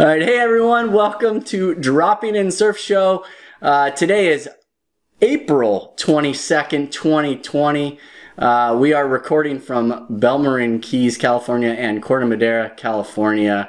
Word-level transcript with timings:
All 0.00 0.06
right, 0.06 0.22
hey 0.22 0.38
everyone, 0.38 0.94
welcome 0.94 1.42
to 1.42 1.74
Dropping 1.74 2.34
in 2.34 2.50
Surf 2.50 2.78
Show. 2.78 3.22
Uh, 3.60 3.90
today 3.90 4.28
is 4.28 4.48
April 5.20 5.92
22nd, 5.98 6.90
2020. 6.90 7.98
Uh, 8.38 8.78
we 8.80 8.94
are 8.94 9.06
recording 9.06 9.60
from 9.60 10.06
Bel 10.08 10.38
Marin 10.38 10.80
Keys, 10.80 11.18
California, 11.18 11.72
and 11.72 12.02
Corte 12.02 12.26
Madera, 12.26 12.70
California. 12.78 13.68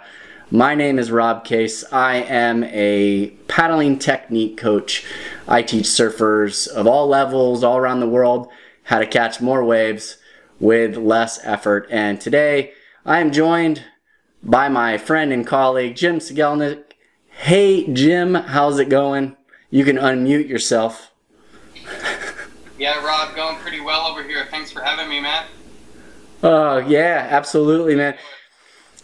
My 0.50 0.74
name 0.74 0.98
is 0.98 1.12
Rob 1.12 1.44
Case. 1.44 1.84
I 1.92 2.22
am 2.22 2.64
a 2.64 3.32
paddling 3.50 4.00
technique 4.00 4.56
coach. 4.56 5.06
I 5.50 5.64
teach 5.64 5.84
surfers 5.84 6.66
of 6.66 6.88
all 6.88 7.08
levels, 7.08 7.62
all 7.62 7.76
around 7.76 8.00
the 8.00 8.08
world, 8.08 8.48
how 8.84 9.00
to 9.00 9.06
catch 9.06 9.42
more 9.42 9.66
waves 9.66 10.16
with 10.62 10.96
less 10.96 11.42
effort. 11.44 11.90
And 11.92 12.22
today 12.22 12.72
I 13.06 13.20
am 13.20 13.34
joined 13.34 13.84
by 14.44 14.70
my 14.70 14.98
friend 14.98 15.32
and 15.32 15.46
colleague, 15.46 15.96
Jim 15.96 16.20
Sigelnik. 16.20 16.84
Hey, 17.30 17.92
Jim, 17.92 18.34
how's 18.34 18.80
it 18.80 18.90
going? 18.90 19.36
You 19.70 19.86
can 19.86 19.98
unmute 19.98 20.48
yourself. 20.48 21.12
yeah, 22.78 23.04
Rob, 23.06 23.36
going 23.36 23.58
pretty 23.58 23.80
well 23.80 24.08
over 24.08 24.24
here. 24.24 24.48
Thanks 24.50 24.72
for 24.72 24.82
having 24.82 25.10
me, 25.10 25.20
man. 25.20 25.46
Oh, 26.44 26.78
yeah, 26.80 27.28
absolutely, 27.30 27.96
man. 27.96 28.18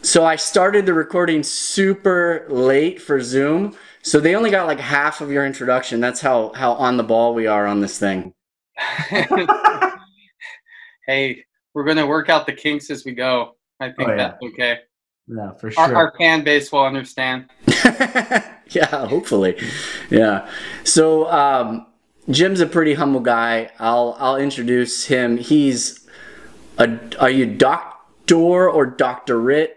So 0.01 0.25
I 0.25 0.35
started 0.35 0.85
the 0.85 0.93
recording 0.93 1.43
super 1.43 2.45
late 2.49 3.01
for 3.01 3.21
Zoom. 3.21 3.75
So 4.01 4.19
they 4.19 4.35
only 4.35 4.51
got 4.51 4.67
like 4.67 4.79
half 4.79 5.21
of 5.21 5.31
your 5.31 5.45
introduction. 5.45 5.99
That's 5.99 6.21
how 6.21 6.53
how 6.53 6.73
on 6.73 6.97
the 6.97 7.03
ball 7.03 7.33
we 7.33 7.47
are 7.47 7.65
on 7.65 7.81
this 7.81 7.99
thing. 7.99 8.33
hey, 11.07 11.43
we're 11.73 11.83
going 11.83 11.97
to 11.97 12.05
work 12.05 12.29
out 12.29 12.45
the 12.45 12.53
kinks 12.53 12.89
as 12.89 13.03
we 13.05 13.11
go. 13.11 13.57
I 13.79 13.87
think 13.87 14.09
oh, 14.09 14.11
yeah. 14.11 14.17
that's 14.17 14.43
okay. 14.43 14.79
Yeah, 15.27 15.51
for 15.53 15.71
sure. 15.71 15.83
Our, 15.83 15.95
our 15.95 16.13
fan 16.17 16.43
base 16.43 16.71
will 16.71 16.85
understand. 16.85 17.49
yeah, 17.67 19.07
hopefully. 19.07 19.59
Yeah. 20.09 20.49
So 20.83 21.29
um, 21.29 21.85
Jim's 22.29 22.61
a 22.61 22.65
pretty 22.65 22.93
humble 22.93 23.19
guy. 23.19 23.69
I'll 23.79 24.15
I'll 24.19 24.37
introduce 24.37 25.05
him. 25.05 25.37
He's 25.37 26.07
a 26.77 26.97
are 27.19 27.29
you 27.29 27.45
doctor 27.45 28.69
or 28.69 28.85
doctorate? 28.85 29.73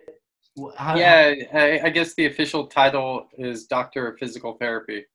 How, 0.77 0.97
yeah, 0.97 1.35
I, 1.55 1.81
I, 1.85 1.91
guess 1.91 2.15
the 2.15 2.27
official 2.27 2.67
title 2.67 3.29
is 3.39 3.67
Doctor 3.67 4.09
of 4.09 4.19
Physical 4.19 4.55
Therapy. 4.55 5.07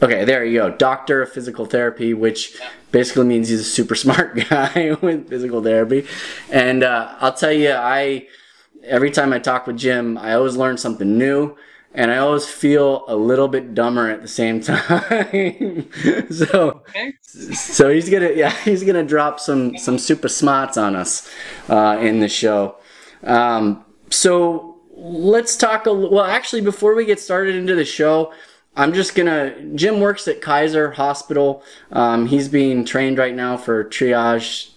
Okay, 0.00 0.24
there 0.24 0.44
you 0.44 0.60
go. 0.60 0.70
Doctor 0.70 1.20
of 1.20 1.32
Physical 1.32 1.66
Therapy, 1.66 2.14
which 2.14 2.58
yeah. 2.58 2.70
basically 2.92 3.26
means 3.26 3.48
he's 3.48 3.60
a 3.60 3.64
super 3.64 3.94
smart 3.96 4.48
guy 4.48 4.96
with 5.02 5.28
physical 5.28 5.62
therapy. 5.62 6.06
And 6.50 6.84
uh, 6.84 7.16
I'll 7.20 7.34
tell 7.34 7.52
you, 7.52 7.72
I 7.72 8.28
every 8.88 9.10
time 9.10 9.32
I 9.32 9.38
talk 9.38 9.66
with 9.66 9.76
Jim, 9.76 10.18
I 10.18 10.34
always 10.34 10.56
learn 10.56 10.78
something 10.78 11.16
new 11.18 11.56
and 11.94 12.10
I 12.10 12.18
always 12.18 12.46
feel 12.46 13.04
a 13.08 13.16
little 13.16 13.48
bit 13.48 13.74
dumber 13.74 14.10
at 14.10 14.22
the 14.22 14.28
same 14.28 14.60
time. 14.62 15.90
so, 16.30 16.82
okay. 16.88 17.14
so 17.22 17.90
he's 17.90 18.10
gonna, 18.10 18.32
yeah, 18.32 18.50
he's 18.64 18.84
gonna 18.84 19.04
drop 19.04 19.40
some 19.40 19.76
some 19.78 19.98
super 19.98 20.28
smarts 20.28 20.76
on 20.76 20.94
us 20.96 21.30
uh, 21.68 21.98
in 22.00 22.20
the 22.20 22.28
show. 22.28 22.76
Um, 23.22 23.84
so 24.10 24.80
let's 24.92 25.56
talk 25.56 25.86
a 25.86 25.94
well. 25.94 26.24
Actually, 26.24 26.62
before 26.62 26.94
we 26.94 27.04
get 27.04 27.20
started 27.20 27.54
into 27.54 27.74
the 27.74 27.84
show, 27.84 28.32
I'm 28.76 28.92
just 28.92 29.14
gonna. 29.14 29.60
Jim 29.74 30.00
works 30.00 30.28
at 30.28 30.40
Kaiser 30.40 30.92
Hospital. 30.92 31.62
Um, 31.90 32.26
he's 32.26 32.48
being 32.48 32.84
trained 32.84 33.18
right 33.18 33.34
now 33.34 33.56
for 33.56 33.84
triage 33.84 34.70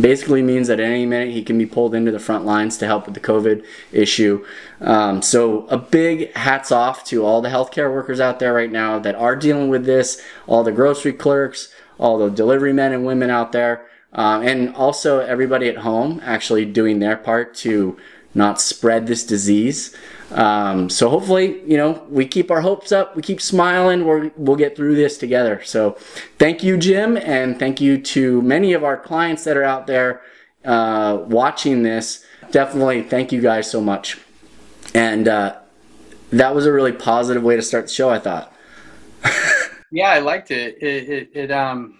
basically 0.00 0.42
means 0.42 0.68
that 0.68 0.80
at 0.80 0.86
any 0.86 1.06
minute 1.06 1.32
he 1.32 1.42
can 1.42 1.58
be 1.58 1.66
pulled 1.66 1.94
into 1.94 2.10
the 2.10 2.18
front 2.18 2.44
lines 2.44 2.76
to 2.78 2.86
help 2.86 3.06
with 3.06 3.14
the 3.14 3.20
COVID 3.20 3.64
issue. 3.92 4.44
Um, 4.80 5.22
so, 5.22 5.66
a 5.66 5.78
big 5.78 6.34
hats 6.34 6.70
off 6.70 7.04
to 7.06 7.24
all 7.24 7.40
the 7.40 7.48
healthcare 7.48 7.92
workers 7.92 8.20
out 8.20 8.38
there 8.38 8.52
right 8.54 8.70
now 8.70 8.98
that 8.98 9.14
are 9.14 9.36
dealing 9.36 9.68
with 9.68 9.84
this, 9.84 10.22
all 10.46 10.62
the 10.62 10.72
grocery 10.72 11.12
clerks, 11.12 11.72
all 11.98 12.18
the 12.18 12.30
delivery 12.30 12.72
men 12.72 12.92
and 12.92 13.04
women 13.04 13.30
out 13.30 13.52
there, 13.52 13.86
um, 14.12 14.42
and 14.42 14.74
also 14.74 15.20
everybody 15.20 15.68
at 15.68 15.78
home 15.78 16.20
actually 16.24 16.64
doing 16.64 16.98
their 16.98 17.16
part 17.16 17.54
to 17.56 17.96
not 18.38 18.60
spread 18.60 19.06
this 19.06 19.24
disease. 19.24 19.94
Um, 20.30 20.88
so 20.88 21.08
hopefully, 21.08 21.62
you 21.66 21.76
know, 21.76 22.04
we 22.08 22.26
keep 22.26 22.50
our 22.50 22.60
hopes 22.60 22.92
up, 22.92 23.16
we 23.16 23.22
keep 23.22 23.40
smiling, 23.40 24.06
we 24.06 24.30
will 24.36 24.56
get 24.56 24.76
through 24.76 24.94
this 24.94 25.18
together. 25.18 25.62
So 25.64 25.92
thank 26.38 26.62
you, 26.62 26.76
Jim, 26.76 27.16
and 27.16 27.58
thank 27.58 27.80
you 27.80 28.00
to 28.02 28.40
many 28.42 28.72
of 28.72 28.84
our 28.84 28.96
clients 28.96 29.44
that 29.44 29.56
are 29.56 29.64
out 29.64 29.86
there 29.86 30.22
uh, 30.64 31.18
watching 31.26 31.82
this. 31.82 32.24
Definitely 32.50 33.02
thank 33.02 33.32
you 33.32 33.40
guys 33.40 33.70
so 33.70 33.80
much. 33.80 34.18
And 34.94 35.28
uh, 35.28 35.58
that 36.30 36.54
was 36.54 36.66
a 36.66 36.72
really 36.72 36.92
positive 36.92 37.42
way 37.42 37.56
to 37.56 37.62
start 37.62 37.86
the 37.86 37.92
show, 37.92 38.10
I 38.10 38.18
thought. 38.18 38.54
yeah, 39.92 40.10
I 40.10 40.18
liked 40.18 40.50
it. 40.50 40.82
It, 40.82 41.08
it, 41.08 41.30
it 41.34 41.50
um, 41.50 41.98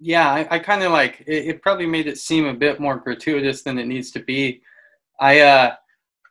yeah, 0.00 0.30
I, 0.30 0.56
I 0.56 0.58
kind 0.58 0.82
of 0.82 0.92
like 0.92 1.24
it, 1.26 1.46
it, 1.46 1.62
probably 1.62 1.86
made 1.86 2.06
it 2.06 2.18
seem 2.18 2.44
a 2.44 2.52
bit 2.52 2.78
more 2.78 2.96
gratuitous 2.96 3.62
than 3.62 3.78
it 3.78 3.86
needs 3.86 4.10
to 4.12 4.20
be. 4.20 4.60
I, 5.20 5.40
uh, 5.40 5.74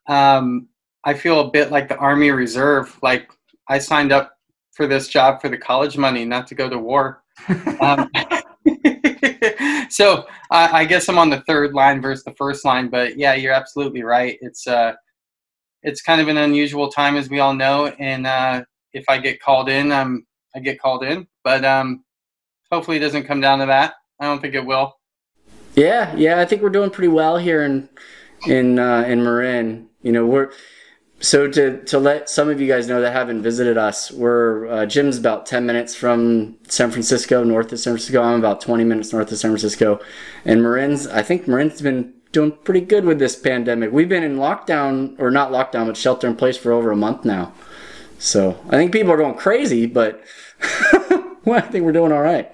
um, 0.08 0.68
I 1.04 1.14
feel 1.14 1.42
a 1.42 1.52
bit 1.52 1.72
like 1.72 1.90
the 1.90 1.98
Army 1.98 2.32
Reserve. 2.32 2.98
Like 3.02 3.32
I 3.68 3.80
signed 3.80 4.12
up 4.12 4.38
for 4.72 4.88
this 4.88 5.08
job 5.08 5.42
for 5.42 5.50
the 5.50 5.58
college 5.58 5.98
money, 5.98 6.26
not 6.26 6.48
to 6.48 6.56
go 6.56 6.70
to 6.70 6.78
war. 6.78 7.24
Um, 7.82 8.10
so 9.90 10.26
I, 10.52 10.82
I, 10.82 10.86
guess 10.86 11.10
I'm 11.10 11.18
on 11.18 11.30
the 11.30 11.44
third 11.48 11.74
line 11.74 12.02
versus 12.02 12.24
the 12.24 12.34
first 12.36 12.64
line. 12.64 12.90
But 12.90 13.18
yeah, 13.18 13.34
you're 13.34 13.54
absolutely 13.54 14.04
right. 14.04 14.38
It's 14.42 14.68
uh, 14.68 14.94
it's 15.82 16.02
kind 16.02 16.22
of 16.22 16.28
an 16.28 16.38
unusual 16.38 16.90
time, 16.90 17.16
as 17.18 17.30
we 17.30 17.40
all 17.40 17.54
know. 17.54 17.88
And 18.00 18.26
uh, 18.26 18.64
if 18.94 19.04
I 19.10 19.18
get 19.18 19.42
called 19.42 19.70
in, 19.70 19.92
um, 19.92 20.26
I 20.56 20.60
get 20.60 20.80
called 20.80 21.04
in. 21.04 21.28
But 21.44 21.66
um, 21.66 22.04
hopefully, 22.72 22.98
it 22.98 23.02
doesn't 23.02 23.26
come 23.26 23.42
down 23.42 23.60
to 23.60 23.66
that. 23.66 23.96
I 24.20 24.26
don't 24.26 24.42
think 24.42 24.56
it 24.56 24.66
will. 24.66 24.94
Yeah, 25.76 26.16
yeah, 26.16 26.40
I 26.40 26.46
think 26.46 26.62
we're 26.62 26.70
doing 26.70 26.92
pretty 26.92 27.08
well 27.08 27.38
here 27.38 27.64
in 27.64 27.90
in 28.48 28.80
uh, 28.80 29.02
in 29.02 29.24
Marin. 29.24 29.90
You 30.02 30.12
know, 30.12 30.26
we're 30.26 30.52
so 31.20 31.48
to 31.50 31.84
to 31.86 32.00
let 32.00 32.30
some 32.30 32.50
of 32.50 32.60
you 32.60 32.68
guys 32.68 32.88
know 32.88 33.02
that 33.02 33.14
haven't 33.14 33.44
visited 33.44 33.78
us, 33.78 34.12
we're 34.12 34.68
uh, 34.68 34.86
Jim's 34.86 35.18
about 35.18 35.46
ten 35.46 35.66
minutes 35.66 35.96
from 35.96 36.58
San 36.68 36.92
Francisco, 36.92 37.44
north 37.44 37.72
of 37.72 37.80
San 37.80 37.94
Francisco. 37.94 38.22
I'm 38.22 38.40
about 38.40 38.60
twenty 38.60 38.84
minutes 38.84 39.14
north 39.14 39.32
of 39.32 39.38
San 39.38 39.52
Francisco, 39.52 40.00
and 40.46 40.62
Marin's. 40.62 41.08
I 41.08 41.22
think 41.22 41.48
Marin's 41.48 41.82
been 41.82 42.14
doing 42.34 42.52
pretty 42.64 42.82
good 42.82 43.06
with 43.06 43.20
this 43.20 43.36
pandemic. 43.36 43.92
We've 43.92 44.10
been 44.10 44.24
in 44.24 44.38
lockdown 44.38 45.18
or 45.20 45.32
not 45.32 45.52
lockdown, 45.52 45.86
but 45.86 45.96
shelter 45.96 46.28
in 46.28 46.36
place 46.36 46.58
for 46.58 46.74
over 46.74 46.92
a 46.92 46.96
month 46.96 47.24
now. 47.24 47.54
So 48.20 48.60
I 48.68 48.72
think 48.72 48.92
people 48.92 49.12
are 49.12 49.18
going 49.18 49.36
crazy, 49.36 49.86
but 49.86 50.24
well, 51.46 51.58
I 51.58 51.62
think 51.62 51.86
we're 51.86 51.92
doing 51.92 52.12
all 52.12 52.22
right. 52.22 52.54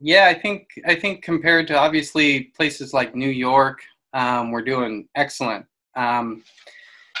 Yeah, 0.00 0.26
I 0.26 0.34
think 0.34 0.68
I 0.86 0.94
think 0.94 1.24
compared 1.24 1.66
to 1.68 1.78
obviously 1.78 2.44
places 2.56 2.94
like 2.94 3.16
New 3.16 3.30
York, 3.30 3.80
um, 4.12 4.50
we're 4.50 4.62
doing 4.62 5.08
excellent. 5.14 5.66
Um, 5.96 6.42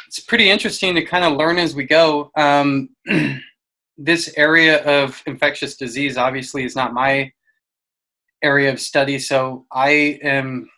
it's 0.06 0.20
pretty 0.20 0.48
interesting 0.48 0.94
to 0.94 1.04
kind 1.04 1.24
of 1.24 1.34
learn 1.34 1.58
as 1.58 1.74
we 1.74 1.84
go. 1.84 2.30
Um, 2.36 2.90
this 3.98 4.32
area 4.36 4.82
of 4.84 5.22
infectious 5.26 5.76
disease 5.76 6.16
obviously 6.16 6.64
is 6.64 6.76
not 6.76 6.94
my 6.94 7.32
area 8.42 8.72
of 8.72 8.80
study, 8.80 9.18
so 9.18 9.66
I 9.72 10.18
am 10.22 10.70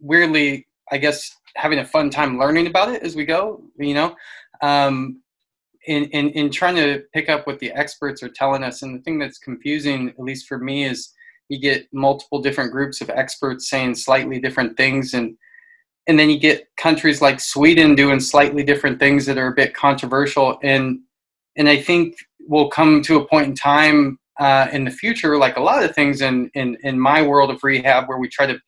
weirdly, 0.00 0.66
I 0.90 0.98
guess, 0.98 1.36
having 1.56 1.80
a 1.80 1.84
fun 1.84 2.10
time 2.10 2.38
learning 2.38 2.66
about 2.66 2.88
it 2.88 3.02
as 3.02 3.16
we 3.16 3.24
go. 3.24 3.62
You 3.76 3.94
know, 3.94 4.16
um, 4.62 5.20
in, 5.86 6.04
in 6.04 6.30
in 6.30 6.50
trying 6.50 6.76
to 6.76 7.02
pick 7.12 7.28
up 7.28 7.46
what 7.46 7.58
the 7.58 7.72
experts 7.72 8.22
are 8.22 8.28
telling 8.28 8.62
us, 8.62 8.82
and 8.82 8.98
the 8.98 9.02
thing 9.02 9.18
that's 9.18 9.38
confusing, 9.38 10.08
at 10.08 10.20
least 10.20 10.46
for 10.46 10.58
me, 10.58 10.84
is 10.84 11.12
you 11.48 11.58
get 11.60 11.86
multiple 11.92 12.40
different 12.40 12.72
groups 12.72 13.00
of 13.00 13.10
experts 13.10 13.68
saying 13.68 13.94
slightly 13.94 14.40
different 14.40 14.76
things 14.76 15.14
and 15.14 15.36
and 16.06 16.18
then 16.18 16.28
you 16.28 16.38
get 16.38 16.68
countries 16.76 17.22
like 17.22 17.40
Sweden 17.40 17.94
doing 17.94 18.20
slightly 18.20 18.62
different 18.62 18.98
things 18.98 19.24
that 19.26 19.38
are 19.38 19.46
a 19.46 19.54
bit 19.54 19.74
controversial. 19.74 20.58
And 20.62 21.00
and 21.56 21.68
I 21.68 21.80
think 21.80 22.16
we'll 22.40 22.68
come 22.68 23.00
to 23.02 23.16
a 23.16 23.26
point 23.26 23.46
in 23.46 23.54
time 23.54 24.18
uh, 24.38 24.66
in 24.72 24.84
the 24.84 24.90
future 24.90 25.38
like 25.38 25.56
a 25.56 25.62
lot 25.62 25.84
of 25.84 25.94
things 25.94 26.20
in, 26.20 26.50
in 26.54 26.76
in 26.82 26.98
my 26.98 27.22
world 27.22 27.50
of 27.50 27.62
rehab 27.62 28.08
where 28.08 28.18
we 28.18 28.28
try 28.28 28.46
to 28.46 28.58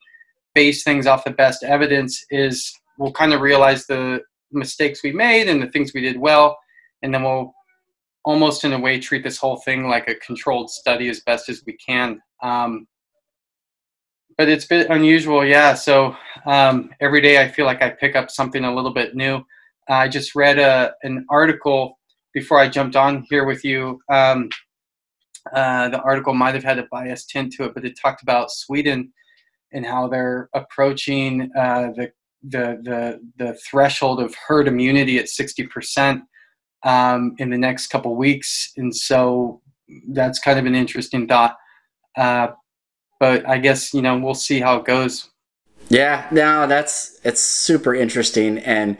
base 0.55 0.83
things 0.83 1.05
off 1.05 1.25
the 1.25 1.31
best 1.31 1.63
evidence 1.63 2.25
is 2.31 2.73
we'll 2.97 3.11
kind 3.11 3.33
of 3.33 3.41
realize 3.41 3.85
the 3.85 4.21
mistakes 4.51 5.03
we 5.03 5.11
made 5.11 5.49
and 5.49 5.61
the 5.61 5.67
things 5.67 5.93
we 5.93 6.01
did 6.01 6.17
well 6.17 6.57
and 7.03 7.13
then 7.13 7.21
we'll 7.21 7.53
almost 8.29 8.63
in 8.65 8.73
a 8.73 8.79
way 8.79 8.99
treat 8.99 9.23
this 9.23 9.37
whole 9.37 9.57
thing 9.65 9.87
like 9.87 10.07
a 10.07 10.15
controlled 10.15 10.69
study 10.69 11.07
as 11.09 11.21
best 11.21 11.49
as 11.49 11.63
we 11.65 11.73
can 11.73 12.19
um, 12.43 12.87
but 14.37 14.49
it's 14.49 14.65
a 14.65 14.69
bit 14.69 14.89
unusual, 14.89 15.43
yeah. 15.43 15.73
So 15.73 16.15
um, 16.45 16.91
every 17.01 17.21
day 17.21 17.41
I 17.41 17.47
feel 17.47 17.65
like 17.65 17.81
I 17.81 17.89
pick 17.89 18.15
up 18.15 18.29
something 18.29 18.63
a 18.63 18.73
little 18.73 18.93
bit 18.93 19.15
new. 19.15 19.41
I 19.89 20.07
just 20.07 20.35
read 20.35 20.59
a, 20.59 20.63
uh, 20.63 20.91
an 21.03 21.25
article 21.29 21.97
before 22.33 22.59
I 22.59 22.69
jumped 22.69 22.95
on 22.95 23.25
here 23.29 23.45
with 23.45 23.65
you. 23.65 23.99
Um, 24.11 24.49
uh, 25.53 25.89
the 25.89 26.01
article 26.01 26.33
might 26.33 26.53
have 26.53 26.63
had 26.63 26.77
a 26.77 26.87
biased 26.91 27.29
tint 27.29 27.53
to 27.53 27.63
it, 27.63 27.73
but 27.73 27.85
it 27.85 27.97
talked 27.99 28.21
about 28.21 28.51
Sweden 28.51 29.11
and 29.73 29.85
how 29.85 30.07
they're 30.07 30.49
approaching 30.53 31.49
uh, 31.57 31.91
the 31.95 32.11
the 32.43 32.79
the 32.83 33.19
the 33.37 33.53
threshold 33.55 34.21
of 34.21 34.35
herd 34.47 34.67
immunity 34.67 35.17
at 35.17 35.29
sixty 35.29 35.65
percent 35.65 36.21
um, 36.87 37.35
in 37.37 37.49
the 37.49 37.57
next 37.57 37.87
couple 37.87 38.15
weeks, 38.15 38.71
and 38.77 38.95
so 38.95 39.61
that's 40.07 40.39
kind 40.39 40.57
of 40.57 40.65
an 40.65 40.73
interesting 40.73 41.27
thought. 41.27 41.57
Uh, 42.15 42.47
but 43.19 43.47
I 43.47 43.57
guess 43.57 43.93
you 43.93 44.01
know 44.01 44.17
we'll 44.17 44.33
see 44.33 44.59
how 44.61 44.77
it 44.77 44.85
goes. 44.85 45.29
Yeah, 45.89 46.27
no, 46.31 46.65
that's 46.65 47.19
it's 47.23 47.43
super 47.43 47.93
interesting, 47.93 48.57
and 48.59 48.97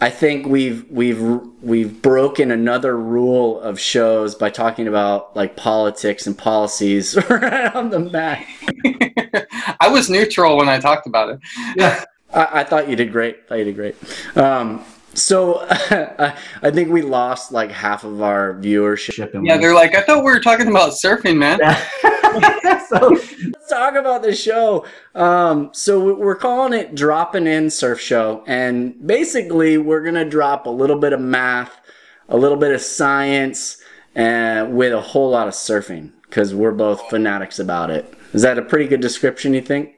I 0.00 0.08
think 0.08 0.46
we've 0.46 0.90
we've 0.90 1.20
we've 1.60 2.00
broken 2.00 2.50
another 2.50 2.96
rule 2.96 3.60
of 3.60 3.78
shows 3.78 4.34
by 4.34 4.48
talking 4.48 4.88
about 4.88 5.36
like 5.36 5.56
politics 5.56 6.26
and 6.26 6.36
policies 6.36 7.16
right 7.30 7.74
on 7.74 7.90
the 7.90 8.00
mat. 8.00 8.46
I 9.80 9.88
was 9.88 10.08
neutral 10.08 10.56
when 10.56 10.70
I 10.70 10.78
talked 10.80 11.06
about 11.06 11.28
it. 11.28 11.40
Yeah, 11.76 12.04
I, 12.32 12.60
I 12.60 12.64
thought 12.64 12.88
you 12.88 12.96
did 12.96 13.12
great. 13.12 13.36
I 13.44 13.48
thought 13.48 13.58
you 13.58 13.64
did 13.64 13.76
great. 13.76 13.96
Um, 14.36 14.82
so 15.16 15.66
I 15.70 16.70
think 16.70 16.90
we 16.90 17.02
lost 17.02 17.52
like 17.52 17.70
half 17.70 18.04
of 18.04 18.22
our 18.22 18.54
viewership. 18.54 19.30
yeah, 19.44 19.56
they're 19.56 19.74
like, 19.74 19.94
I 19.94 20.02
thought 20.02 20.18
we 20.18 20.30
were 20.30 20.40
talking 20.40 20.68
about 20.68 20.92
surfing, 20.92 21.36
man. 21.36 21.58
so 22.88 23.08
let's 23.08 23.68
talk 23.68 23.94
about 23.94 24.22
the 24.22 24.34
show. 24.34 24.86
Um, 25.14 25.70
so 25.72 26.14
we're 26.14 26.36
calling 26.36 26.72
it 26.72 26.94
Dropping 26.94 27.46
In 27.46 27.70
Surf 27.70 28.00
Show, 28.00 28.44
and 28.46 29.06
basically 29.06 29.78
we're 29.78 30.04
gonna 30.04 30.28
drop 30.28 30.66
a 30.66 30.70
little 30.70 30.98
bit 30.98 31.12
of 31.12 31.20
math, 31.20 31.80
a 32.28 32.36
little 32.36 32.58
bit 32.58 32.72
of 32.72 32.80
science, 32.80 33.78
and 34.14 34.76
with 34.76 34.92
a 34.92 35.00
whole 35.00 35.30
lot 35.30 35.48
of 35.48 35.54
surfing 35.54 36.12
because 36.22 36.54
we're 36.54 36.72
both 36.72 37.08
fanatics 37.08 37.58
about 37.58 37.90
it. 37.90 38.12
Is 38.32 38.42
that 38.42 38.58
a 38.58 38.62
pretty 38.62 38.86
good 38.86 39.00
description? 39.00 39.54
You 39.54 39.62
think? 39.62 39.94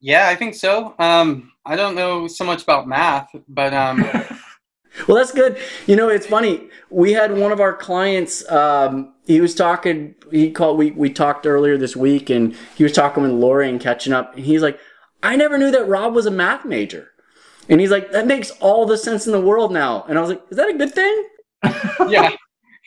Yeah, 0.00 0.28
I 0.28 0.34
think 0.34 0.54
so. 0.54 0.94
Um, 0.98 1.52
I 1.66 1.74
don't 1.74 1.96
know 1.96 2.28
so 2.28 2.44
much 2.44 2.62
about 2.62 2.86
math, 2.86 3.28
but 3.48 3.74
um, 3.74 4.02
well, 5.08 5.16
that's 5.16 5.32
good. 5.32 5.58
You 5.86 5.96
know, 5.96 6.08
it's 6.08 6.26
funny. 6.26 6.68
We 6.90 7.12
had 7.12 7.36
one 7.36 7.50
of 7.50 7.60
our 7.60 7.74
clients. 7.74 8.48
Um, 8.50 9.14
he 9.26 9.40
was 9.40 9.54
talking. 9.54 10.14
He 10.30 10.52
called. 10.52 10.78
We 10.78 10.92
we 10.92 11.10
talked 11.10 11.44
earlier 11.44 11.76
this 11.76 11.96
week, 11.96 12.30
and 12.30 12.56
he 12.76 12.84
was 12.84 12.92
talking 12.92 13.24
with 13.24 13.32
Lori 13.32 13.68
and 13.68 13.80
catching 13.80 14.12
up. 14.12 14.36
And 14.36 14.44
he's 14.44 14.62
like, 14.62 14.78
"I 15.24 15.34
never 15.34 15.58
knew 15.58 15.72
that 15.72 15.88
Rob 15.88 16.14
was 16.14 16.26
a 16.26 16.30
math 16.30 16.64
major." 16.64 17.10
And 17.68 17.80
he's 17.80 17.90
like, 17.90 18.12
"That 18.12 18.28
makes 18.28 18.52
all 18.60 18.86
the 18.86 18.96
sense 18.96 19.26
in 19.26 19.32
the 19.32 19.40
world 19.40 19.72
now." 19.72 20.04
And 20.08 20.16
I 20.16 20.20
was 20.20 20.30
like, 20.30 20.42
"Is 20.50 20.56
that 20.56 20.68
a 20.68 20.74
good 20.74 20.94
thing?" 20.94 21.28
yeah, 22.08 22.30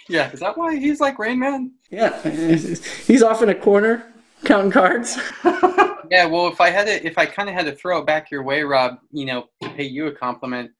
yeah. 0.08 0.32
Is 0.32 0.40
that 0.40 0.58
why 0.58 0.78
he's 0.78 1.02
like 1.02 1.20
Rain 1.20 1.40
Man? 1.40 1.74
Yeah, 1.92 2.22
he's 3.06 3.22
off 3.22 3.42
in 3.42 3.50
a 3.50 3.56
corner 3.56 4.06
counting 4.44 4.72
cards. 4.72 5.18
Yeah, 6.12 6.26
well, 6.26 6.48
if 6.48 6.60
I 6.60 6.72
had 6.72 6.88
to, 6.88 7.06
if 7.06 7.18
I 7.20 7.26
kind 7.28 7.50
of 7.50 7.56
had 7.56 7.68
to 7.68 7.76
throw 7.76 8.00
it 8.00 8.08
back 8.08 8.32
your 8.32 8.42
way, 8.42 8.64
Rob, 8.64 8.98
you 9.12 9.26
know, 9.26 9.46
to 9.62 9.70
pay 9.70 9.84
you 9.84 10.08
a 10.08 10.12
compliment. 10.12 10.72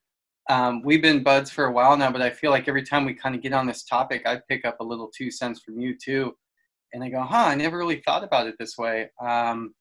Um, 0.48 0.82
we've 0.82 1.02
been 1.02 1.22
buds 1.22 1.50
for 1.50 1.66
a 1.66 1.72
while 1.72 1.96
now, 1.96 2.10
but 2.10 2.20
I 2.20 2.30
feel 2.30 2.50
like 2.50 2.66
every 2.66 2.82
time 2.82 3.04
we 3.04 3.14
kind 3.14 3.36
of 3.36 3.42
get 3.42 3.52
on 3.52 3.66
this 3.66 3.84
topic, 3.84 4.22
I 4.26 4.40
pick 4.48 4.64
up 4.64 4.80
a 4.80 4.84
little 4.84 5.08
two 5.16 5.30
cents 5.30 5.60
from 5.60 5.78
you 5.78 5.96
too, 5.96 6.36
and 6.92 7.04
I 7.04 7.10
go, 7.10 7.22
"Huh, 7.22 7.46
I 7.46 7.54
never 7.54 7.78
really 7.78 8.02
thought 8.04 8.24
about 8.24 8.48
it 8.48 8.56
this 8.58 8.76
way." 8.76 9.10
Um, 9.24 9.72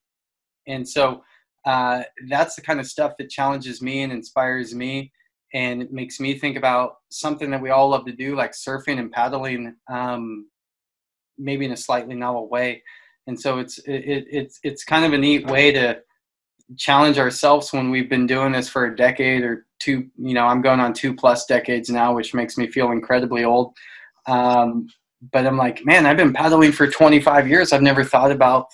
and 0.67 0.87
so 0.87 1.23
uh, 1.65 2.03
that's 2.27 2.55
the 2.55 2.61
kind 2.61 2.79
of 2.79 2.85
stuff 2.85 3.13
that 3.17 3.31
challenges 3.31 3.81
me 3.81 4.03
and 4.03 4.13
inspires 4.13 4.75
me, 4.75 5.11
and 5.55 5.81
it 5.81 5.91
makes 5.91 6.19
me 6.19 6.37
think 6.37 6.57
about 6.57 6.97
something 7.09 7.49
that 7.49 7.61
we 7.61 7.71
all 7.71 7.89
love 7.89 8.05
to 8.05 8.11
do, 8.11 8.35
like 8.35 8.51
surfing 8.51 8.99
and 8.99 9.11
paddling, 9.11 9.75
um, 9.91 10.47
maybe 11.39 11.65
in 11.65 11.71
a 11.71 11.77
slightly 11.77 12.13
novel 12.13 12.47
way 12.49 12.83
and 13.27 13.39
so 13.39 13.59
it's 13.59 13.77
it, 13.79 14.25
it's 14.29 14.59
it's 14.63 14.83
kind 14.83 15.05
of 15.05 15.13
a 15.13 15.17
neat 15.17 15.45
way 15.47 15.71
to 15.71 15.99
challenge 16.77 17.17
ourselves 17.17 17.73
when 17.73 17.89
we've 17.89 18.09
been 18.09 18.27
doing 18.27 18.51
this 18.51 18.69
for 18.69 18.85
a 18.85 18.95
decade 18.95 19.43
or 19.43 19.65
two 19.79 20.07
you 20.17 20.33
know 20.33 20.45
i'm 20.45 20.61
going 20.61 20.79
on 20.79 20.93
two 20.93 21.15
plus 21.15 21.45
decades 21.45 21.89
now 21.89 22.13
which 22.13 22.33
makes 22.33 22.57
me 22.57 22.67
feel 22.67 22.91
incredibly 22.91 23.43
old. 23.43 23.73
Um, 24.27 24.87
but 25.31 25.45
i'm 25.45 25.57
like 25.57 25.85
man 25.85 26.05
i've 26.05 26.17
been 26.17 26.33
paddling 26.33 26.71
for 26.71 26.87
25 26.87 27.47
years. 27.47 27.73
I've 27.73 27.81
never 27.81 28.03
thought 28.03 28.31
about 28.31 28.67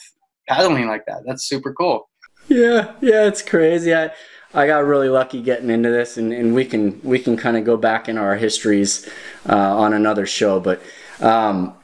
paddling 0.47 0.87
like 0.87 1.05
that. 1.07 1.23
That's 1.25 1.47
super 1.47 1.73
cool. 1.73 2.09
Yeah 2.47 2.93
yeah 3.01 3.25
it's 3.27 3.41
crazy. 3.41 3.93
I 3.95 4.11
I 4.55 4.67
got 4.67 4.85
really 4.85 5.09
lucky 5.09 5.41
getting 5.41 5.69
into 5.69 5.89
this, 5.89 6.15
and, 6.15 6.31
and 6.31 6.55
we 6.55 6.63
can 6.63 7.01
we 7.03 7.19
can 7.19 7.35
kind 7.35 7.57
of 7.57 7.65
go 7.65 7.75
back 7.75 8.07
in 8.07 8.17
our 8.17 8.35
histories 8.35 9.07
uh, 9.49 9.77
on 9.77 9.93
another 9.93 10.25
show. 10.25 10.61
But 10.61 10.81
um, 11.19 11.75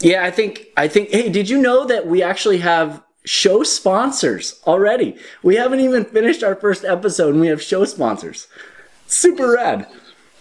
yeah, 0.00 0.24
I 0.24 0.30
think 0.30 0.66
I 0.76 0.88
think. 0.88 1.10
Hey, 1.10 1.28
did 1.28 1.48
you 1.48 1.60
know 1.60 1.86
that 1.86 2.06
we 2.06 2.22
actually 2.22 2.58
have 2.58 3.02
show 3.24 3.62
sponsors 3.62 4.60
already? 4.66 5.16
We 5.42 5.56
haven't 5.56 5.80
even 5.80 6.04
finished 6.04 6.42
our 6.42 6.54
first 6.54 6.84
episode, 6.84 7.30
and 7.34 7.40
we 7.40 7.48
have 7.48 7.62
show 7.62 7.84
sponsors. 7.84 8.48
Super 9.06 9.52
rad. 9.52 9.86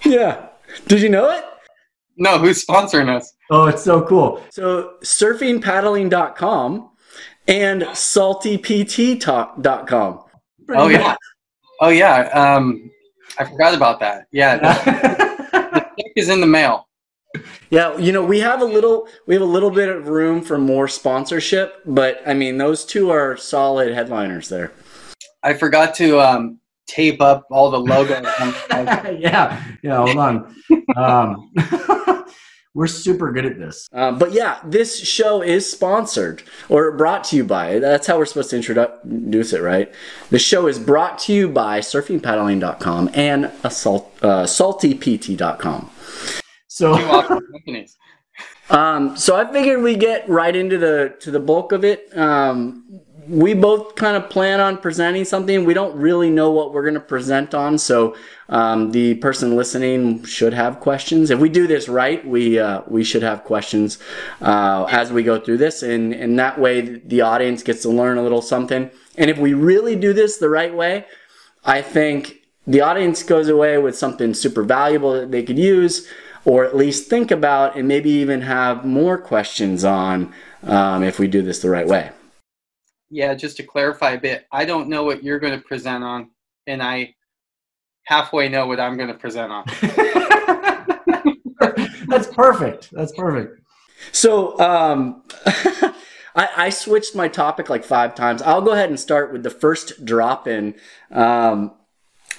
Yeah. 0.05 0.47
Did 0.87 1.01
you 1.01 1.09
know 1.09 1.29
it? 1.31 1.43
No, 2.17 2.37
who's 2.37 2.65
sponsoring 2.65 3.09
us? 3.09 3.33
Oh, 3.49 3.65
it's 3.65 3.81
so 3.83 4.01
cool. 4.05 4.43
So 4.51 4.95
surfingpaddling.com 5.03 6.89
and 7.47 7.81
saltypt.com. 7.81 8.59
Oh 10.69 10.87
yeah. 10.87 11.15
Oh 11.81 11.89
yeah. 11.89 12.19
Um, 12.29 12.91
I 13.39 13.45
forgot 13.45 13.73
about 13.73 13.99
that. 14.01 14.27
Yeah. 14.31 14.57
the 14.57 15.79
check 15.79 16.11
is 16.15 16.29
in 16.29 16.41
the 16.41 16.47
mail. 16.47 16.88
Yeah, 17.69 17.95
you 17.97 18.11
know, 18.11 18.23
we 18.23 18.39
have 18.39 18.61
a 18.61 18.65
little 18.65 19.07
we 19.27 19.35
have 19.35 19.43
a 19.43 19.45
little 19.45 19.69
bit 19.69 19.89
of 19.89 20.07
room 20.07 20.41
for 20.41 20.57
more 20.57 20.87
sponsorship, 20.87 21.81
but 21.85 22.21
I 22.25 22.33
mean, 22.33 22.57
those 22.57 22.85
two 22.85 23.11
are 23.11 23.37
solid 23.37 23.93
headliners 23.93 24.49
there. 24.49 24.71
I 25.43 25.53
forgot 25.53 25.93
to 25.95 26.19
um, 26.19 26.59
tape 26.87 27.21
up 27.21 27.45
all 27.51 27.69
the 27.69 27.79
logos. 27.79 28.25
yeah, 29.19 29.63
yeah. 29.83 29.97
Hold 29.97 30.17
on. 30.17 30.55
Um, 30.97 32.25
we're 32.73 32.87
super 32.87 33.31
good 33.31 33.45
at 33.45 33.59
this. 33.59 33.87
Uh, 33.93 34.11
but 34.11 34.31
yeah, 34.31 34.59
this 34.65 34.99
show 34.99 35.41
is 35.41 35.69
sponsored 35.69 36.43
or 36.67 36.91
brought 36.97 37.23
to 37.25 37.35
you 37.35 37.43
by. 37.43 37.79
That's 37.79 38.07
how 38.07 38.17
we're 38.17 38.25
supposed 38.25 38.49
to 38.51 38.55
introduce 38.55 39.53
it, 39.53 39.61
right? 39.61 39.93
The 40.29 40.39
show 40.39 40.67
is 40.67 40.79
brought 40.79 41.19
to 41.19 41.33
you 41.33 41.49
by 41.49 41.79
surfingpaddling.com 41.79 43.11
and 43.13 43.51
assault, 43.63 44.17
uh, 44.21 44.43
saltypt.com. 44.43 45.91
So 46.79 46.93
Um, 48.69 49.17
so 49.17 49.35
I 49.35 49.51
figured 49.51 49.81
we 49.81 49.97
get 49.97 50.29
right 50.29 50.55
into 50.55 50.77
the 50.77 51.15
to 51.21 51.31
the 51.31 51.39
bulk 51.39 51.71
of 51.71 51.83
it. 51.83 52.15
Um, 52.15 53.01
we 53.27 53.53
both 53.53 53.95
kind 53.95 54.15
of 54.15 54.29
plan 54.29 54.59
on 54.59 54.77
presenting 54.77 55.25
something. 55.25 55.65
We 55.65 55.73
don't 55.73 55.95
really 55.95 56.29
know 56.29 56.51
what 56.51 56.71
we're 56.71 56.83
going 56.83 56.93
to 56.93 56.99
present 56.99 57.55
on, 57.55 57.79
so 57.79 58.15
um, 58.47 58.91
the 58.91 59.15
person 59.15 59.55
listening 59.55 60.23
should 60.23 60.53
have 60.53 60.79
questions. 60.79 61.31
If 61.31 61.39
we 61.39 61.49
do 61.49 61.65
this 61.65 61.89
right, 61.89 62.25
we 62.25 62.59
uh, 62.59 62.83
we 62.87 63.03
should 63.03 63.23
have 63.23 63.43
questions 63.43 63.97
uh, 64.39 64.85
as 64.89 65.11
we 65.11 65.23
go 65.23 65.39
through 65.39 65.57
this, 65.57 65.81
and 65.81 66.13
and 66.13 66.37
that 66.37 66.59
way 66.59 66.81
the 66.81 67.21
audience 67.21 67.63
gets 67.63 67.81
to 67.81 67.89
learn 67.89 68.19
a 68.19 68.23
little 68.23 68.41
something. 68.41 68.91
And 69.17 69.29
if 69.31 69.37
we 69.39 69.53
really 69.53 69.95
do 69.95 70.13
this 70.13 70.37
the 70.37 70.49
right 70.49 70.73
way, 70.73 71.05
I 71.65 71.81
think 71.81 72.39
the 72.67 72.81
audience 72.81 73.23
goes 73.23 73.49
away 73.49 73.79
with 73.79 73.97
something 73.97 74.35
super 74.35 74.61
valuable 74.63 75.13
that 75.13 75.31
they 75.31 75.41
could 75.41 75.57
use 75.57 76.07
or 76.45 76.65
at 76.65 76.75
least 76.75 77.09
think 77.09 77.31
about 77.31 77.75
and 77.75 77.87
maybe 77.87 78.09
even 78.09 78.41
have 78.41 78.85
more 78.85 79.17
questions 79.17 79.83
on 79.83 80.33
um, 80.63 81.03
if 81.03 81.19
we 81.19 81.27
do 81.27 81.41
this 81.41 81.59
the 81.59 81.69
right 81.69 81.87
way. 81.87 82.11
Yeah, 83.09 83.33
just 83.33 83.57
to 83.57 83.63
clarify 83.63 84.11
a 84.11 84.19
bit, 84.19 84.45
I 84.51 84.65
don't 84.65 84.87
know 84.87 85.03
what 85.03 85.23
you're 85.23 85.39
going 85.39 85.57
to 85.57 85.65
present 85.65 86.03
on, 86.03 86.29
and 86.67 86.81
I 86.81 87.15
halfway 88.03 88.49
know 88.49 88.67
what 88.67 88.79
I'm 88.79 88.97
going 88.97 89.09
to 89.09 89.15
present 89.15 89.51
on. 89.51 89.65
That's 92.07 92.27
perfect. 92.27 92.91
That's 92.91 93.11
perfect. 93.11 93.61
So, 94.11 94.59
um, 94.59 95.23
I, 96.35 96.49
I, 96.55 96.69
switched 96.69 97.15
my 97.15 97.27
topic 97.27 97.69
like 97.69 97.83
five 97.83 98.15
times. 98.15 98.41
I'll 98.41 98.61
go 98.61 98.71
ahead 98.71 98.89
and 98.89 98.99
start 98.99 99.33
with 99.33 99.43
the 99.43 99.49
first 99.49 100.05
drop 100.05 100.47
in. 100.47 100.75
Um, 101.11 101.73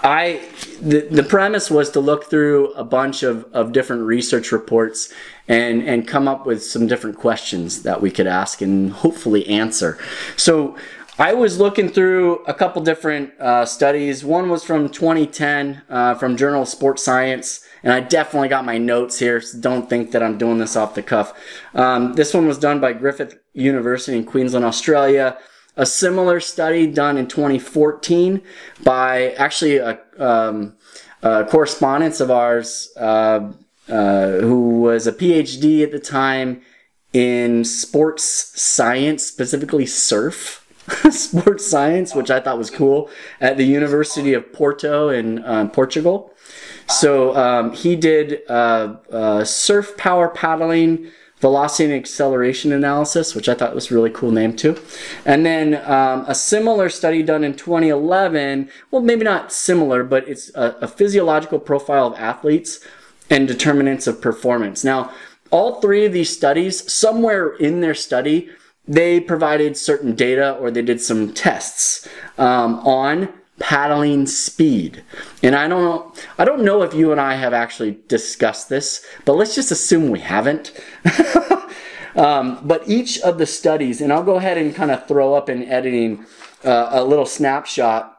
I 0.02 0.48
the, 0.80 1.00
the 1.10 1.22
premise 1.22 1.70
was 1.70 1.90
to 1.90 2.00
look 2.00 2.30
through 2.30 2.72
a 2.72 2.84
bunch 2.84 3.22
of, 3.22 3.44
of 3.52 3.72
different 3.72 4.02
research 4.02 4.52
reports 4.52 5.12
and 5.48 5.82
and 5.82 6.06
come 6.06 6.26
up 6.26 6.46
with 6.46 6.62
some 6.62 6.86
different 6.86 7.18
questions 7.18 7.82
that 7.82 8.00
we 8.00 8.10
could 8.10 8.26
ask 8.26 8.62
and 8.62 8.92
hopefully 8.92 9.46
answer. 9.46 9.98
So 10.36 10.76
I 11.18 11.34
was 11.34 11.58
looking 11.58 11.90
through 11.90 12.36
a 12.44 12.54
couple 12.54 12.82
different 12.82 13.38
uh, 13.38 13.66
studies. 13.66 14.24
One 14.24 14.48
was 14.48 14.64
from 14.64 14.88
2010 14.88 15.82
uh, 15.90 16.14
from 16.14 16.36
Journal 16.36 16.62
of 16.62 16.68
Sports 16.68 17.04
Science, 17.04 17.60
and 17.82 17.92
I 17.92 18.00
definitely 18.00 18.48
got 18.48 18.64
my 18.64 18.78
notes 18.78 19.18
here. 19.18 19.38
So 19.42 19.60
don't 19.60 19.90
think 19.90 20.12
that 20.12 20.22
I'm 20.22 20.38
doing 20.38 20.56
this 20.56 20.76
off 20.76 20.94
the 20.94 21.02
cuff. 21.02 21.34
Um, 21.74 22.14
this 22.14 22.32
one 22.32 22.46
was 22.46 22.58
done 22.58 22.80
by 22.80 22.94
Griffith 22.94 23.38
University 23.52 24.16
in 24.16 24.24
Queensland, 24.24 24.64
Australia 24.64 25.36
a 25.80 25.86
similar 25.86 26.40
study 26.40 26.86
done 26.86 27.16
in 27.16 27.26
2014 27.26 28.42
by 28.84 29.30
actually 29.32 29.78
a, 29.78 29.98
um, 30.18 30.76
a 31.22 31.46
correspondence 31.46 32.20
of 32.20 32.30
ours 32.30 32.92
uh, 32.98 33.50
uh, 33.88 34.30
who 34.40 34.82
was 34.82 35.06
a 35.06 35.12
PhD 35.12 35.82
at 35.82 35.90
the 35.90 35.98
time 35.98 36.60
in 37.14 37.64
sports 37.64 38.52
science, 38.60 39.24
specifically 39.24 39.86
surf. 39.86 40.58
sports 41.10 41.66
science, 41.66 42.14
which 42.14 42.30
I 42.30 42.40
thought 42.40 42.58
was 42.58 42.70
cool, 42.70 43.08
at 43.40 43.56
the 43.56 43.64
University 43.64 44.34
of 44.34 44.52
Porto 44.52 45.08
in 45.08 45.42
um, 45.44 45.70
Portugal. 45.70 46.34
So 46.88 47.34
um, 47.36 47.72
he 47.72 47.96
did 47.96 48.40
uh, 48.48 48.96
uh, 49.10 49.44
surf 49.44 49.96
power 49.96 50.28
paddling, 50.28 51.10
velocity 51.40 51.84
and 51.84 51.94
acceleration 51.94 52.72
analysis, 52.72 53.34
which 53.34 53.48
I 53.48 53.54
thought 53.54 53.74
was 53.74 53.90
a 53.90 53.94
really 53.94 54.10
cool 54.10 54.30
name 54.30 54.54
too. 54.54 54.78
And 55.24 55.44
then 55.44 55.76
um, 55.90 56.24
a 56.28 56.34
similar 56.34 56.88
study 56.88 57.22
done 57.22 57.44
in 57.44 57.54
2011, 57.54 58.70
well, 58.90 59.02
maybe 59.02 59.24
not 59.24 59.52
similar, 59.52 60.04
but 60.04 60.28
it's 60.28 60.54
a, 60.54 60.76
a 60.82 60.88
physiological 60.88 61.58
profile 61.58 62.08
of 62.08 62.14
athletes 62.18 62.80
and 63.30 63.48
determinants 63.48 64.06
of 64.06 64.20
performance. 64.20 64.84
Now, 64.84 65.12
all 65.50 65.80
three 65.80 66.04
of 66.04 66.12
these 66.12 66.34
studies, 66.34 66.90
somewhere 66.92 67.56
in 67.56 67.80
their 67.80 67.94
study, 67.94 68.50
they 68.86 69.20
provided 69.20 69.76
certain 69.76 70.14
data 70.14 70.52
or 70.56 70.70
they 70.70 70.82
did 70.82 71.00
some 71.00 71.32
tests 71.32 72.08
um, 72.38 72.80
on 72.80 73.32
paddling 73.60 74.26
speed. 74.26 75.04
And 75.42 75.54
I 75.54 75.68
don't 75.68 75.84
know, 75.84 76.12
I 76.38 76.44
don't 76.44 76.64
know 76.64 76.82
if 76.82 76.92
you 76.92 77.12
and 77.12 77.20
I 77.20 77.34
have 77.34 77.52
actually 77.52 78.00
discussed 78.08 78.68
this, 78.68 79.06
but 79.24 79.34
let's 79.34 79.54
just 79.54 79.70
assume 79.70 80.10
we 80.10 80.18
haven't. 80.18 80.72
um, 82.16 82.60
but 82.64 82.88
each 82.88 83.20
of 83.20 83.38
the 83.38 83.46
studies, 83.46 84.00
and 84.00 84.12
I'll 84.12 84.24
go 84.24 84.36
ahead 84.36 84.58
and 84.58 84.74
kind 84.74 84.90
of 84.90 85.06
throw 85.06 85.34
up 85.34 85.48
in 85.48 85.62
editing 85.64 86.26
uh, 86.64 86.88
a 86.90 87.04
little 87.04 87.26
snapshot 87.26 88.16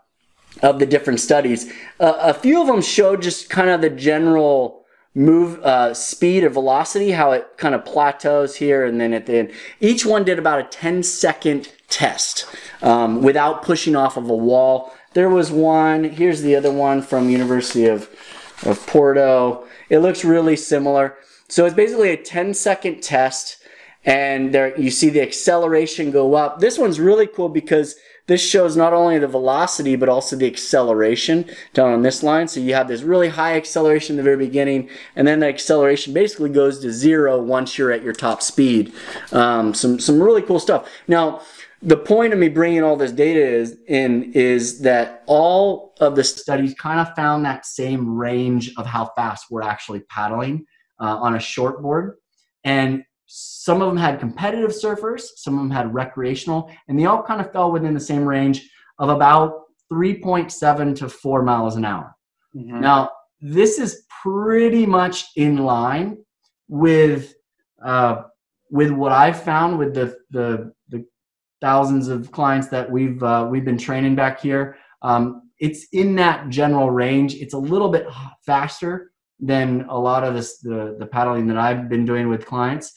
of 0.62 0.80
the 0.80 0.86
different 0.86 1.20
studies. 1.20 1.72
Uh, 2.00 2.14
a 2.20 2.34
few 2.34 2.62
of 2.62 2.68
them 2.68 2.82
showed 2.82 3.22
just 3.22 3.50
kind 3.50 3.70
of 3.70 3.82
the 3.82 3.90
general 3.90 4.86
move 5.14 5.60
uh, 5.60 5.94
speed 5.94 6.44
or 6.44 6.50
velocity, 6.50 7.12
how 7.12 7.32
it 7.32 7.58
kind 7.58 7.76
of 7.76 7.84
plateaus 7.84 8.56
here, 8.56 8.86
and 8.86 9.02
then 9.02 9.14
at 9.14 9.26
the 9.26 9.38
end, 9.38 9.52
each 9.80 10.06
one 10.06 10.24
did 10.24 10.40
about 10.40 10.60
a 10.60 10.64
10 10.64 11.04
second 11.04 11.70
test 11.90 12.46
um, 12.82 13.22
without 13.22 13.64
pushing 13.64 13.96
off 13.96 14.18
of 14.18 14.30
a 14.30 14.36
wall. 14.36 14.94
There 15.14 15.30
was 15.30 15.52
one. 15.52 16.06
Here's 16.06 16.42
the 16.42 16.56
other 16.56 16.72
one 16.72 17.02
from 17.02 17.30
University 17.30 17.86
of 17.86 18.10
of 18.66 18.86
Porto. 18.88 19.66
It 19.90 20.00
looks 20.00 20.24
really 20.24 20.56
similar. 20.56 21.18
So 21.48 21.66
it's 21.66 21.76
basically 21.76 22.12
a 22.12 22.18
10 22.18 22.54
second 22.54 23.02
test, 23.02 23.58
and 24.06 24.54
there 24.54 24.78
you 24.80 24.90
see 24.90 25.10
the 25.10 25.22
acceleration 25.22 26.12
go 26.12 26.36
up. 26.36 26.60
This 26.60 26.78
one's 26.78 27.00
really 27.00 27.28
cool 27.28 27.50
because 27.50 27.96
this 28.28 28.42
shows 28.42 28.78
not 28.78 28.94
only 28.94 29.18
the 29.20 29.28
velocity 29.28 29.98
but 29.98 30.08
also 30.08 30.38
the 30.38 30.48
acceleration 30.48 31.50
down 31.74 31.92
on 31.92 32.04
this 32.04 32.24
line. 32.24 32.48
So 32.48 32.62
you 32.62 32.74
have 32.74 32.88
this 32.88 33.02
really 33.02 33.30
high 33.30 33.56
acceleration 33.58 34.14
in 34.14 34.18
the 34.18 34.24
very 34.24 34.38
beginning, 34.38 34.90
and 35.16 35.28
then 35.28 35.42
the 35.42 35.48
acceleration 35.48 36.14
basically 36.14 36.52
goes 36.52 36.80
to 36.80 36.92
zero 36.92 37.42
once 37.42 37.78
you're 37.78 37.92
at 37.92 38.04
your 38.04 38.14
top 38.14 38.42
speed. 38.42 38.94
Um, 39.34 39.74
some 39.74 40.00
some 40.00 40.24
really 40.24 40.42
cool 40.42 40.60
stuff. 40.60 40.88
Now 41.10 41.42
the 41.82 41.98
point 41.98 42.32
of 42.32 42.40
me 42.40 42.48
bringing 42.48 42.84
all 42.84 42.96
this 42.96 43.12
data 43.12 43.40
is 43.40 43.78
in 43.88 44.32
is 44.34 44.80
that 44.82 45.24
all 45.26 45.94
of 46.00 46.16
the 46.16 46.24
studies 46.24 46.74
kind 46.76 47.00
of 47.00 47.16
found 47.16 47.44
that 47.44 47.66
same 47.66 48.16
range 48.16 48.72
of 48.78 48.86
how 48.86 49.12
fast 49.16 49.46
we're 49.50 49.64
actually 49.64 50.02
paddling 50.02 50.66
uh, 51.00 51.18
on 51.18 51.36
a 51.36 51.40
short 51.40 51.82
board 51.82 52.18
and 52.64 53.04
some 53.26 53.82
of 53.82 53.88
them 53.88 53.98
had 53.98 54.20
competitive 54.20 54.72
surfers 54.72 55.24
some 55.38 55.56
of 55.56 55.62
them 55.62 55.72
had 55.72 55.94
recreational 55.94 56.70
and 56.88 57.00
they 57.00 57.06
all 57.06 57.24
kind 57.24 57.42
of 57.42 57.52
fell 57.52 57.72
within 57.72 57.94
the 57.94 58.00
same 58.00 58.26
range 58.26 58.70
of 59.00 59.10
about 59.10 59.62
3.7 59.92 60.96
to 60.96 61.10
4 61.10 61.44
miles 61.44 61.76
an 61.76 61.86
hour 61.86 62.16
mm-hmm. 62.56 62.80
now 62.80 63.10
this 63.42 63.80
is 63.80 64.04
pretty 64.22 64.86
much 64.86 65.26
in 65.36 65.58
line 65.58 66.18
with 66.68 67.34
uh, 67.84 68.24
with 68.70 68.92
what 68.92 69.12
I've 69.12 69.42
found 69.42 69.78
with 69.78 69.94
the, 69.94 70.16
the 70.30 70.72
the 70.90 71.06
thousands 71.62 72.08
of 72.08 72.32
clients 72.32 72.68
that 72.68 72.90
we've 72.90 73.22
uh, 73.24 73.48
we've 73.50 73.66
been 73.66 73.78
training 73.78 74.16
back 74.16 74.42
here. 74.42 74.78
Um, 75.02 75.50
it's 75.60 75.88
in 75.94 76.16
that 76.16 76.50
general 76.50 76.90
range. 76.90 77.36
It's 77.36 77.54
a 77.54 77.58
little 77.58 77.90
bit 77.90 78.08
faster 78.46 79.12
than 79.40 79.86
a 79.90 79.98
lot 79.98 80.24
of 80.24 80.34
this 80.34 80.60
the 80.60 80.96
the 81.00 81.06
paddling 81.06 81.48
that 81.48 81.58
I've 81.58 81.90
been 81.90 82.06
doing 82.06 82.30
with 82.30 82.46
clients. 82.46 82.92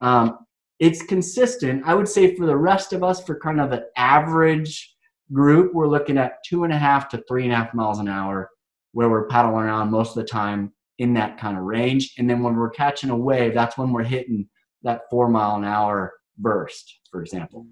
Um, 0.00 0.38
it's 0.78 1.02
consistent. 1.02 1.82
I 1.84 1.94
would 1.94 2.08
say 2.08 2.36
for 2.36 2.46
the 2.46 2.56
rest 2.56 2.92
of 2.92 3.02
us, 3.02 3.24
for 3.24 3.38
kind 3.38 3.60
of 3.60 3.70
the 3.70 3.86
average 3.96 4.94
group, 5.32 5.74
we're 5.74 5.88
looking 5.88 6.18
at 6.18 6.44
two 6.44 6.64
and 6.64 6.72
a 6.72 6.78
half 6.78 7.08
to 7.10 7.22
three 7.28 7.44
and 7.44 7.52
a 7.52 7.56
half 7.56 7.74
miles 7.74 7.98
an 7.98 8.08
hour, 8.08 8.50
where 8.92 9.08
we're 9.08 9.26
paddling 9.26 9.64
around 9.64 9.90
most 9.90 10.16
of 10.16 10.22
the 10.22 10.28
time 10.28 10.72
in 10.98 11.14
that 11.14 11.38
kind 11.38 11.56
of 11.56 11.64
range. 11.64 12.14
And 12.18 12.28
then 12.28 12.42
when 12.42 12.56
we're 12.56 12.70
catching 12.70 13.10
a 13.10 13.16
wave, 13.16 13.54
that's 13.54 13.76
when 13.78 13.92
we're 13.92 14.04
hitting 14.04 14.48
that 14.82 15.02
four 15.10 15.28
mile 15.28 15.56
an 15.56 15.64
hour 15.64 16.14
burst, 16.38 17.00
for 17.10 17.20
example. 17.20 17.66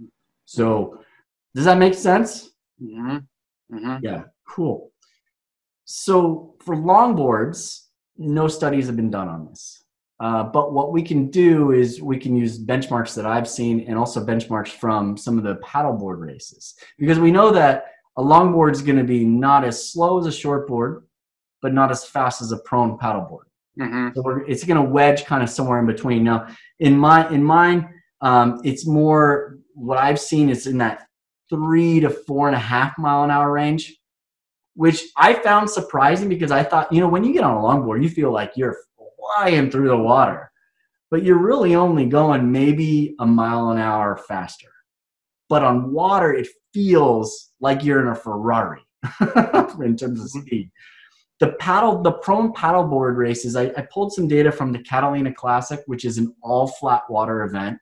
So, 0.47 1.01
does 1.55 1.65
that 1.65 1.79
make 1.79 1.95
sense? 1.95 2.51
Mm-hmm. 2.83 3.19
Mm-hmm. 3.77 3.97
Yeah, 4.05 4.23
cool. 4.49 4.93
So, 5.85 6.55
for 6.61 6.75
longboards, 6.75 7.83
no 8.17 8.49
studies 8.49 8.87
have 8.87 8.97
been 8.97 9.11
done 9.11 9.29
on 9.29 9.47
this. 9.47 9.85
Uh, 10.19 10.45
but 10.45 10.73
what 10.73 10.93
we 10.93 11.03
can 11.03 11.31
do 11.31 11.73
is 11.73 12.01
we 12.01 12.19
can 12.19 12.35
use 12.35 12.59
benchmarks 12.59 13.15
that 13.15 13.27
I've 13.27 13.49
seen 13.49 13.81
and 13.87 13.99
also 13.99 14.25
benchmarks 14.25 14.69
from 14.69 15.17
some 15.17 15.37
of 15.37 15.45
the 15.45 15.57
paddleboard 15.57 16.21
races 16.21 16.75
because 16.99 17.19
we 17.19 17.31
know 17.31 17.51
that 17.51 17.87
a 18.17 18.23
longboard 18.23 18.73
is 18.73 18.81
going 18.81 18.97
to 18.97 19.05
be 19.05 19.27
not 19.27 19.63
as 19.63 19.93
slow 19.93 20.19
as 20.19 20.25
a 20.27 20.31
shortboard, 20.31 21.03
but 21.61 21.75
not 21.75 21.91
as 21.91 22.05
fast 22.05 22.41
as 22.41 22.51
a 22.51 22.59
prone 22.59 22.97
paddleboard. 22.97 23.45
Mm-hmm. 23.79 24.09
So 24.15 24.43
it's 24.49 24.65
going 24.65 24.83
to 24.83 24.91
wedge 24.91 25.27
kind 25.27 25.43
of 25.43 25.51
somewhere 25.51 25.79
in 25.79 25.87
between. 25.87 26.25
Now, 26.25 26.47
in 26.79 26.97
my 26.97 27.29
in 27.29 27.45
mine, 27.45 27.93
um, 28.23 28.61
it's 28.65 28.87
more 28.87 29.59
what 29.77 29.99
I've 29.99 30.19
seen 30.19 30.49
is 30.49 30.67
in 30.67 30.79
that 30.79 31.07
three 31.51 32.01
to 32.01 32.11
four 32.11 32.49
and 32.49 32.57
a 32.57 32.61
half 32.61 32.99
mile 32.99 33.25
an 33.25 33.31
hour 33.31 33.53
range, 33.53 33.95
which 34.75 35.05
I 35.17 35.35
found 35.35 35.71
surprising 35.71 36.29
because 36.29 36.51
I 36.51 36.63
thought, 36.63 36.93
you 36.93 37.01
know, 37.01 37.09
when 37.09 37.25
you 37.25 37.33
get 37.33 37.45
on 37.45 37.57
a 37.57 37.61
longboard, 37.61 38.03
you 38.03 38.09
feel 38.09 38.33
like 38.33 38.53
you're 38.57 38.79
flying 39.37 39.71
through 39.71 39.89
the 39.89 39.97
water, 39.97 40.51
but 41.11 41.23
you're 41.23 41.39
really 41.39 41.75
only 41.75 42.07
going 42.07 42.51
maybe 42.51 43.15
a 43.21 43.27
mile 43.27 43.71
an 43.71 43.79
hour 43.79 44.17
faster. 44.17 44.69
But 45.49 45.63
on 45.63 45.93
water, 45.93 46.33
it 46.33 46.49
feels 46.73 47.51
like 47.61 47.85
you're 47.85 48.01
in 48.01 48.09
a 48.09 48.15
Ferrari 48.15 48.83
in 49.21 49.97
terms 49.97 50.21
of 50.21 50.27
mm-hmm. 50.27 50.41
speed. 50.41 50.71
The 51.39 51.53
paddle, 51.61 52.03
the 52.03 52.13
prone 52.13 52.55
paddleboard 52.55 53.17
races, 53.17 53.57
I, 53.57 53.65
I 53.77 53.87
pulled 53.93 54.15
some 54.15 54.27
data 54.27 54.51
from 54.51 54.73
the 54.73 54.79
Catalina 54.79 55.35
Classic, 55.35 55.81
which 55.85 56.07
is 56.07 56.17
an 56.17 56.35
all 56.43 56.67
flat 56.67 57.03
water 57.11 57.45
event. 57.45 57.77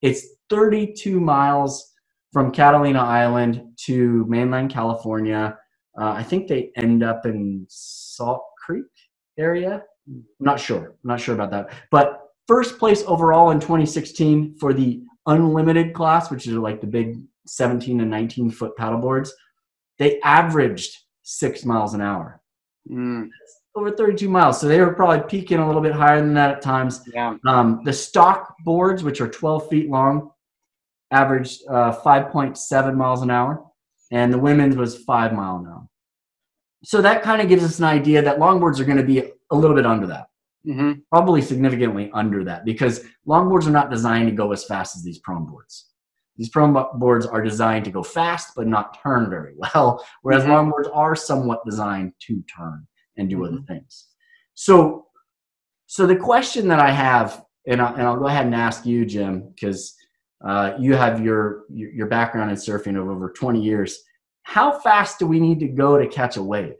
It's 0.00 0.35
32 0.50 1.20
miles 1.20 1.92
from 2.32 2.52
Catalina 2.52 3.00
Island 3.00 3.62
to 3.84 4.24
mainland 4.26 4.70
California. 4.70 5.58
Uh, 5.98 6.10
I 6.10 6.22
think 6.22 6.48
they 6.48 6.70
end 6.76 7.02
up 7.02 7.24
in 7.24 7.66
Salt 7.68 8.44
Creek 8.64 8.84
area. 9.38 9.82
I'm 10.08 10.24
not 10.40 10.60
sure. 10.60 10.96
I'm 11.02 11.08
not 11.08 11.20
sure 11.20 11.34
about 11.34 11.50
that. 11.50 11.70
But 11.90 12.20
first 12.46 12.78
place 12.78 13.02
overall 13.06 13.50
in 13.50 13.60
2016 13.60 14.56
for 14.58 14.72
the 14.72 15.02
unlimited 15.26 15.94
class, 15.94 16.30
which 16.30 16.46
is 16.46 16.54
like 16.54 16.80
the 16.80 16.86
big 16.86 17.20
17 17.46 18.00
and 18.00 18.10
19 18.10 18.50
foot 18.50 18.76
paddle 18.76 19.00
boards, 19.00 19.32
they 19.98 20.20
averaged 20.20 20.96
six 21.22 21.64
miles 21.64 21.94
an 21.94 22.00
hour. 22.00 22.40
Mm. 22.90 23.28
Over 23.74 23.90
32 23.90 24.28
miles. 24.28 24.60
So 24.60 24.68
they 24.68 24.80
were 24.80 24.94
probably 24.94 25.26
peaking 25.28 25.58
a 25.58 25.66
little 25.66 25.82
bit 25.82 25.92
higher 25.92 26.20
than 26.20 26.34
that 26.34 26.50
at 26.50 26.62
times. 26.62 27.02
Yeah. 27.12 27.36
Um, 27.46 27.82
the 27.84 27.92
stock 27.92 28.56
boards, 28.64 29.02
which 29.02 29.20
are 29.20 29.28
12 29.28 29.68
feet 29.68 29.90
long, 29.90 30.30
averaged 31.10 31.62
uh, 31.68 31.96
5.7 32.04 32.94
miles 32.94 33.22
an 33.22 33.30
hour, 33.30 33.64
and 34.10 34.32
the 34.32 34.38
women's 34.38 34.76
was 34.76 35.02
five 35.04 35.32
mile 35.32 35.58
an 35.58 35.66
hour. 35.66 35.88
So 36.84 37.02
that 37.02 37.22
kind 37.22 37.42
of 37.42 37.48
gives 37.48 37.64
us 37.64 37.78
an 37.78 37.84
idea 37.84 38.22
that 38.22 38.38
longboards 38.38 38.78
are 38.80 38.84
going 38.84 38.98
to 38.98 39.02
be 39.02 39.32
a 39.50 39.56
little 39.56 39.74
bit 39.74 39.86
under 39.86 40.06
that, 40.08 40.26
mm-hmm. 40.66 41.00
probably 41.10 41.42
significantly 41.42 42.10
under 42.14 42.44
that, 42.44 42.64
because 42.64 43.04
longboards 43.26 43.66
are 43.66 43.70
not 43.70 43.90
designed 43.90 44.28
to 44.28 44.34
go 44.34 44.52
as 44.52 44.64
fast 44.64 44.96
as 44.96 45.02
these 45.02 45.18
prone 45.18 45.46
boards. 45.46 45.86
These 46.36 46.50
prone 46.50 46.76
boards 46.98 47.24
are 47.24 47.42
designed 47.42 47.86
to 47.86 47.90
go 47.90 48.02
fast 48.02 48.52
but 48.54 48.66
not 48.66 48.98
turn 49.02 49.30
very 49.30 49.54
well, 49.56 50.04
whereas 50.22 50.44
mm-hmm. 50.44 50.52
longboards 50.52 50.94
are 50.94 51.16
somewhat 51.16 51.64
designed 51.64 52.12
to 52.26 52.42
turn 52.42 52.86
and 53.16 53.30
do 53.30 53.38
mm-hmm. 53.38 53.54
other 53.54 53.62
things. 53.66 54.08
So, 54.54 55.06
so 55.86 56.06
the 56.06 56.16
question 56.16 56.68
that 56.68 56.78
I 56.78 56.90
have, 56.90 57.44
and, 57.66 57.80
I, 57.80 57.92
and 57.92 58.02
I'll 58.02 58.18
go 58.18 58.26
ahead 58.26 58.46
and 58.46 58.54
ask 58.54 58.86
you, 58.86 59.06
Jim, 59.06 59.52
because 59.54 59.96
uh, 60.44 60.74
you 60.78 60.94
have 60.94 61.24
your 61.24 61.64
your 61.70 62.06
background 62.06 62.50
in 62.50 62.56
surfing 62.56 63.00
of 63.00 63.08
over 63.08 63.30
20 63.30 63.60
years. 63.60 64.04
How 64.42 64.78
fast 64.78 65.18
do 65.18 65.26
we 65.26 65.40
need 65.40 65.58
to 65.60 65.68
go 65.68 65.98
to 65.98 66.06
catch 66.06 66.36
a 66.36 66.42
wave? 66.42 66.76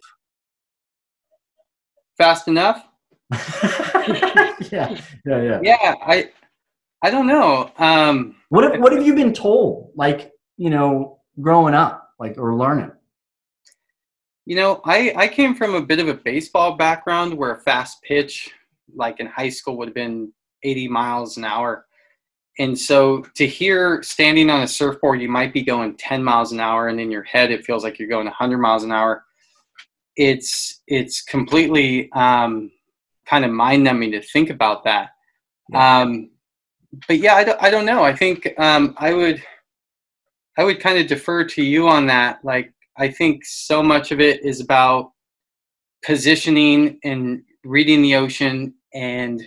Fast 2.19 2.49
enough? 2.49 2.87
yeah, 4.71 4.99
yeah, 5.25 5.43
yeah. 5.43 5.61
Yeah, 5.63 5.95
I 6.03 6.31
I 7.03 7.11
don't 7.11 7.27
know. 7.27 7.71
Um, 7.79 8.37
what 8.51 8.65
have, 8.65 8.81
what 8.81 8.93
have 8.93 9.05
you 9.05 9.15
been 9.15 9.33
told? 9.33 9.91
Like 9.97 10.33
you 10.57 10.71
know, 10.71 11.21
growing 11.41 11.75
up, 11.75 12.11
like 12.19 12.37
or 12.39 12.55
learning. 12.55 12.93
You 14.45 14.57
know, 14.57 14.81
I 14.85 15.13
I 15.17 15.29
came 15.29 15.55
from 15.55 15.75
a 15.75 15.83
bit 15.83 15.99
of 15.99 16.09
a 16.09 16.15
baseball 16.15 16.77
background 16.77 17.35
where 17.35 17.53
a 17.53 17.61
fast 17.63 18.03
pitch, 18.03 18.51
like 18.95 19.19
in 19.19 19.27
high 19.27 19.49
school, 19.49 19.77
would 19.79 19.89
have 19.89 19.95
been 19.95 20.33
80 20.63 20.89
miles 20.89 21.37
an 21.37 21.45
hour 21.45 21.86
and 22.59 22.79
so 22.79 23.23
to 23.35 23.47
hear 23.47 24.03
standing 24.03 24.49
on 24.49 24.63
a 24.63 24.69
surfboard, 24.69 25.21
you 25.21 25.29
might 25.29 25.53
be 25.53 25.63
going 25.63 25.97
10 25.97 26.25
miles 26.25 26.53
an 26.53 26.61
hour, 26.61 26.89
and 26.89 26.99
in 26.99 27.11
your 27.11 27.23
head, 27.23 27.51
it 27.51 27.65
feels 27.65 27.85
like 27.85 27.99
you're 27.99 28.09
going 28.09 28.27
100 28.27 28.59
miles 28.59 28.83
an 28.83 28.93
hour. 28.93 29.25
It's 30.17 30.81
it's 30.87 31.23
completely 31.23 32.11
um, 32.13 32.71
kind 33.27 33.45
of 33.45 33.51
mind 33.51 33.85
numbing 33.85 34.13
to 34.13 34.23
think 34.23 34.49
about 34.49 34.85
that. 34.85 35.11
Um, 35.75 36.31
but 37.09 37.19
yeah, 37.19 37.35
I 37.35 37.45
don't, 37.45 37.63
I 37.63 37.71
don't 37.71 37.85
know. 37.85 38.03
I 38.03 38.15
think 38.15 38.49
um, 38.59 38.95
I 38.97 39.13
would 39.13 39.43
I 40.57 40.65
would 40.65 40.81
kind 40.81 40.99
of 40.99 41.07
defer 41.07 41.45
to 41.45 41.63
you 41.63 41.89
on 41.89 42.07
that. 42.07 42.43
Like 42.43 42.73
I 42.97 43.11
think 43.11 43.45
so 43.45 43.83
much 43.83 44.13
of 44.13 44.21
it 44.21 44.43
is 44.45 44.61
about 44.61 45.13
positioning 46.03 46.99
and 47.05 47.43
reading 47.65 48.01
the 48.01 48.15
ocean 48.15 48.75
and 48.95 49.43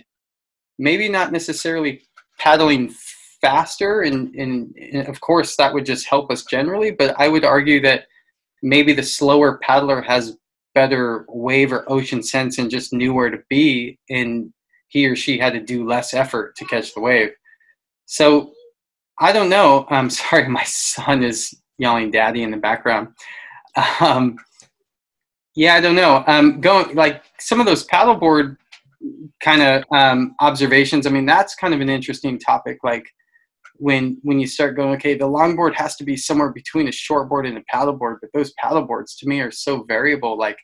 maybe 0.78 1.08
not 1.08 1.32
necessarily 1.32 2.02
paddling 2.40 2.92
faster 3.40 4.02
and, 4.02 4.34
and, 4.34 4.74
and, 4.76 5.08
of 5.08 5.20
course 5.20 5.56
that 5.56 5.72
would 5.72 5.86
just 5.86 6.08
help 6.08 6.30
us 6.30 6.44
generally 6.44 6.90
but 6.90 7.14
i 7.18 7.28
would 7.28 7.44
argue 7.44 7.80
that 7.80 8.04
maybe 8.62 8.92
the 8.92 9.02
slower 9.02 9.58
paddler 9.58 10.02
has 10.02 10.36
better 10.74 11.24
wave 11.28 11.72
or 11.72 11.90
ocean 11.90 12.22
sense 12.22 12.58
and 12.58 12.70
just 12.70 12.92
knew 12.92 13.12
where 13.12 13.30
to 13.30 13.38
be 13.48 13.98
and 14.08 14.52
he 14.88 15.06
or 15.06 15.16
she 15.16 15.38
had 15.38 15.52
to 15.52 15.60
do 15.60 15.86
less 15.86 16.14
effort 16.14 16.54
to 16.56 16.64
catch 16.64 16.94
the 16.94 17.00
wave. 17.00 17.30
So 18.06 18.52
i 19.18 19.32
don't 19.32 19.48
know. 19.48 19.86
I'm 19.90 20.10
sorry 20.10 20.48
my 20.48 20.64
son 20.64 21.22
is 21.22 21.54
yelling 21.78 22.10
daddy 22.10 22.42
in 22.42 22.50
the 22.50 22.56
background. 22.56 23.08
Um, 24.00 24.36
yeah 25.54 25.74
i 25.74 25.80
don't 25.80 25.96
know. 25.96 26.24
Um, 26.26 26.60
going 26.60 26.94
like 26.94 27.22
some 27.38 27.60
of 27.60 27.66
those 27.66 27.86
paddleboard 27.86 28.56
kind 29.42 29.62
of 29.62 29.84
um, 29.92 30.34
observations. 30.40 31.06
I 31.06 31.10
mean, 31.10 31.26
that's 31.26 31.54
kind 31.54 31.74
of 31.74 31.80
an 31.80 31.88
interesting 31.88 32.38
topic. 32.38 32.78
Like 32.82 33.04
when 33.74 34.18
when 34.22 34.38
you 34.38 34.46
start 34.46 34.76
going, 34.76 34.94
okay, 34.96 35.16
the 35.16 35.26
longboard 35.26 35.74
has 35.74 35.96
to 35.96 36.04
be 36.04 36.16
somewhere 36.16 36.52
between 36.52 36.88
a 36.88 36.90
shortboard 36.90 37.48
and 37.48 37.58
a 37.58 37.64
paddleboard, 37.74 38.16
but 38.20 38.30
those 38.34 38.52
paddleboards 38.62 39.18
to 39.18 39.26
me 39.26 39.40
are 39.40 39.50
so 39.50 39.84
variable. 39.84 40.38
Like 40.38 40.58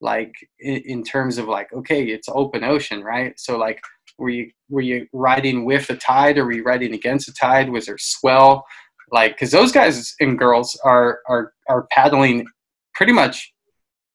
like 0.00 0.32
in, 0.60 0.82
in 0.84 1.02
terms 1.02 1.38
of 1.38 1.46
like, 1.46 1.72
okay, 1.72 2.04
it's 2.04 2.28
open 2.28 2.64
ocean, 2.64 3.02
right? 3.02 3.38
So 3.38 3.56
like, 3.56 3.80
were 4.18 4.30
you 4.30 4.50
were 4.68 4.80
you 4.80 5.06
riding 5.12 5.64
with 5.64 5.86
the 5.86 5.96
tide, 5.96 6.38
or 6.38 6.44
were 6.44 6.52
you 6.52 6.64
riding 6.64 6.94
against 6.94 7.26
the 7.26 7.32
tide? 7.32 7.70
Was 7.70 7.86
there 7.86 7.98
swell? 7.98 8.64
Like, 9.10 9.32
because 9.32 9.50
those 9.50 9.72
guys 9.72 10.14
and 10.20 10.38
girls 10.38 10.78
are 10.84 11.20
are 11.28 11.52
are 11.68 11.86
paddling 11.90 12.46
pretty 12.94 13.12
much 13.12 13.52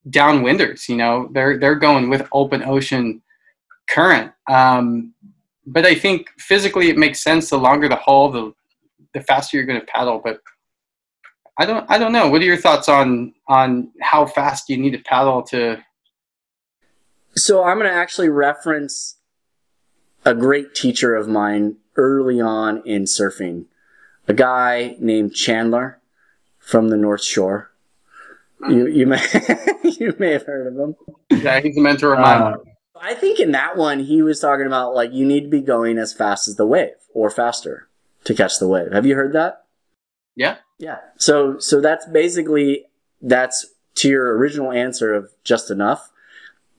downwinders. 0.09 0.89
You 0.89 0.97
know, 0.97 1.29
they're 1.33 1.57
they're 1.57 1.75
going 1.75 2.09
with 2.09 2.27
open 2.33 2.63
ocean 2.63 3.22
current. 3.93 4.31
Um, 4.49 5.13
but 5.65 5.85
I 5.85 5.95
think 5.95 6.29
physically 6.37 6.89
it 6.89 6.97
makes 6.97 7.23
sense. 7.23 7.49
The 7.49 7.57
longer 7.57 7.87
the 7.87 7.95
hull, 7.95 8.31
the 8.31 8.53
the 9.13 9.21
faster 9.21 9.57
you're 9.57 9.65
going 9.65 9.79
to 9.79 9.85
paddle. 9.85 10.21
But 10.23 10.41
I 11.57 11.65
don't 11.65 11.89
I 11.89 11.97
don't 11.97 12.11
know. 12.11 12.27
What 12.29 12.41
are 12.41 12.45
your 12.45 12.57
thoughts 12.57 12.89
on 12.89 13.33
on 13.47 13.91
how 14.01 14.25
fast 14.25 14.69
you 14.69 14.77
need 14.77 14.91
to 14.91 14.99
paddle 14.99 15.43
to? 15.43 15.83
So 17.35 17.63
I'm 17.63 17.77
going 17.77 17.89
to 17.89 17.95
actually 17.95 18.29
reference 18.29 19.17
a 20.25 20.33
great 20.33 20.75
teacher 20.75 21.15
of 21.15 21.27
mine 21.27 21.77
early 21.95 22.39
on 22.39 22.81
in 22.85 23.03
surfing, 23.03 23.65
a 24.27 24.33
guy 24.33 24.95
named 24.99 25.33
Chandler 25.33 25.99
from 26.59 26.89
the 26.89 26.97
North 26.97 27.23
Shore. 27.23 27.71
You 28.67 28.87
you 28.87 29.07
may 29.07 29.21
you 29.83 30.15
may 30.19 30.31
have 30.31 30.45
heard 30.45 30.67
of 30.67 30.79
him. 30.79 30.95
Yeah, 31.29 31.59
he's 31.59 31.77
a 31.77 31.81
mentor 31.81 32.13
of 32.13 32.19
mine. 32.19 32.41
Uh, 32.41 32.57
I 33.03 33.15
think 33.15 33.37
in 33.41 33.51
that 33.51 33.75
one 33.75 33.99
he 33.99 34.21
was 34.21 34.39
talking 34.39 34.65
about 34.65 34.95
like 34.95 35.11
you 35.11 35.25
need 35.25 35.41
to 35.41 35.49
be 35.49 35.59
going 35.59 35.97
as 35.97 36.13
fast 36.13 36.47
as 36.47 36.55
the 36.55 36.65
wave 36.65 36.95
or 37.13 37.29
faster 37.29 37.89
to 38.23 38.33
catch 38.33 38.59
the 38.59 38.67
wave. 38.67 38.93
Have 38.93 39.05
you 39.05 39.15
heard 39.15 39.33
that? 39.33 39.65
Yeah. 40.35 40.57
Yeah. 40.79 40.99
So 41.17 41.59
so 41.59 41.81
that's 41.81 42.05
basically 42.07 42.85
that's 43.21 43.65
to 43.95 44.09
your 44.09 44.37
original 44.37 44.71
answer 44.71 45.13
of 45.13 45.29
just 45.43 45.69
enough. 45.69 46.11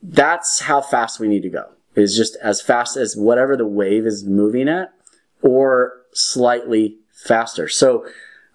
That's 0.01 0.61
how 0.61 0.81
fast 0.81 1.19
we 1.19 1.27
need 1.27 1.43
to 1.43 1.49
go. 1.49 1.69
Is 1.93 2.17
just 2.17 2.37
as 2.41 2.59
fast 2.59 2.97
as 2.97 3.15
whatever 3.15 3.55
the 3.55 3.67
wave 3.67 4.07
is 4.07 4.25
moving 4.25 4.67
at 4.67 4.93
or 5.43 6.01
slightly 6.11 6.97
faster. 7.13 7.69
So 7.69 8.03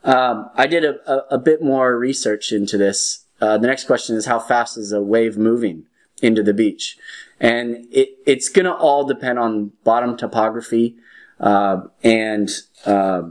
um, 0.02 0.50
I 0.56 0.66
did 0.66 0.84
a, 0.84 1.10
a, 1.10 1.36
a, 1.36 1.38
bit 1.38 1.62
more 1.62 1.96
research 1.98 2.52
into 2.52 2.76
this. 2.76 3.24
Uh, 3.40 3.58
the 3.58 3.66
next 3.66 3.84
question 3.84 4.16
is 4.16 4.26
how 4.26 4.38
fast 4.38 4.76
is 4.76 4.92
a 4.92 5.00
wave 5.00 5.38
moving 5.38 5.86
into 6.22 6.42
the 6.42 6.54
beach? 6.54 6.96
and 7.40 7.86
it, 7.90 8.10
it's 8.26 8.48
going 8.48 8.66
to 8.66 8.74
all 8.74 9.04
depend 9.04 9.38
on 9.38 9.72
bottom 9.82 10.16
topography 10.16 10.96
uh, 11.40 11.80
and 12.04 12.50
uh, 12.84 13.22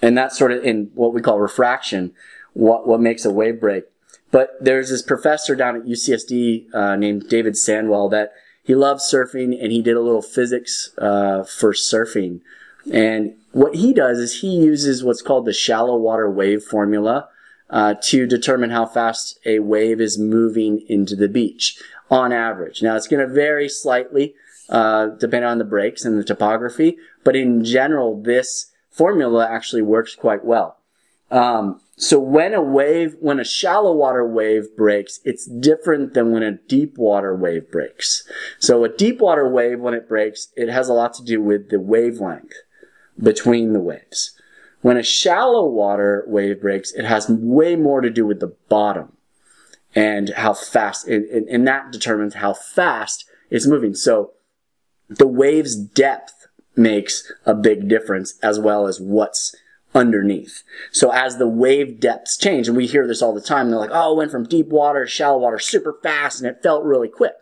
and 0.00 0.16
that 0.16 0.32
sort 0.32 0.50
of 0.50 0.64
in 0.64 0.90
what 0.94 1.12
we 1.12 1.20
call 1.20 1.38
refraction, 1.38 2.14
what 2.54 2.88
what 2.88 3.00
makes 3.00 3.24
a 3.24 3.30
wave 3.30 3.60
break. 3.60 3.84
But 4.30 4.52
there's 4.60 4.90
this 4.90 5.02
professor 5.02 5.54
down 5.54 5.76
at 5.76 5.84
UCSD 5.84 6.74
uh, 6.74 6.96
named 6.96 7.28
David 7.28 7.54
Sandwell 7.54 8.10
that 8.10 8.32
he 8.62 8.74
loves 8.74 9.10
surfing 9.10 9.56
and 9.62 9.72
he 9.72 9.80
did 9.82 9.96
a 9.96 10.02
little 10.02 10.22
physics 10.22 10.90
uh, 10.98 11.44
for 11.44 11.72
surfing. 11.72 12.40
And 12.92 13.36
what 13.52 13.76
he 13.76 13.94
does 13.94 14.18
is 14.18 14.40
he 14.40 14.54
uses 14.54 15.02
what's 15.02 15.22
called 15.22 15.46
the 15.46 15.52
shallow 15.54 15.96
water 15.96 16.30
wave 16.30 16.62
formula 16.62 17.28
uh, 17.70 17.94
to 18.02 18.26
determine 18.26 18.70
how 18.70 18.84
fast 18.84 19.38
a 19.46 19.60
wave 19.60 20.00
is 20.00 20.18
moving 20.18 20.84
into 20.88 21.16
the 21.16 21.28
beach 21.28 21.80
on 22.10 22.32
average. 22.32 22.82
Now, 22.82 22.96
it's 22.96 23.08
going 23.08 23.26
to 23.26 23.32
vary 23.32 23.68
slightly 23.68 24.34
uh, 24.68 25.08
depending 25.18 25.48
on 25.48 25.58
the 25.58 25.64
breaks 25.64 26.04
and 26.04 26.18
the 26.18 26.24
topography, 26.24 26.98
but 27.24 27.34
in 27.36 27.64
general, 27.64 28.20
this 28.20 28.70
formula 28.90 29.46
actually 29.48 29.82
works 29.82 30.14
quite 30.14 30.44
well. 30.44 30.76
Um, 31.30 31.80
so 31.96 32.18
when 32.18 32.54
a 32.54 32.62
wave, 32.62 33.16
when 33.20 33.40
a 33.40 33.44
shallow 33.44 33.92
water 33.92 34.26
wave 34.26 34.76
breaks, 34.76 35.20
it's 35.24 35.46
different 35.46 36.14
than 36.14 36.32
when 36.32 36.42
a 36.42 36.52
deep 36.52 36.96
water 36.96 37.34
wave 37.34 37.70
breaks. 37.70 38.26
So 38.58 38.84
a 38.84 38.88
deep 38.88 39.20
water 39.20 39.48
wave, 39.48 39.80
when 39.80 39.94
it 39.94 40.08
breaks, 40.08 40.48
it 40.56 40.68
has 40.68 40.88
a 40.88 40.94
lot 40.94 41.14
to 41.14 41.24
do 41.24 41.42
with 41.42 41.70
the 41.70 41.80
wavelength 41.80 42.54
between 43.20 43.72
the 43.72 43.80
waves. 43.80 44.32
When 44.80 44.96
a 44.96 45.02
shallow 45.02 45.66
water 45.68 46.24
wave 46.28 46.60
breaks, 46.60 46.92
it 46.92 47.04
has 47.04 47.28
way 47.28 47.74
more 47.74 48.00
to 48.00 48.10
do 48.10 48.24
with 48.24 48.38
the 48.38 48.54
bottom 48.68 49.12
and 49.94 50.30
how 50.30 50.54
fast, 50.54 51.06
and, 51.08 51.24
and, 51.26 51.48
and 51.48 51.66
that 51.66 51.90
determines 51.90 52.34
how 52.34 52.54
fast 52.54 53.24
it's 53.50 53.66
moving. 53.66 53.94
So 53.94 54.32
the 55.08 55.26
wave's 55.26 55.74
depth 55.74 56.46
makes 56.76 57.30
a 57.44 57.54
big 57.54 57.88
difference 57.88 58.38
as 58.42 58.58
well 58.60 58.86
as 58.86 59.00
what's 59.00 59.56
underneath. 59.94 60.62
So 60.92 61.10
as 61.10 61.38
the 61.38 61.48
wave 61.48 61.98
depths 62.00 62.36
change, 62.36 62.68
and 62.68 62.76
we 62.76 62.86
hear 62.86 63.06
this 63.06 63.22
all 63.22 63.34
the 63.34 63.40
time, 63.40 63.70
they're 63.70 63.78
like, 63.78 63.90
oh, 63.92 64.12
it 64.12 64.16
went 64.18 64.30
from 64.30 64.44
deep 64.44 64.68
water 64.68 65.04
to 65.04 65.10
shallow 65.10 65.38
water 65.38 65.58
super 65.58 65.98
fast 66.02 66.40
and 66.40 66.48
it 66.48 66.62
felt 66.62 66.84
really 66.84 67.08
quick. 67.08 67.34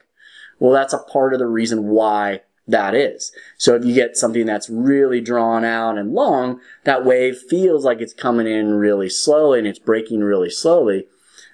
Well, 0.59 0.73
that's 0.73 0.95
a 0.95 0.99
part 0.99 1.33
of 1.33 1.39
the 1.39 1.47
reason 1.47 1.89
why 1.89 2.43
that 2.67 2.95
is. 2.95 3.31
So 3.59 3.75
if 3.75 3.85
you 3.85 3.95
get 3.95 4.17
something 4.17 4.47
that's 4.47 4.71
really 4.71 5.21
drawn 5.21 5.65
out 5.65 5.99
and 5.99 6.13
long, 6.13 6.61
that 6.85 7.05
wave 7.05 7.39
feels 7.39 7.85
like 7.85 8.01
it's 8.01 8.15
coming 8.15 8.47
in 8.47 8.75
really 8.75 9.09
slowly 9.09 9.59
and 9.59 9.69
it's 9.69 9.79
breaking 9.79 10.21
really 10.21 10.51
slowly. 10.51 11.07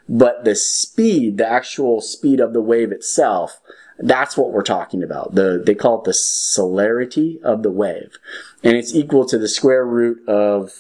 But 0.09 0.45
the 0.45 0.55
speed, 0.55 1.39
the 1.39 1.49
actual 1.49 2.01
speed 2.01 2.41
of 2.41 2.53
the 2.53 2.61
wave 2.61 2.93
itself, 2.93 3.61
that's 3.99 4.37
what 4.37 4.53
we're 4.53 4.63
talking 4.63 5.03
about. 5.03 5.35
The, 5.35 5.63
they 5.65 5.75
call 5.75 6.01
it 6.01 6.05
the 6.05 6.15
celerity 6.15 7.41
of 7.43 7.63
the 7.63 7.71
wave. 7.71 8.19
And 8.63 8.77
it's 8.77 8.95
equal 8.95 9.27
to 9.27 9.39
the 9.39 9.49
square 9.49 9.87
root 9.87 10.27
of 10.29 10.73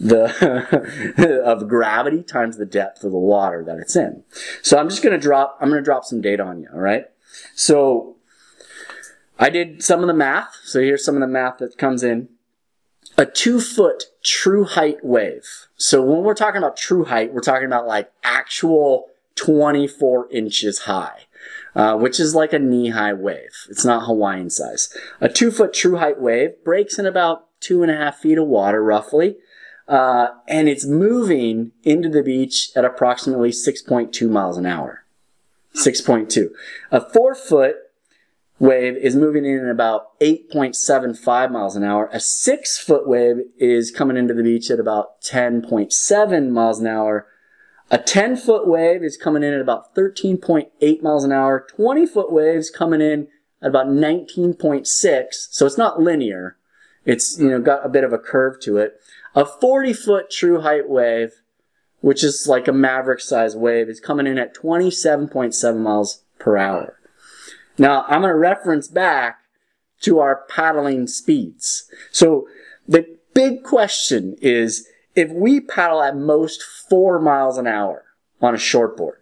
the, 0.00 1.42
of 1.44 1.68
gravity 1.68 2.22
times 2.22 2.56
the 2.56 2.66
depth 2.66 3.04
of 3.04 3.12
the 3.12 3.18
water 3.18 3.62
that 3.64 3.78
it's 3.78 3.94
in. 3.94 4.24
So 4.62 4.78
I'm 4.78 4.88
just 4.88 5.02
going 5.02 5.12
to 5.12 5.22
drop, 5.22 5.58
I'm 5.60 5.68
going 5.68 5.80
to 5.80 5.84
drop 5.84 6.04
some 6.04 6.20
data 6.20 6.42
on 6.42 6.60
you. 6.60 6.68
All 6.72 6.80
right. 6.80 7.06
So 7.54 8.16
I 9.38 9.50
did 9.50 9.82
some 9.82 10.00
of 10.00 10.06
the 10.06 10.14
math. 10.14 10.56
So 10.64 10.80
here's 10.80 11.04
some 11.04 11.14
of 11.14 11.20
the 11.20 11.26
math 11.26 11.58
that 11.58 11.76
comes 11.76 12.02
in 12.02 12.28
a 13.16 13.26
two 13.26 13.60
foot 13.60 14.04
true 14.22 14.64
height 14.64 15.04
wave. 15.04 15.66
So 15.76 16.02
when 16.02 16.22
we're 16.22 16.34
talking 16.34 16.58
about 16.58 16.76
true 16.76 17.04
height, 17.04 17.32
we're 17.32 17.40
talking 17.40 17.66
about 17.66 17.86
like 17.86 18.10
actual 18.22 19.06
24 19.36 20.28
inches 20.30 20.80
high, 20.80 21.26
uh, 21.74 21.96
which 21.96 22.20
is 22.20 22.34
like 22.34 22.52
a 22.52 22.58
knee 22.58 22.90
high 22.90 23.12
wave. 23.12 23.66
It's 23.68 23.84
not 23.84 24.06
Hawaiian 24.06 24.50
size. 24.50 24.94
A 25.20 25.28
two 25.28 25.50
foot 25.50 25.72
true 25.72 25.96
height 25.96 26.20
wave 26.20 26.62
breaks 26.64 26.98
in 26.98 27.06
about 27.06 27.46
two 27.60 27.82
and 27.82 27.90
a 27.90 27.96
half 27.96 28.18
feet 28.18 28.38
of 28.38 28.46
water 28.46 28.82
roughly. 28.82 29.36
Uh, 29.88 30.28
and 30.48 30.68
it's 30.68 30.86
moving 30.86 31.72
into 31.82 32.08
the 32.08 32.22
beach 32.22 32.70
at 32.76 32.84
approximately 32.84 33.50
6.2 33.50 34.28
miles 34.30 34.56
an 34.56 34.64
hour. 34.64 35.04
6.2. 35.74 36.50
A 36.90 37.00
four 37.10 37.34
foot 37.34 37.76
wave 38.62 38.96
is 38.96 39.16
moving 39.16 39.44
in 39.44 39.64
at 39.64 39.70
about 39.70 40.18
8.75 40.20 41.50
miles 41.50 41.74
an 41.74 41.82
hour. 41.82 42.08
A 42.12 42.20
six 42.20 42.78
foot 42.78 43.08
wave 43.08 43.38
is 43.58 43.90
coming 43.90 44.16
into 44.16 44.34
the 44.34 44.44
beach 44.44 44.70
at 44.70 44.78
about 44.78 45.20
10.7 45.20 46.50
miles 46.50 46.78
an 46.78 46.86
hour. 46.86 47.26
A 47.90 47.98
10 47.98 48.36
foot 48.36 48.68
wave 48.68 49.02
is 49.02 49.16
coming 49.16 49.42
in 49.42 49.52
at 49.52 49.60
about 49.60 49.96
13.8 49.96 51.02
miles 51.02 51.24
an 51.24 51.32
hour. 51.32 51.66
20 51.74 52.06
foot 52.06 52.30
waves 52.30 52.70
coming 52.70 53.00
in 53.00 53.26
at 53.60 53.70
about 53.70 53.88
19.6. 53.88 54.86
So 55.50 55.66
it's 55.66 55.76
not 55.76 56.00
linear. 56.00 56.56
It's, 57.04 57.36
you 57.40 57.50
know, 57.50 57.60
got 57.60 57.84
a 57.84 57.88
bit 57.88 58.04
of 58.04 58.12
a 58.12 58.18
curve 58.18 58.60
to 58.60 58.78
it. 58.78 58.94
A 59.34 59.44
40 59.44 59.92
foot 59.92 60.30
true 60.30 60.60
height 60.60 60.88
wave, 60.88 61.42
which 62.00 62.22
is 62.22 62.46
like 62.46 62.68
a 62.68 62.72
maverick 62.72 63.18
size 63.18 63.56
wave, 63.56 63.88
is 63.88 63.98
coming 63.98 64.28
in 64.28 64.38
at 64.38 64.54
27.7 64.54 65.78
miles 65.78 66.22
per 66.38 66.56
hour. 66.56 67.00
Now, 67.78 68.04
I'm 68.08 68.20
going 68.20 68.32
to 68.32 68.38
reference 68.38 68.88
back 68.88 69.38
to 70.02 70.18
our 70.18 70.44
paddling 70.48 71.06
speeds. 71.06 71.90
So 72.10 72.48
the 72.86 73.18
big 73.34 73.62
question 73.62 74.36
is 74.40 74.88
if 75.14 75.30
we 75.30 75.60
paddle 75.60 76.02
at 76.02 76.16
most 76.16 76.62
four 76.62 77.18
miles 77.18 77.58
an 77.58 77.66
hour 77.66 78.04
on 78.40 78.54
a 78.54 78.58
shortboard, 78.58 79.18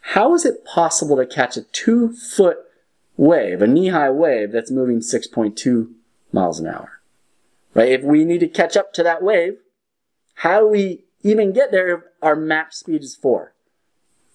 how 0.00 0.34
is 0.34 0.44
it 0.44 0.64
possible 0.64 1.16
to 1.16 1.26
catch 1.26 1.56
a 1.56 1.62
two 1.62 2.12
foot 2.12 2.58
wave, 3.16 3.62
a 3.62 3.66
knee 3.66 3.88
high 3.88 4.10
wave 4.10 4.52
that's 4.52 4.70
moving 4.70 5.00
6.2 5.00 5.92
miles 6.32 6.60
an 6.60 6.66
hour? 6.66 7.00
Right? 7.74 7.92
If 7.92 8.02
we 8.02 8.24
need 8.24 8.40
to 8.40 8.48
catch 8.48 8.76
up 8.76 8.92
to 8.94 9.02
that 9.02 9.22
wave, 9.22 9.58
how 10.34 10.60
do 10.60 10.68
we 10.68 11.04
even 11.22 11.52
get 11.52 11.70
there 11.70 11.88
if 11.88 12.00
our 12.20 12.36
max 12.36 12.78
speed 12.78 13.02
is 13.02 13.14
4 13.14 13.51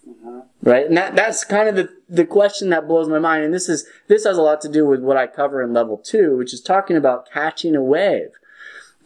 mm-hmm. 0.08 0.40
Right? 0.62 0.86
And 0.86 0.98
that, 0.98 1.16
that's 1.16 1.44
kind 1.44 1.70
of 1.70 1.76
the, 1.76 1.90
the 2.10 2.26
question 2.26 2.70
that 2.70 2.88
blows 2.88 3.08
my 3.08 3.20
mind. 3.20 3.44
And 3.44 3.54
this 3.54 3.70
is, 3.70 3.88
this 4.08 4.26
has 4.26 4.38
a 4.38 4.42
lot 4.42 4.62
to 4.62 4.70
do 4.70 4.86
with 4.86 5.02
what 5.02 5.18
I 5.18 5.28
cover 5.28 5.62
in 5.62 5.74
level 5.74 5.98
two, 5.98 6.38
which 6.38 6.54
is 6.54 6.62
talking 6.62 6.98
about 6.98 7.30
catching 7.32 7.76
a 7.76 7.82
wave. 7.82 8.30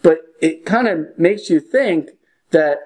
But 0.02 0.20
it 0.42 0.66
kind 0.66 0.88
of 0.88 1.18
makes 1.18 1.50
you 1.50 1.60
think 1.60 2.12
that 2.52 2.80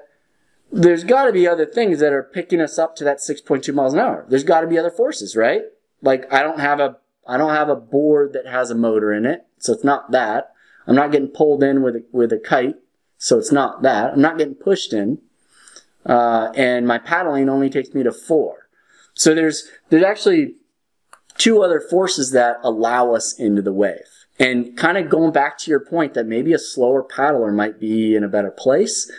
there's 0.72 1.04
got 1.04 1.26
to 1.26 1.32
be 1.32 1.48
other 1.48 1.66
things 1.66 2.00
that 2.00 2.12
are 2.12 2.24
picking 2.24 2.60
us 2.60 2.78
up 2.78 2.96
to 2.98 3.04
that 3.04 3.20
6.2 3.20 3.74
miles 3.74 3.94
an 3.94 4.00
hour. 4.00 4.26
There's 4.28 4.44
got 4.44 4.62
to 4.62 4.68
be 4.68 4.78
other 4.78 4.92
forces, 4.92 5.36
right? 5.36 5.62
Like 6.02 6.32
I 6.32 6.44
don't 6.44 6.60
have 6.60 6.80
a 6.80 6.98
I 7.28 7.38
don't 7.38 7.54
have 7.56 7.70
a 7.70 7.76
board 7.76 8.34
that 8.34 8.46
has 8.46 8.70
a 8.70 8.76
motor 8.76 9.12
in 9.12 9.26
it, 9.26 9.48
so 9.58 9.74
it's 9.74 9.84
not 9.84 10.12
that. 10.12 10.52
I'm 10.86 10.96
not 10.96 11.12
getting 11.12 11.30
pulled 11.30 11.64
in 11.64 11.82
with 11.82 11.96
a, 11.96 12.04
with 12.12 12.32
a 12.32 12.38
kite, 12.38 12.76
so 13.18 13.40
it's 13.40 13.52
not 13.52 13.82
that. 13.82 14.14
I'm 14.14 14.22
not 14.22 14.38
getting 14.38 14.54
pushed 14.54 14.94
in, 14.94 15.20
uh, 16.06 16.52
and 16.56 16.88
my 16.88 16.98
paddling 16.98 17.50
only 17.50 17.70
takes 17.70 17.94
me 17.94 18.04
to 18.04 18.12
four. 18.12 18.70
So 19.14 19.34
there's 19.34 19.68
there's 19.90 20.04
actually 20.04 20.56
two 21.38 21.62
other 21.62 21.80
forces 21.80 22.32
that 22.32 22.58
allow 22.64 23.14
us 23.14 23.38
into 23.38 23.62
the 23.62 23.74
wave. 23.74 24.26
And 24.38 24.76
kind 24.78 24.98
of 24.98 25.10
going 25.10 25.32
back 25.32 25.58
to 25.60 25.72
your 25.72 25.80
point 25.80 26.14
that 26.14 26.26
maybe 26.26 26.54
a 26.54 26.60
slower 26.60 27.04
paddler 27.04 27.52
might 27.52 27.80
be 27.80 28.16
in 28.16 28.24
a 28.24 28.30
better 28.30 28.52
place, 28.52 29.10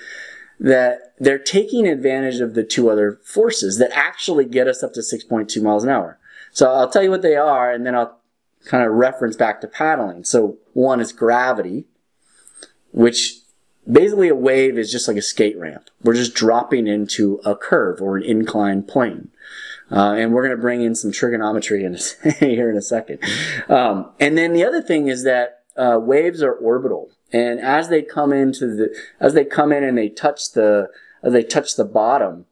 that 0.61 1.15
they're 1.19 1.39
taking 1.39 1.87
advantage 1.87 2.41
of 2.41 2.55
the 2.55 2.65
two 2.65 2.91
other 2.91 3.21
forces 3.25 3.79
that 3.79 3.91
actually 3.95 4.45
get 4.45 4.69
us 4.69 4.83
up 4.83 4.93
to 4.95 5.01
6.2 5.01 5.63
miles 5.63 5.85
an 5.85 5.91
hour. 5.91 6.19
So 6.53 6.71
I'll 6.71 6.91
tell 6.91 7.03
you 7.03 7.11
what 7.11 7.23
they 7.23 7.37
are, 7.37 7.71
and 7.71 7.87
then 7.87 7.95
I'll 7.95 8.21
kind 8.67 8.85
of 8.85 8.93
reference 8.93 9.37
back 9.37 9.61
to 9.61 9.69
paddling. 9.69 10.25
So 10.25 10.59
one 10.73 11.01
is 11.01 11.13
gravity, 11.13 11.87
which 12.93 13.41
basically 13.91 14.29
a 14.29 14.35
wave 14.35 14.79
is 14.79 14.91
just 14.91 15.09
like 15.09 15.17
a 15.17 15.23
skate 15.23 15.59
ramp. 15.59 15.91
We're 16.03 16.15
just 16.15 16.35
dropping 16.35 16.87
into 16.87 17.41
a 17.45 17.57
curve 17.57 18.01
or 18.01 18.17
an 18.17 18.25
inclined 18.25 18.89
plane. 18.89 19.31
Uh, 19.91 20.15
and 20.15 20.33
we're 20.33 20.43
going 20.43 20.57
to 20.57 20.61
bring 20.61 20.83
in 20.83 20.95
some 20.95 21.13
trigonometry 21.13 21.85
in 21.85 21.95
a, 21.95 22.31
here 22.41 22.71
in 22.71 22.77
a 22.77 22.83
second. 22.83 23.21
Um, 23.69 24.11
and 24.19 24.37
then 24.37 24.53
the 24.53 24.65
other 24.65 24.83
thing 24.83 25.07
is 25.07 25.23
that 25.25 25.63
uh, 25.77 25.99
waves 26.01 26.43
are 26.43 26.53
orbital, 26.53 27.11
and 27.33 27.61
as 27.61 27.89
they 27.89 28.03
come 28.03 28.33
into 28.33 28.67
the 28.67 28.97
as 29.21 29.35
they 29.35 29.45
come 29.45 29.73
in 29.73 29.85
and 29.85 29.97
they 29.97 30.09
touch 30.09 30.53
the 30.53 30.89
as 31.23 31.33
they 31.33 31.43
touch 31.43 31.77
the 31.77 31.85
bottom, 31.85 32.47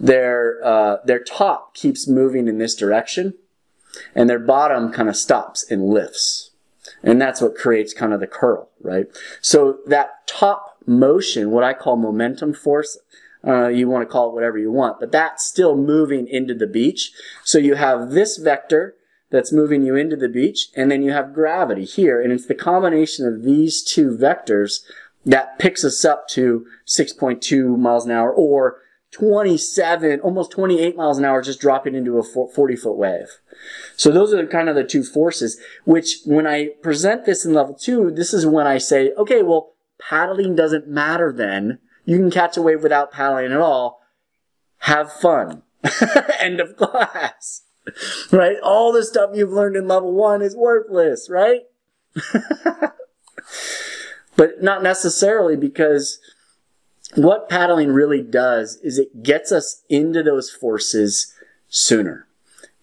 their 0.00 0.60
uh, 0.64 0.96
their 1.04 1.22
top 1.22 1.74
keeps 1.74 2.08
moving 2.08 2.48
in 2.48 2.58
this 2.58 2.74
direction, 2.74 3.34
and 4.14 4.28
their 4.28 4.40
bottom 4.40 4.92
kind 4.92 5.08
of 5.08 5.16
stops 5.16 5.64
and 5.70 5.86
lifts, 5.86 6.50
and 7.06 7.20
that's 7.20 7.40
what 7.40 7.54
creates 7.54 7.94
kind 7.94 8.12
of 8.12 8.18
the 8.18 8.26
curl, 8.26 8.68
right? 8.82 9.06
So 9.40 9.78
that 9.86 10.26
top 10.26 10.76
motion, 10.86 11.52
what 11.52 11.62
I 11.62 11.72
call 11.72 11.96
momentum 11.96 12.52
force, 12.52 12.98
uh, 13.46 13.68
you 13.68 13.88
want 13.88 14.06
to 14.06 14.12
call 14.12 14.28
it 14.28 14.34
whatever 14.34 14.58
you 14.58 14.72
want, 14.72 14.98
but 14.98 15.12
that's 15.12 15.46
still 15.46 15.76
moving 15.76 16.26
into 16.26 16.52
the 16.52 16.66
beach. 16.66 17.12
So 17.44 17.58
you 17.58 17.76
have 17.76 18.10
this 18.10 18.38
vector 18.38 18.96
that's 19.30 19.52
moving 19.52 19.84
you 19.84 19.94
into 19.94 20.16
the 20.16 20.28
beach, 20.28 20.68
and 20.74 20.90
then 20.90 21.02
you 21.02 21.12
have 21.12 21.32
gravity 21.32 21.84
here, 21.84 22.20
and 22.20 22.32
it's 22.32 22.46
the 22.46 22.54
combination 22.54 23.24
of 23.24 23.44
these 23.44 23.84
two 23.84 24.10
vectors 24.10 24.80
that 25.24 25.58
picks 25.60 25.84
us 25.84 26.04
up 26.04 26.26
to 26.28 26.66
6.2 26.86 27.78
miles 27.78 28.04
an 28.04 28.10
hour 28.10 28.32
or 28.32 28.78
27, 29.16 30.20
almost 30.20 30.50
28 30.50 30.96
miles 30.96 31.16
an 31.16 31.24
hour 31.24 31.40
just 31.40 31.60
dropping 31.60 31.94
into 31.94 32.18
a 32.18 32.22
40 32.22 32.76
foot 32.76 32.96
wave. 32.96 33.28
So 33.96 34.10
those 34.10 34.34
are 34.34 34.46
kind 34.46 34.68
of 34.68 34.74
the 34.74 34.84
two 34.84 35.02
forces, 35.02 35.58
which 35.84 36.18
when 36.26 36.46
I 36.46 36.70
present 36.82 37.24
this 37.24 37.44
in 37.44 37.54
level 37.54 37.74
two, 37.74 38.10
this 38.10 38.34
is 38.34 38.44
when 38.46 38.66
I 38.66 38.76
say, 38.76 39.12
okay, 39.12 39.42
well, 39.42 39.74
paddling 39.98 40.54
doesn't 40.54 40.86
matter 40.86 41.32
then 41.32 41.78
you 42.06 42.18
can 42.18 42.30
catch 42.30 42.56
a 42.56 42.62
wave 42.62 42.82
without 42.82 43.12
paddling 43.12 43.52
at 43.52 43.60
all. 43.60 44.00
Have 44.78 45.12
fun. 45.12 45.62
End 46.40 46.60
of 46.60 46.76
class. 46.76 47.62
Right? 48.30 48.56
All 48.62 48.92
the 48.92 49.04
stuff 49.04 49.30
you've 49.34 49.52
learned 49.52 49.76
in 49.76 49.88
level 49.88 50.12
one 50.12 50.40
is 50.40 50.56
worthless, 50.56 51.28
right? 51.28 51.62
but 54.36 54.62
not 54.62 54.82
necessarily 54.82 55.56
because 55.56 56.18
what 57.14 57.48
paddling 57.48 57.92
really 57.92 58.22
does 58.22 58.76
is 58.82 58.98
it 58.98 59.22
gets 59.22 59.52
us 59.52 59.82
into 59.88 60.22
those 60.22 60.50
forces 60.50 61.32
sooner. 61.68 62.26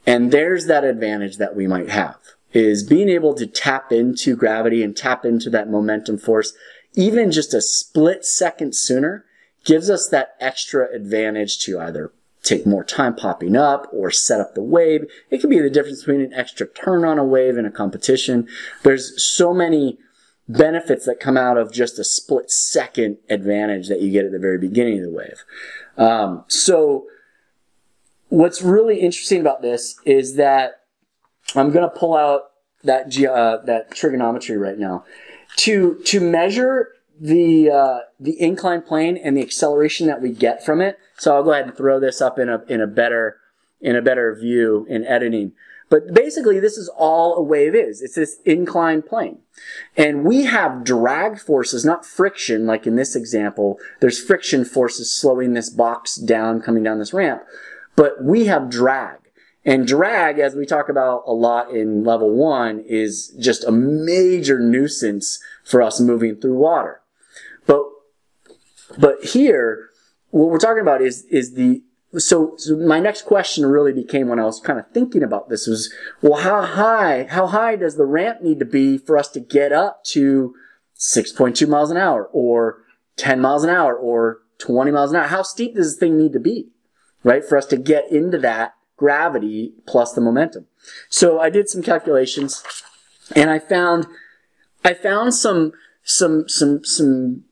And 0.06 0.32
there's 0.32 0.66
that 0.68 0.84
advantage 0.84 1.38
that 1.38 1.56
we 1.56 1.68
might 1.68 1.90
have 1.90 2.18
is 2.52 2.84
being 2.84 3.10
able 3.10 3.34
to 3.34 3.48
tap 3.48 3.92
into 3.92 4.36
gravity 4.36 4.84
and 4.84 4.96
tap 4.96 5.26
into 5.26 5.50
that 5.50 5.70
momentum 5.70 6.18
force 6.18 6.54
even 6.96 7.32
just 7.32 7.54
a 7.54 7.62
split 7.62 8.26
second 8.26 8.76
sooner 8.76 9.26
gives 9.64 9.90
us 9.90 10.08
that 10.10 10.36
extra 10.40 10.94
advantage 10.94 11.58
to 11.60 11.80
either 11.80 12.12
take 12.44 12.66
more 12.66 12.84
time 12.84 13.16
popping 13.16 13.56
up 13.56 13.88
or 13.94 14.12
set 14.12 14.42
up 14.42 14.54
the 14.54 14.62
wave. 14.62 15.06
It 15.30 15.40
could 15.40 15.50
be 15.50 15.60
the 15.60 15.70
difference 15.70 16.02
between 16.02 16.22
an 16.22 16.34
extra 16.34 16.68
turn 16.68 17.06
on 17.06 17.18
a 17.18 17.24
wave 17.24 17.58
in 17.58 17.66
a 17.66 17.72
competition. 17.72 18.48
There's 18.84 19.24
so 19.24 19.54
many 19.54 19.98
benefits 20.48 21.06
that 21.06 21.20
come 21.20 21.38
out 21.38 21.58
of 21.58 21.72
just 21.72 21.98
a 22.00 22.04
split 22.04 22.52
second 22.52 23.18
advantage 23.30 23.88
that 23.88 24.02
you 24.02 24.12
get 24.12 24.26
at 24.26 24.32
the 24.32 24.40
very 24.40 24.58
beginning 24.58 25.00
of 25.00 25.06
the 25.06 25.12
wave. 25.12 25.44
Um, 25.98 26.44
so 26.48 27.06
what's 28.30 28.62
really 28.62 29.00
interesting 29.00 29.40
about 29.40 29.62
this 29.62 30.00
is 30.06 30.36
that 30.36 30.82
I'm 31.56 31.72
going 31.72 31.90
to 31.90 31.96
pull 31.96 32.16
out 32.16 32.52
that 32.84 33.18
uh, 33.26 33.64
that 33.66 33.92
trigonometry 33.92 34.58
right 34.58 34.78
now 34.78 35.06
to 35.58 35.96
to 36.06 36.20
measure 36.20 36.90
the 37.20 37.70
uh, 37.70 38.00
the 38.20 38.40
inclined 38.42 38.86
plane 38.86 39.18
and 39.18 39.38
the 39.38 39.42
acceleration 39.42 40.08
that 40.08 40.22
we 40.22 40.32
get 40.32 40.66
from 40.66 40.82
it. 40.82 40.98
So 41.18 41.36
I'll 41.36 41.44
go 41.44 41.52
ahead 41.52 41.66
and 41.66 41.78
throw 41.78 42.00
this 42.00 42.22
up 42.22 42.40
in 42.40 42.50
a 42.50 42.64
in 42.68 42.82
a 42.82 42.88
better 42.88 43.38
in 43.80 43.96
a 43.96 44.02
better 44.02 44.36
view 44.36 44.86
in 44.90 45.06
editing. 45.06 45.54
But 45.90 46.14
basically, 46.14 46.60
this 46.60 46.78
is 46.78 46.90
all 46.90 47.36
a 47.36 47.44
wave 47.44 47.76
is. 47.76 48.02
It's 48.02 48.16
this 48.16 48.40
inclined 48.46 49.06
plane. 49.06 49.40
And 49.96 50.24
we 50.24 50.44
have 50.44 50.84
drag 50.84 51.40
forces, 51.40 51.86
not 51.86 52.06
friction, 52.06 52.66
like 52.66 52.88
in 52.88 52.96
this 52.96 53.16
example. 53.16 53.78
There's 54.00 54.22
friction 54.22 54.66
forces 54.66 55.12
slowing 55.12 55.54
this 55.54 55.70
box 55.70 56.16
down, 56.16 56.62
coming 56.62 56.84
down 56.84 57.00
this 57.00 57.14
ramp. 57.14 57.44
But 57.96 58.24
we 58.24 58.46
have 58.46 58.70
drag. 58.70 59.20
And 59.66 59.88
drag, 59.88 60.40
as 60.40 60.56
we 60.56 60.66
talk 60.66 60.90
about 60.90 61.24
a 61.26 61.32
lot 61.32 61.72
in 61.72 62.04
level 62.04 62.32
one, 62.32 62.84
is 62.86 63.30
just 63.40 63.64
a 63.64 63.72
major 63.72 64.60
nuisance 64.60 65.40
for 65.64 65.82
us 65.82 66.02
moving 66.02 66.36
through 66.36 66.58
water. 66.58 67.02
But, 67.66 67.84
but 68.98 69.24
here, 69.24 69.90
what 70.32 70.50
we're 70.50 70.58
talking 70.58 70.82
about 70.82 71.02
is, 71.02 71.24
is 71.26 71.54
the, 71.54 71.82
so, 72.18 72.54
so 72.58 72.78
my 72.78 73.00
next 73.00 73.24
question 73.24 73.66
really 73.66 73.94
became 73.94 74.28
when 74.28 74.40
I 74.40 74.46
was 74.46 74.60
kind 74.60 74.80
of 74.80 74.90
thinking 74.92 75.24
about 75.24 75.50
this 75.50 75.66
was, 75.66 75.92
well, 76.22 76.42
how 76.42 76.62
high, 76.62 77.26
how 77.30 77.48
high 77.48 77.76
does 77.76 77.96
the 77.96 78.06
ramp 78.06 78.42
need 78.42 78.60
to 78.60 78.66
be 78.66 78.98
for 78.98 79.18
us 79.18 79.30
to 79.30 79.40
get 79.40 79.72
up 79.72 80.04
to 80.06 80.54
6.2 80.98 81.68
miles 81.68 81.90
an 81.90 81.98
hour 81.98 82.30
or 82.32 82.84
10 83.18 83.40
miles 83.40 83.64
an 83.64 83.70
hour 83.70 83.96
or 83.96 84.42
20 84.60 84.92
miles 84.92 85.12
an 85.12 85.18
hour? 85.18 85.28
How 85.28 85.42
steep 85.42 85.76
does 85.76 85.94
this 85.94 86.00
thing 86.00 86.18
need 86.18 86.34
to 86.34 86.40
be, 86.40 86.70
right? 87.24 87.44
For 87.44 87.58
us 87.58 87.66
to 87.68 87.78
get 87.78 88.12
into 88.12 88.38
that 88.40 88.76
gravity 88.96 89.74
plus 89.88 90.14
the 90.14 90.22
momentum. 90.22 90.68
So 91.10 91.40
I 91.40 91.50
did 91.50 91.68
some 91.68 91.82
calculations 91.82 92.64
and 93.36 93.50
I 93.50 93.58
found, 93.58 94.06
I 94.86 94.94
found 94.94 95.34
some, 95.34 95.72
some, 96.04 96.48
some, 96.48 96.86
some 96.86 97.44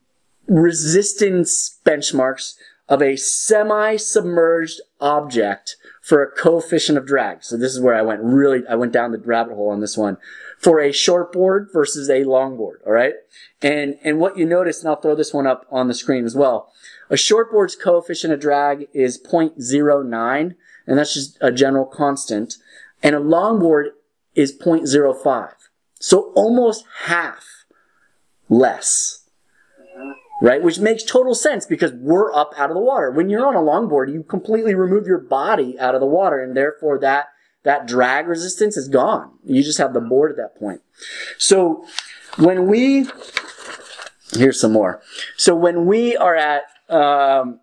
resistance 0.46 1.80
benchmarks 1.84 2.54
of 2.88 3.00
a 3.00 3.16
semi-submerged 3.16 4.80
object 5.00 5.76
for 6.00 6.22
a 6.22 6.30
coefficient 6.30 6.98
of 6.98 7.06
drag. 7.06 7.44
So 7.44 7.56
this 7.56 7.72
is 7.72 7.80
where 7.80 7.94
I 7.94 8.02
went 8.02 8.22
really, 8.22 8.66
I 8.68 8.74
went 8.74 8.92
down 8.92 9.12
the 9.12 9.18
rabbit 9.18 9.54
hole 9.54 9.70
on 9.70 9.80
this 9.80 9.96
one 9.96 10.16
for 10.58 10.80
a 10.80 10.90
shortboard 10.90 11.72
versus 11.72 12.08
a 12.08 12.24
longboard. 12.24 12.84
All 12.84 12.92
right. 12.92 13.14
And, 13.60 13.96
and 14.02 14.18
what 14.18 14.36
you 14.36 14.44
notice, 14.44 14.80
and 14.80 14.88
I'll 14.88 15.00
throw 15.00 15.14
this 15.14 15.32
one 15.32 15.46
up 15.46 15.66
on 15.70 15.88
the 15.88 15.94
screen 15.94 16.24
as 16.24 16.34
well. 16.34 16.72
A 17.08 17.14
shortboard's 17.14 17.76
coefficient 17.76 18.32
of 18.32 18.40
drag 18.40 18.88
is 18.92 19.20
0.09, 19.22 20.54
and 20.86 20.98
that's 20.98 21.14
just 21.14 21.38
a 21.40 21.52
general 21.52 21.86
constant. 21.86 22.56
And 23.02 23.14
a 23.14 23.20
longboard 23.20 23.90
is 24.34 24.56
0.05. 24.56 25.52
So 26.00 26.32
almost 26.34 26.84
half 27.04 27.64
less. 28.48 29.21
Right? 30.42 30.62
Which 30.62 30.80
makes 30.80 31.04
total 31.04 31.34
sense 31.34 31.66
because 31.66 31.92
we're 31.92 32.32
up 32.34 32.52
out 32.56 32.70
of 32.70 32.74
the 32.74 32.82
water. 32.82 33.10
When 33.10 33.30
you're 33.30 33.46
on 33.46 33.54
a 33.54 33.60
longboard, 33.60 34.12
you 34.12 34.24
completely 34.24 34.74
remove 34.74 35.06
your 35.06 35.18
body 35.18 35.78
out 35.78 35.94
of 35.94 36.00
the 36.00 36.06
water 36.06 36.42
and 36.42 36.56
therefore 36.56 36.98
that 36.98 37.28
that 37.62 37.86
drag 37.86 38.26
resistance 38.26 38.76
is 38.76 38.88
gone. 38.88 39.30
You 39.44 39.62
just 39.62 39.78
have 39.78 39.94
the 39.94 40.00
board 40.00 40.32
at 40.32 40.36
that 40.38 40.58
point. 40.58 40.80
So 41.38 41.86
when 42.36 42.66
we 42.66 43.06
here's 44.32 44.60
some 44.60 44.72
more. 44.72 45.00
So 45.36 45.54
when 45.54 45.86
we 45.86 46.16
are 46.16 46.34
at 46.34 46.64
um, 46.88 47.60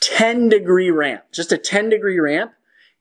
10 0.00 0.48
degree 0.48 0.90
ramp, 0.90 1.24
just 1.32 1.52
a 1.52 1.58
10 1.58 1.90
degree 1.90 2.18
ramp, 2.18 2.52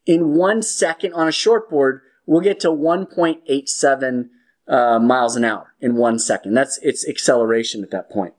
in 0.06 0.34
one 0.36 0.62
second 0.62 1.14
on 1.14 1.28
a 1.28 1.32
shortboard, 1.32 2.02
we'll 2.26 2.42
get 2.42 2.60
to 2.62 2.70
1.87 2.70 4.30
uh, 4.68 5.00
miles 5.00 5.36
an 5.36 5.46
hour 5.46 5.74
in 5.80 5.96
one 5.96 6.20
second. 6.20 6.54
That's 6.54 6.78
its 6.80 7.08
acceleration 7.08 7.84
at 7.84 7.92
that 7.92 8.10
point. 8.10 8.34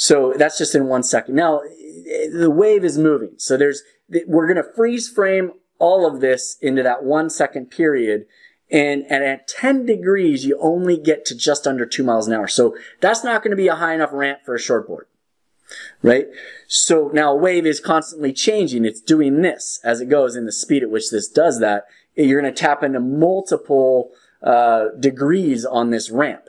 So 0.00 0.32
that's 0.34 0.56
just 0.56 0.74
in 0.74 0.86
one 0.86 1.02
second. 1.02 1.34
Now 1.34 1.60
the 1.60 2.50
wave 2.50 2.84
is 2.84 2.96
moving. 2.96 3.32
So 3.36 3.58
there's 3.58 3.82
we're 4.26 4.46
going 4.46 4.56
to 4.56 4.72
freeze 4.74 5.10
frame 5.10 5.52
all 5.78 6.06
of 6.06 6.20
this 6.20 6.56
into 6.62 6.82
that 6.82 7.04
one 7.04 7.28
second 7.28 7.66
period. 7.66 8.24
And, 8.72 9.04
and 9.10 9.22
at 9.22 9.46
10 9.46 9.84
degrees, 9.84 10.46
you 10.46 10.56
only 10.60 10.96
get 10.96 11.26
to 11.26 11.36
just 11.36 11.66
under 11.66 11.84
two 11.84 12.02
miles 12.02 12.28
an 12.28 12.32
hour. 12.32 12.48
So 12.48 12.76
that's 13.00 13.22
not 13.24 13.42
going 13.42 13.50
to 13.50 13.56
be 13.56 13.68
a 13.68 13.74
high 13.74 13.94
enough 13.94 14.10
ramp 14.12 14.40
for 14.44 14.54
a 14.54 14.58
shortboard 14.58 15.04
right? 16.02 16.26
So 16.66 17.10
now 17.12 17.32
a 17.32 17.36
wave 17.36 17.64
is 17.64 17.78
constantly 17.78 18.32
changing. 18.32 18.84
It's 18.84 19.00
doing 19.00 19.42
this 19.42 19.78
as 19.84 20.00
it 20.00 20.08
goes 20.08 20.34
in 20.34 20.44
the 20.44 20.50
speed 20.52 20.82
at 20.82 20.90
which 20.90 21.10
this 21.10 21.28
does 21.28 21.60
that. 21.60 21.84
You're 22.16 22.40
going 22.40 22.52
to 22.52 22.60
tap 22.60 22.82
into 22.82 22.98
multiple 22.98 24.10
uh, 24.42 24.86
degrees 24.98 25.64
on 25.64 25.90
this 25.90 26.10
ramp. 26.10 26.48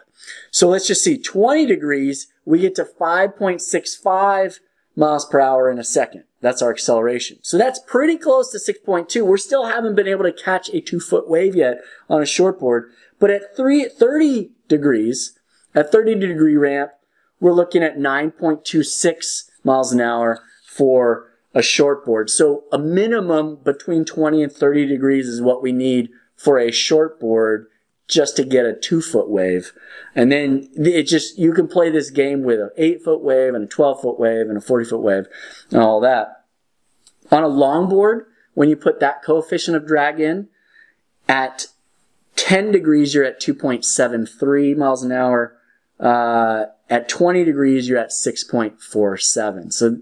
So 0.49 0.67
let's 0.67 0.87
just 0.87 1.03
see 1.03 1.17
20 1.17 1.65
degrees, 1.65 2.30
we 2.45 2.59
get 2.59 2.75
to 2.75 2.83
5.65 2.83 4.59
miles 4.95 5.25
per 5.25 5.39
hour 5.39 5.69
in 5.71 5.79
a 5.79 5.83
second. 5.83 6.23
That's 6.41 6.61
our 6.61 6.71
acceleration. 6.71 7.37
So 7.41 7.57
that's 7.57 7.79
pretty 7.79 8.17
close 8.17 8.51
to 8.51 8.57
6.2. 8.57 9.25
We 9.25 9.37
still 9.37 9.65
haven't 9.65 9.95
been 9.95 10.07
able 10.07 10.23
to 10.23 10.33
catch 10.33 10.69
a 10.69 10.81
two 10.81 10.99
foot 10.99 11.29
wave 11.29 11.55
yet 11.55 11.81
on 12.09 12.21
a 12.21 12.25
shortboard. 12.25 12.89
But 13.19 13.29
at 13.29 13.55
three, 13.55 13.87
30 13.87 14.51
degrees, 14.67 15.37
at 15.75 15.91
30 15.91 16.15
degree 16.15 16.57
ramp, 16.57 16.91
we're 17.39 17.53
looking 17.53 17.83
at 17.83 17.97
9.26 17.97 19.49
miles 19.63 19.91
an 19.91 20.01
hour 20.01 20.41
for 20.65 21.27
a 21.53 21.59
shortboard. 21.59 22.29
So 22.29 22.63
a 22.71 22.79
minimum 22.79 23.57
between 23.63 24.05
20 24.05 24.43
and 24.43 24.51
30 24.51 24.87
degrees 24.87 25.27
is 25.27 25.41
what 25.41 25.61
we 25.61 25.71
need 25.71 26.09
for 26.35 26.57
a 26.57 26.69
shortboard 26.69 27.65
just 28.11 28.35
to 28.35 28.43
get 28.43 28.65
a 28.65 28.73
two 28.73 29.01
foot 29.01 29.29
wave. 29.29 29.71
And 30.13 30.31
then 30.31 30.69
it 30.75 31.03
just, 31.03 31.39
you 31.39 31.53
can 31.53 31.67
play 31.67 31.89
this 31.89 32.11
game 32.11 32.43
with 32.43 32.59
an 32.59 32.69
eight 32.77 33.01
foot 33.01 33.21
wave 33.21 33.53
and 33.53 33.63
a 33.63 33.67
12 33.67 34.01
foot 34.01 34.19
wave 34.19 34.47
and 34.47 34.57
a 34.57 34.61
40 34.61 34.85
foot 34.89 34.99
wave 34.99 35.25
and 35.71 35.81
all 35.81 36.01
that. 36.01 36.43
On 37.31 37.43
a 37.43 37.47
longboard, 37.47 38.25
when 38.53 38.67
you 38.67 38.75
put 38.75 38.99
that 38.99 39.23
coefficient 39.23 39.77
of 39.77 39.87
drag 39.87 40.19
in, 40.19 40.49
at 41.29 41.67
10 42.35 42.71
degrees, 42.71 43.13
you're 43.13 43.23
at 43.23 43.39
2.73 43.39 44.75
miles 44.75 45.03
an 45.03 45.13
hour. 45.13 45.55
Uh, 45.97 46.65
at 46.89 47.07
20 47.07 47.45
degrees, 47.45 47.87
you're 47.87 47.97
at 47.97 48.09
6.47. 48.09 49.71
So 49.71 49.99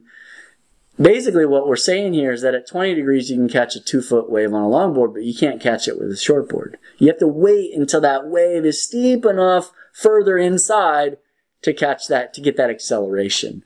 basically 1.00 1.46
what 1.46 1.68
we're 1.68 1.76
saying 1.76 2.14
here 2.14 2.32
is 2.32 2.42
that 2.42 2.54
at 2.54 2.68
20 2.68 2.96
degrees, 2.96 3.30
you 3.30 3.38
can 3.38 3.50
catch 3.50 3.76
a 3.76 3.80
two 3.80 4.02
foot 4.02 4.30
wave 4.30 4.54
on 4.54 4.62
a 4.62 4.68
longboard, 4.68 5.14
but 5.14 5.24
you 5.24 5.34
can't 5.34 5.62
catch 5.62 5.88
it 5.88 5.98
with 5.98 6.10
a 6.10 6.16
shortboard. 6.16 6.76
You 6.98 7.08
have 7.08 7.20
to 7.20 7.28
wait 7.28 7.74
until 7.76 8.02
that 8.02 8.28
wave 8.28 8.66
is 8.66 8.84
steep 8.84 9.26
enough 9.26 9.72
further 9.94 10.38
inside 10.38 11.18
to 11.62 11.74
catch 11.74 12.08
that, 12.08 12.34
to 12.34 12.42
get 12.42 12.58
that 12.58 12.70
acceleration. 12.70 13.64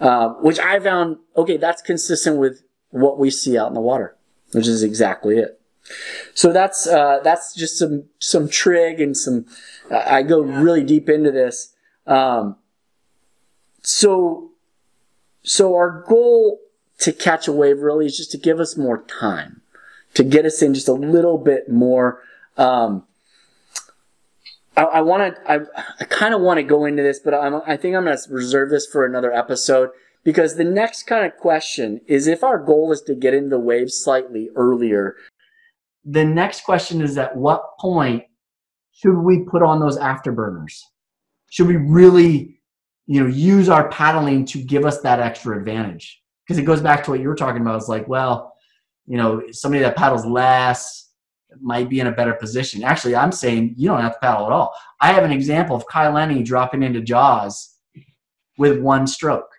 Uh, 0.00 0.30
which 0.34 0.58
I 0.58 0.78
found, 0.80 1.18
okay, 1.36 1.56
that's 1.56 1.82
consistent 1.82 2.38
with 2.38 2.62
what 2.90 3.18
we 3.18 3.30
see 3.30 3.58
out 3.58 3.68
in 3.68 3.74
the 3.74 3.80
water, 3.80 4.16
which 4.52 4.66
is 4.66 4.82
exactly 4.82 5.38
it. 5.38 5.60
So 6.32 6.52
that's, 6.52 6.86
uh, 6.86 7.20
that's 7.22 7.54
just 7.54 7.78
some, 7.78 8.04
some 8.18 8.48
trig 8.48 9.00
and 9.00 9.16
some, 9.16 9.44
I 9.90 10.22
go 10.22 10.40
really 10.40 10.82
deep 10.82 11.10
into 11.10 11.30
this. 11.30 11.74
Um, 12.06 12.56
so, 13.82 14.52
so 15.42 15.74
our 15.74 16.02
goal 16.08 16.60
to 17.04 17.12
catch 17.12 17.48
a 17.48 17.52
wave 17.52 17.80
really 17.80 18.06
is 18.06 18.16
just 18.16 18.30
to 18.32 18.38
give 18.38 18.60
us 18.60 18.76
more 18.76 19.02
time, 19.02 19.60
to 20.14 20.24
get 20.24 20.44
us 20.44 20.62
in 20.62 20.74
just 20.74 20.88
a 20.88 20.92
little 20.92 21.38
bit 21.38 21.68
more. 21.68 22.22
Um, 22.56 23.04
I, 24.76 25.02
want 25.02 25.36
to, 25.36 25.50
I, 25.50 25.60
I 26.00 26.04
kind 26.04 26.34
of 26.34 26.40
want 26.40 26.58
to 26.58 26.64
go 26.64 26.84
into 26.84 27.02
this, 27.02 27.20
but 27.20 27.32
I'm, 27.32 27.62
I 27.66 27.76
think 27.76 27.94
I'm 27.94 28.04
going 28.04 28.16
to 28.16 28.32
reserve 28.32 28.70
this 28.70 28.86
for 28.86 29.06
another 29.06 29.32
episode 29.32 29.90
because 30.24 30.56
the 30.56 30.64
next 30.64 31.04
kind 31.04 31.24
of 31.24 31.38
question 31.38 32.00
is 32.06 32.26
if 32.26 32.42
our 32.42 32.58
goal 32.58 32.90
is 32.90 33.00
to 33.02 33.14
get 33.14 33.34
into 33.34 33.50
the 33.50 33.60
wave 33.60 33.92
slightly 33.92 34.50
earlier, 34.56 35.16
the 36.04 36.24
next 36.24 36.64
question 36.64 37.00
is 37.00 37.16
at 37.16 37.36
what 37.36 37.78
point 37.78 38.24
should 38.92 39.18
we 39.18 39.44
put 39.44 39.62
on 39.62 39.78
those 39.78 39.98
afterburners? 39.98 40.80
Should 41.50 41.68
we 41.68 41.76
really 41.76 42.54
you 43.06 43.20
know, 43.20 43.26
use 43.26 43.68
our 43.68 43.88
paddling 43.88 44.44
to 44.46 44.62
give 44.62 44.84
us 44.84 45.00
that 45.00 45.20
extra 45.20 45.58
advantage. 45.58 46.22
Because 46.46 46.58
it 46.58 46.64
goes 46.64 46.80
back 46.80 47.04
to 47.04 47.10
what 47.10 47.20
you 47.20 47.28
were 47.28 47.34
talking 47.34 47.62
about. 47.62 47.76
It's 47.76 47.88
like, 47.88 48.06
well, 48.06 48.54
you 49.06 49.16
know, 49.16 49.42
somebody 49.50 49.82
that 49.82 49.96
paddles 49.96 50.26
less 50.26 51.10
might 51.60 51.88
be 51.88 52.00
in 52.00 52.06
a 52.06 52.12
better 52.12 52.34
position. 52.34 52.82
Actually, 52.82 53.16
I'm 53.16 53.32
saying 53.32 53.74
you 53.76 53.88
don't 53.88 54.00
have 54.00 54.14
to 54.14 54.20
paddle 54.20 54.46
at 54.46 54.52
all. 54.52 54.74
I 55.00 55.12
have 55.12 55.24
an 55.24 55.32
example 55.32 55.76
of 55.76 55.86
Kai 55.86 56.08
Lenny 56.08 56.42
dropping 56.42 56.82
into 56.82 57.00
Jaws 57.00 57.76
with 58.58 58.80
one 58.80 59.06
stroke. 59.06 59.50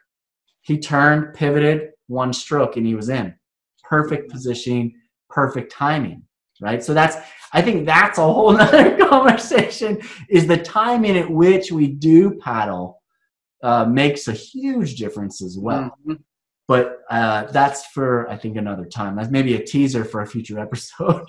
He 0.62 0.80
turned, 0.80 1.34
pivoted, 1.34 1.92
one 2.08 2.34
stroke, 2.34 2.78
and 2.78 2.86
he 2.86 2.96
was 2.96 3.10
in. 3.10 3.36
Perfect 3.84 4.32
positioning, 4.32 4.96
perfect 5.30 5.72
timing, 5.72 6.24
right? 6.60 6.84
So 6.84 6.94
that's, 6.94 7.18
I 7.54 7.62
think 7.62 7.86
that's 7.86 8.18
a 8.18 8.22
whole 8.24 8.58
other 8.60 8.98
conversation 8.98 10.02
is 10.30 10.48
the 10.48 10.58
timing 10.58 11.18
at 11.18 11.30
which 11.30 11.72
we 11.72 11.88
do 11.88 12.36
paddle 12.40 13.02
uh, 13.64 13.86
makes 13.86 14.28
a 14.28 14.34
huge 14.34 14.96
difference 14.96 15.42
as 15.42 15.58
well. 15.58 15.96
Mm-hmm. 16.02 16.14
But 16.68 17.02
uh, 17.10 17.46
that's 17.52 17.86
for 17.88 18.30
I 18.30 18.38
think 18.38 18.58
another 18.58 18.86
time. 18.86 19.16
That's 19.16 19.30
maybe 19.30 19.56
a 19.56 19.64
teaser 19.64 20.04
for 20.04 20.22
a 20.22 20.28
future 20.28 20.60
episode. 20.68 21.26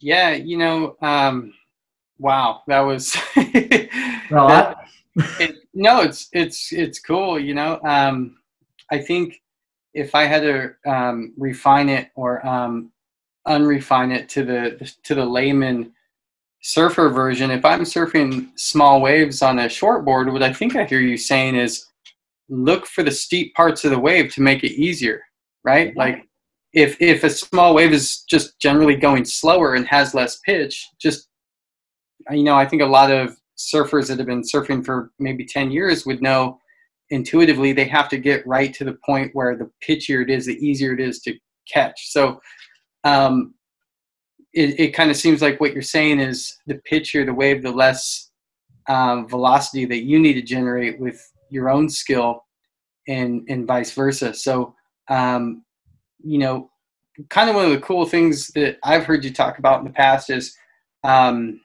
yeah, 0.00 0.30
you 0.30 0.56
know, 0.56 0.96
um, 1.02 1.52
wow, 2.18 2.62
that 2.68 2.80
was. 2.80 3.16
well, 4.30 4.48
that, 4.48 4.76
it, 5.40 5.56
no, 5.74 6.00
it's 6.02 6.28
it's 6.32 6.72
it's 6.72 7.00
cool. 7.00 7.38
You 7.38 7.54
know, 7.54 7.80
um, 7.84 8.36
I 8.90 8.98
think 8.98 9.40
if 9.94 10.14
I 10.14 10.24
had 10.24 10.42
to 10.42 10.74
um, 10.86 11.32
refine 11.36 11.88
it 11.88 12.10
or 12.14 12.46
um, 12.46 12.92
unrefine 13.48 14.14
it 14.14 14.28
to 14.30 14.44
the 14.44 14.92
to 15.02 15.14
the 15.14 15.24
layman 15.24 15.92
surfer 16.62 17.08
version, 17.08 17.50
if 17.50 17.64
I'm 17.64 17.80
surfing 17.80 18.50
small 18.56 19.00
waves 19.00 19.42
on 19.42 19.58
a 19.58 19.64
shortboard, 19.64 20.32
what 20.32 20.42
I 20.42 20.52
think 20.52 20.76
I 20.76 20.84
hear 20.84 21.00
you 21.00 21.16
saying 21.16 21.56
is 21.56 21.86
look 22.50 22.86
for 22.86 23.02
the 23.02 23.10
steep 23.10 23.54
parts 23.54 23.84
of 23.84 23.90
the 23.90 23.98
wave 23.98 24.32
to 24.34 24.42
make 24.42 24.64
it 24.64 24.72
easier, 24.72 25.22
right? 25.64 25.96
Like 25.96 26.26
if 26.72 27.00
if 27.00 27.24
a 27.24 27.30
small 27.30 27.74
wave 27.74 27.92
is 27.92 28.22
just 28.28 28.58
generally 28.60 28.96
going 28.96 29.24
slower 29.24 29.74
and 29.74 29.86
has 29.86 30.14
less 30.14 30.38
pitch, 30.40 30.86
just 31.00 31.28
you 32.30 32.42
know, 32.42 32.54
I 32.54 32.66
think 32.66 32.82
a 32.82 32.86
lot 32.86 33.10
of 33.10 33.36
surfers 33.56 34.08
that 34.08 34.18
have 34.18 34.26
been 34.26 34.42
surfing 34.42 34.84
for 34.84 35.10
maybe 35.18 35.44
10 35.44 35.70
years 35.70 36.06
would 36.06 36.22
know 36.22 36.58
intuitively 37.10 37.72
they 37.72 37.84
have 37.84 38.08
to 38.08 38.18
get 38.18 38.46
right 38.46 38.72
to 38.74 38.84
the 38.84 38.98
point 39.04 39.30
where 39.34 39.56
the 39.56 39.70
pitchier 39.86 40.22
it 40.22 40.30
is, 40.30 40.46
the 40.46 40.54
easier 40.64 40.92
it 40.92 41.00
is 41.00 41.20
to 41.20 41.34
catch. 41.70 42.10
So 42.10 42.40
um, 43.04 43.54
it, 44.52 44.78
it 44.78 44.94
kind 44.94 45.10
of 45.10 45.16
seems 45.16 45.42
like 45.42 45.60
what 45.60 45.72
you're 45.72 45.82
saying 45.82 46.20
is 46.20 46.56
the 46.66 46.80
pitchier 46.90 47.26
the 47.26 47.34
wave, 47.34 47.62
the 47.62 47.70
less 47.70 48.30
um, 48.88 49.28
velocity 49.28 49.84
that 49.86 50.04
you 50.04 50.18
need 50.18 50.34
to 50.34 50.42
generate 50.42 50.98
with 50.98 51.29
your 51.50 51.70
own 51.70 51.88
skill, 51.88 52.44
and 53.08 53.46
and 53.48 53.66
vice 53.66 53.92
versa. 53.92 54.34
So, 54.34 54.74
um, 55.08 55.64
you 56.22 56.38
know, 56.38 56.70
kind 57.28 57.50
of 57.50 57.56
one 57.56 57.66
of 57.66 57.72
the 57.72 57.80
cool 57.80 58.06
things 58.06 58.48
that 58.48 58.78
I've 58.84 59.04
heard 59.04 59.24
you 59.24 59.32
talk 59.32 59.58
about 59.58 59.80
in 59.80 59.84
the 59.84 59.92
past 59.92 60.30
is, 60.30 60.56
um, 61.04 61.60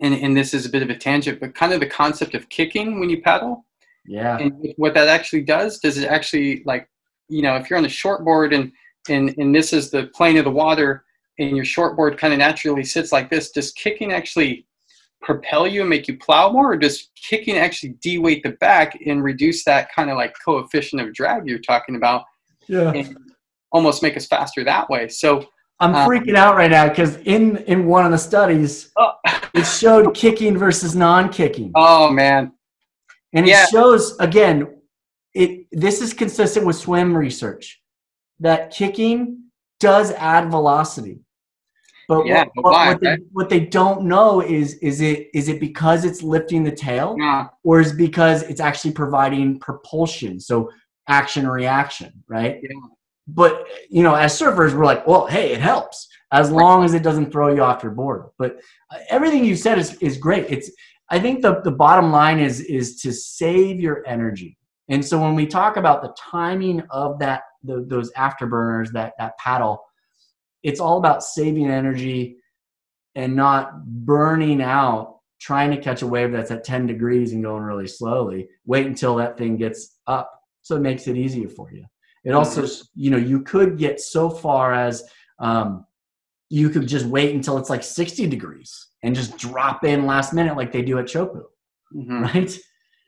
and 0.00 0.14
and 0.14 0.36
this 0.36 0.54
is 0.54 0.66
a 0.66 0.70
bit 0.70 0.82
of 0.82 0.90
a 0.90 0.96
tangent, 0.96 1.40
but 1.40 1.54
kind 1.54 1.72
of 1.72 1.80
the 1.80 1.86
concept 1.86 2.34
of 2.34 2.48
kicking 2.48 3.00
when 3.00 3.10
you 3.10 3.22
paddle. 3.22 3.64
Yeah. 4.06 4.38
And 4.38 4.72
what 4.76 4.94
that 4.94 5.08
actually 5.08 5.42
does, 5.42 5.80
does 5.80 5.98
it 5.98 6.06
actually 6.06 6.62
like, 6.64 6.88
you 7.28 7.42
know, 7.42 7.56
if 7.56 7.68
you're 7.68 7.78
on 7.78 7.84
a 7.84 7.88
shortboard 7.88 8.54
and 8.54 8.72
and 9.08 9.34
and 9.38 9.54
this 9.54 9.72
is 9.72 9.90
the 9.90 10.06
plane 10.14 10.36
of 10.36 10.44
the 10.44 10.50
water 10.50 11.04
and 11.38 11.56
your 11.56 11.64
shortboard 11.64 12.16
kind 12.16 12.32
of 12.32 12.38
naturally 12.38 12.84
sits 12.84 13.12
like 13.12 13.30
this, 13.30 13.50
does 13.50 13.72
kicking 13.72 14.12
actually 14.12 14.66
propel 15.22 15.66
you 15.66 15.80
and 15.80 15.90
make 15.90 16.06
you 16.08 16.18
plow 16.18 16.50
more, 16.50 16.72
or 16.72 16.76
does 16.76 17.10
kicking 17.16 17.56
actually 17.56 17.90
de-weight 18.00 18.42
the 18.42 18.50
back 18.52 18.98
and 19.06 19.24
reduce 19.24 19.64
that 19.64 19.92
kind 19.92 20.10
of 20.10 20.16
like 20.16 20.34
coefficient 20.44 21.02
of 21.02 21.12
drag 21.12 21.48
you're 21.48 21.58
talking 21.58 21.96
about? 21.96 22.24
Yeah. 22.68 22.92
And 22.92 23.16
almost 23.72 24.02
make 24.02 24.16
us 24.16 24.26
faster 24.26 24.64
that 24.64 24.88
way. 24.88 25.08
So 25.08 25.44
I'm 25.80 25.94
Uh, 25.94 26.06
freaking 26.06 26.36
out 26.36 26.56
right 26.56 26.70
now 26.70 26.88
because 26.88 27.16
in 27.18 27.58
in 27.66 27.86
one 27.86 28.06
of 28.06 28.12
the 28.12 28.18
studies, 28.18 28.90
Oh, 28.96 29.12
it 29.54 29.66
showed 29.66 30.14
kicking 30.14 30.56
versus 30.56 30.94
non-kicking, 30.96 31.72
oh 31.74 32.10
man. 32.10 32.52
and 33.32 33.46
it 33.46 33.50
yeah. 33.50 33.66
shows 33.66 34.16
again. 34.18 34.68
It 35.34 35.66
this 35.70 36.00
is 36.00 36.14
consistent 36.14 36.64
with 36.64 36.76
swim 36.76 37.14
research 37.14 37.82
that 38.40 38.70
kicking 38.70 39.50
does 39.80 40.12
add 40.12 40.50
velocity. 40.50 41.20
But 42.08 42.26
Yeah, 42.26 42.44
what, 42.54 42.64
what- 42.64 42.72
why, 42.72 42.88
what 42.92 43.00
they, 43.00 43.08
right? 43.10 43.20
what 43.32 43.48
they 43.48 43.60
don't 43.60 44.02
know 44.04 44.40
is 44.40 44.74
is 44.74 45.00
it 45.00 45.28
is 45.34 45.48
it 45.48 45.60
because 45.60 46.04
it's 46.04 46.22
lifting 46.22 46.62
the 46.64 46.70
tail 46.72 47.16
Yeah. 47.18 47.48
or 47.64 47.80
is 47.80 47.92
it 47.92 47.96
because 47.96 48.42
it's 48.44 48.60
actually 48.60 48.92
providing 48.92 49.58
propulsion, 49.58 50.38
so 50.40 50.70
action 51.08 51.48
reaction, 51.48 52.12
right? 52.28 52.60
Yeah. 52.62 52.68
But 53.28 53.66
you 53.90 54.02
know, 54.02 54.14
as 54.14 54.38
surfers, 54.38 54.72
we're 54.74 54.84
like, 54.84 55.06
well, 55.06 55.26
hey, 55.26 55.52
it 55.52 55.60
helps 55.60 56.08
as 56.32 56.50
long 56.50 56.84
as 56.84 56.94
it 56.94 57.02
doesn't 57.02 57.30
throw 57.32 57.54
you 57.54 57.62
off 57.62 57.82
your 57.82 57.92
board. 57.92 58.26
But 58.38 58.58
uh, 58.92 58.98
everything 59.08 59.44
you 59.44 59.56
said 59.56 59.78
is 59.78 59.94
is 59.96 60.16
great. 60.16 60.46
It's 60.48 60.70
I 61.10 61.18
think 61.18 61.42
the 61.42 61.60
the 61.62 61.72
bottom 61.72 62.12
line 62.12 62.38
is 62.38 62.60
is 62.60 63.00
to 63.02 63.12
save 63.12 63.80
your 63.80 64.04
energy. 64.06 64.56
And 64.88 65.04
so 65.04 65.20
when 65.20 65.34
we 65.34 65.46
talk 65.46 65.76
about 65.76 66.02
the 66.02 66.14
timing 66.16 66.80
of 66.90 67.18
that 67.18 67.42
the, 67.64 67.84
those 67.88 68.12
afterburners, 68.12 68.92
that 68.92 69.14
that 69.18 69.36
paddle, 69.38 69.82
it's 70.66 70.80
all 70.80 70.98
about 70.98 71.22
saving 71.22 71.70
energy 71.70 72.36
and 73.14 73.36
not 73.36 73.84
burning 73.86 74.60
out 74.60 75.20
trying 75.40 75.70
to 75.70 75.76
catch 75.76 76.02
a 76.02 76.06
wave 76.06 76.32
that's 76.32 76.50
at 76.50 76.64
10 76.64 76.86
degrees 76.86 77.32
and 77.32 77.42
going 77.44 77.62
really 77.62 77.86
slowly. 77.86 78.48
Wait 78.66 78.86
until 78.86 79.14
that 79.16 79.38
thing 79.38 79.56
gets 79.56 79.98
up. 80.08 80.28
So 80.62 80.74
it 80.74 80.80
makes 80.80 81.06
it 81.06 81.16
easier 81.16 81.48
for 81.48 81.70
you. 81.72 81.84
It 82.24 82.32
also, 82.32 82.66
you 82.96 83.10
know, 83.10 83.16
you 83.16 83.42
could 83.42 83.78
get 83.78 84.00
so 84.00 84.28
far 84.28 84.74
as 84.74 85.04
um, 85.38 85.86
you 86.48 86.68
could 86.70 86.88
just 86.88 87.06
wait 87.06 87.32
until 87.34 87.58
it's 87.58 87.70
like 87.70 87.84
60 87.84 88.26
degrees 88.26 88.88
and 89.04 89.14
just 89.14 89.38
drop 89.38 89.84
in 89.84 90.06
last 90.06 90.32
minute 90.32 90.56
like 90.56 90.72
they 90.72 90.82
do 90.82 90.98
at 90.98 91.04
Chopu, 91.04 91.42
Mhm. 91.94 92.22
right? 92.22 92.58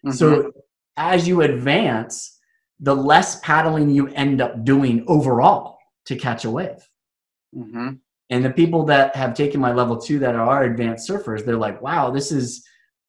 Mhm. 0.07 0.12
So 0.14 0.53
as 0.97 1.27
you 1.27 1.42
advance, 1.42 2.38
the 2.79 2.94
less 2.94 3.40
paddling 3.40 3.90
you 3.90 4.07
end 4.09 4.40
up 4.40 4.64
doing 4.64 5.05
overall 5.09 5.79
to 6.05 6.14
catch 6.14 6.44
a 6.44 6.51
wave. 6.51 6.87
Mhm. 7.54 8.00
And 8.30 8.44
the 8.44 8.50
people 8.50 8.84
that 8.87 9.16
have 9.16 9.34
taken 9.34 9.61
my 9.61 9.72
level 9.72 9.96
two 9.96 10.18
that 10.18 10.34
are 10.34 10.64
advanced 10.64 11.08
surfers, 11.08 11.44
they're 11.44 11.56
like, 11.56 11.80
wow, 11.80 12.11
this 12.11 12.30
is 12.32 12.64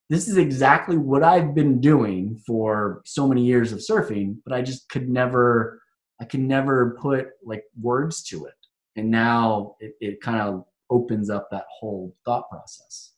this 0.09 0.27
is 0.27 0.37
exactly 0.37 0.97
what 0.97 1.23
I've 1.23 1.53
been 1.53 1.79
doing 1.79 2.41
for 2.47 3.01
so 3.05 3.27
many 3.27 3.45
years 3.45 3.71
of 3.71 3.79
surfing, 3.79 4.37
but 4.43 4.53
I 4.53 4.61
just 4.61 4.89
could 4.89 5.07
never 5.09 5.81
I 6.21 6.25
could 6.25 6.39
never 6.39 6.97
put 6.99 7.27
like 7.43 7.63
words 7.79 8.23
to 8.23 8.45
it. 8.45 8.53
And 8.95 9.11
now 9.11 9.75
it, 9.79 9.93
it 10.01 10.21
kind 10.21 10.41
of 10.41 10.65
opens 10.89 11.29
up 11.29 11.49
that 11.51 11.65
whole 11.79 12.15
thought 12.25 12.49
process. 12.49 13.13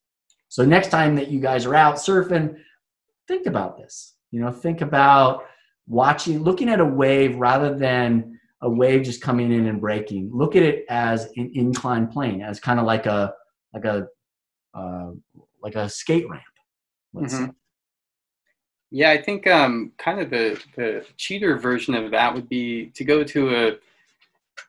So 0.49 0.65
next 0.65 0.89
time 0.89 1.15
that 1.15 1.29
you 1.29 1.39
guys 1.39 1.65
are 1.65 1.75
out 1.75 1.95
surfing, 1.95 2.57
think 3.27 3.45
about 3.47 3.77
this. 3.77 4.15
You 4.31 4.41
know, 4.41 4.51
think 4.51 4.81
about 4.81 5.45
watching, 5.87 6.43
looking 6.43 6.69
at 6.69 6.79
a 6.81 6.85
wave 6.85 7.37
rather 7.37 7.73
than 7.73 8.39
a 8.61 8.69
wave 8.69 9.03
just 9.03 9.21
coming 9.21 9.51
in 9.51 9.67
and 9.67 9.81
breaking. 9.81 10.29
Look 10.33 10.55
at 10.55 10.63
it 10.63 10.85
as 10.89 11.25
an 11.37 11.51
inclined 11.53 12.11
plane, 12.11 12.41
as 12.41 12.59
kind 12.59 12.79
of 12.79 12.85
like 12.85 13.05
a 13.05 13.33
like 13.73 13.85
a 13.85 14.07
uh, 14.73 15.11
like 15.61 15.75
a 15.75 15.89
skate 15.89 16.29
ramp. 16.29 16.43
Let's 17.13 17.33
Mhm. 17.33 17.55
Yeah, 18.93 19.11
I 19.11 19.21
think 19.21 19.47
um, 19.47 19.93
kind 19.97 20.19
of 20.19 20.29
the 20.29 20.61
the 20.75 21.05
cheater 21.17 21.57
version 21.57 21.95
of 21.95 22.11
that 22.11 22.33
would 22.33 22.49
be 22.49 22.87
to 22.87 23.03
go 23.03 23.23
to 23.23 23.55
a 23.55 23.77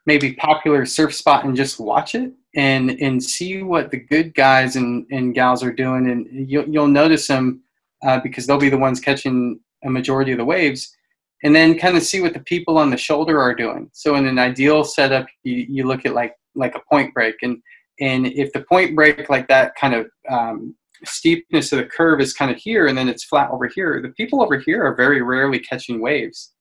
maybe 0.07 0.35
popular 0.35 0.87
surf 0.87 1.15
spot 1.15 1.45
and 1.45 1.57
just 1.57 1.81
watch 1.81 2.15
it 2.15 2.33
and 2.55 2.91
and 2.91 3.23
see 3.23 3.63
what 3.63 3.91
the 3.91 3.97
good 3.97 4.35
guys 4.35 4.77
and, 4.77 5.07
and 5.11 5.35
gals 5.35 5.63
are 5.63 5.73
doing, 5.73 6.09
and 6.11 6.49
you'll 6.49 6.69
you'll 6.69 6.87
notice 6.87 7.27
them 7.27 7.63
uh, 8.07 8.21
because 8.21 8.47
they'll 8.47 8.59
be 8.59 8.71
the 8.71 8.79
ones 8.79 9.01
catching 9.01 9.61
a 9.85 9.91
majority 9.91 10.33
of 10.33 10.39
the 10.39 10.45
waves, 10.45 10.97
and 11.43 11.55
then 11.55 11.79
kind 11.79 11.97
of 11.97 12.03
see 12.03 12.21
what 12.21 12.35
the 12.35 12.41
people 12.41 12.79
on 12.79 12.91
the 12.91 12.97
shoulder 12.97 13.41
are 13.41 13.55
doing. 13.55 13.91
So 13.93 14.15
in 14.15 14.27
an 14.27 14.39
ideal 14.39 14.85
setup, 14.85 15.27
you, 15.43 15.67
you 15.69 15.87
look 15.87 16.07
at 16.07 16.15
like 16.15 16.35
like 16.55 16.75
a 16.75 16.83
point 16.91 17.15
break, 17.15 17.37
and 17.43 17.63
and 18.01 18.27
if 18.27 18.53
the 18.53 18.63
point 18.63 18.95
break 18.95 19.29
like 19.29 19.49
that 19.49 19.75
kind 19.77 19.95
of 19.95 20.07
um, 20.29 20.75
steepness 21.05 21.73
of 21.73 21.79
the 21.79 21.87
curve 21.87 22.21
is 22.21 22.33
kind 22.33 22.51
of 22.51 22.57
here 22.57 22.87
and 22.87 22.97
then 22.97 23.09
it's 23.09 23.25
flat 23.25 23.51
over 23.51 23.67
here. 23.67 24.01
The 24.01 24.11
people 24.11 24.43
over 24.43 24.59
here 24.59 24.85
are 24.85 24.95
very 24.95 25.23
rarely 25.23 25.59
catching 25.59 26.01
waves. 26.01 26.53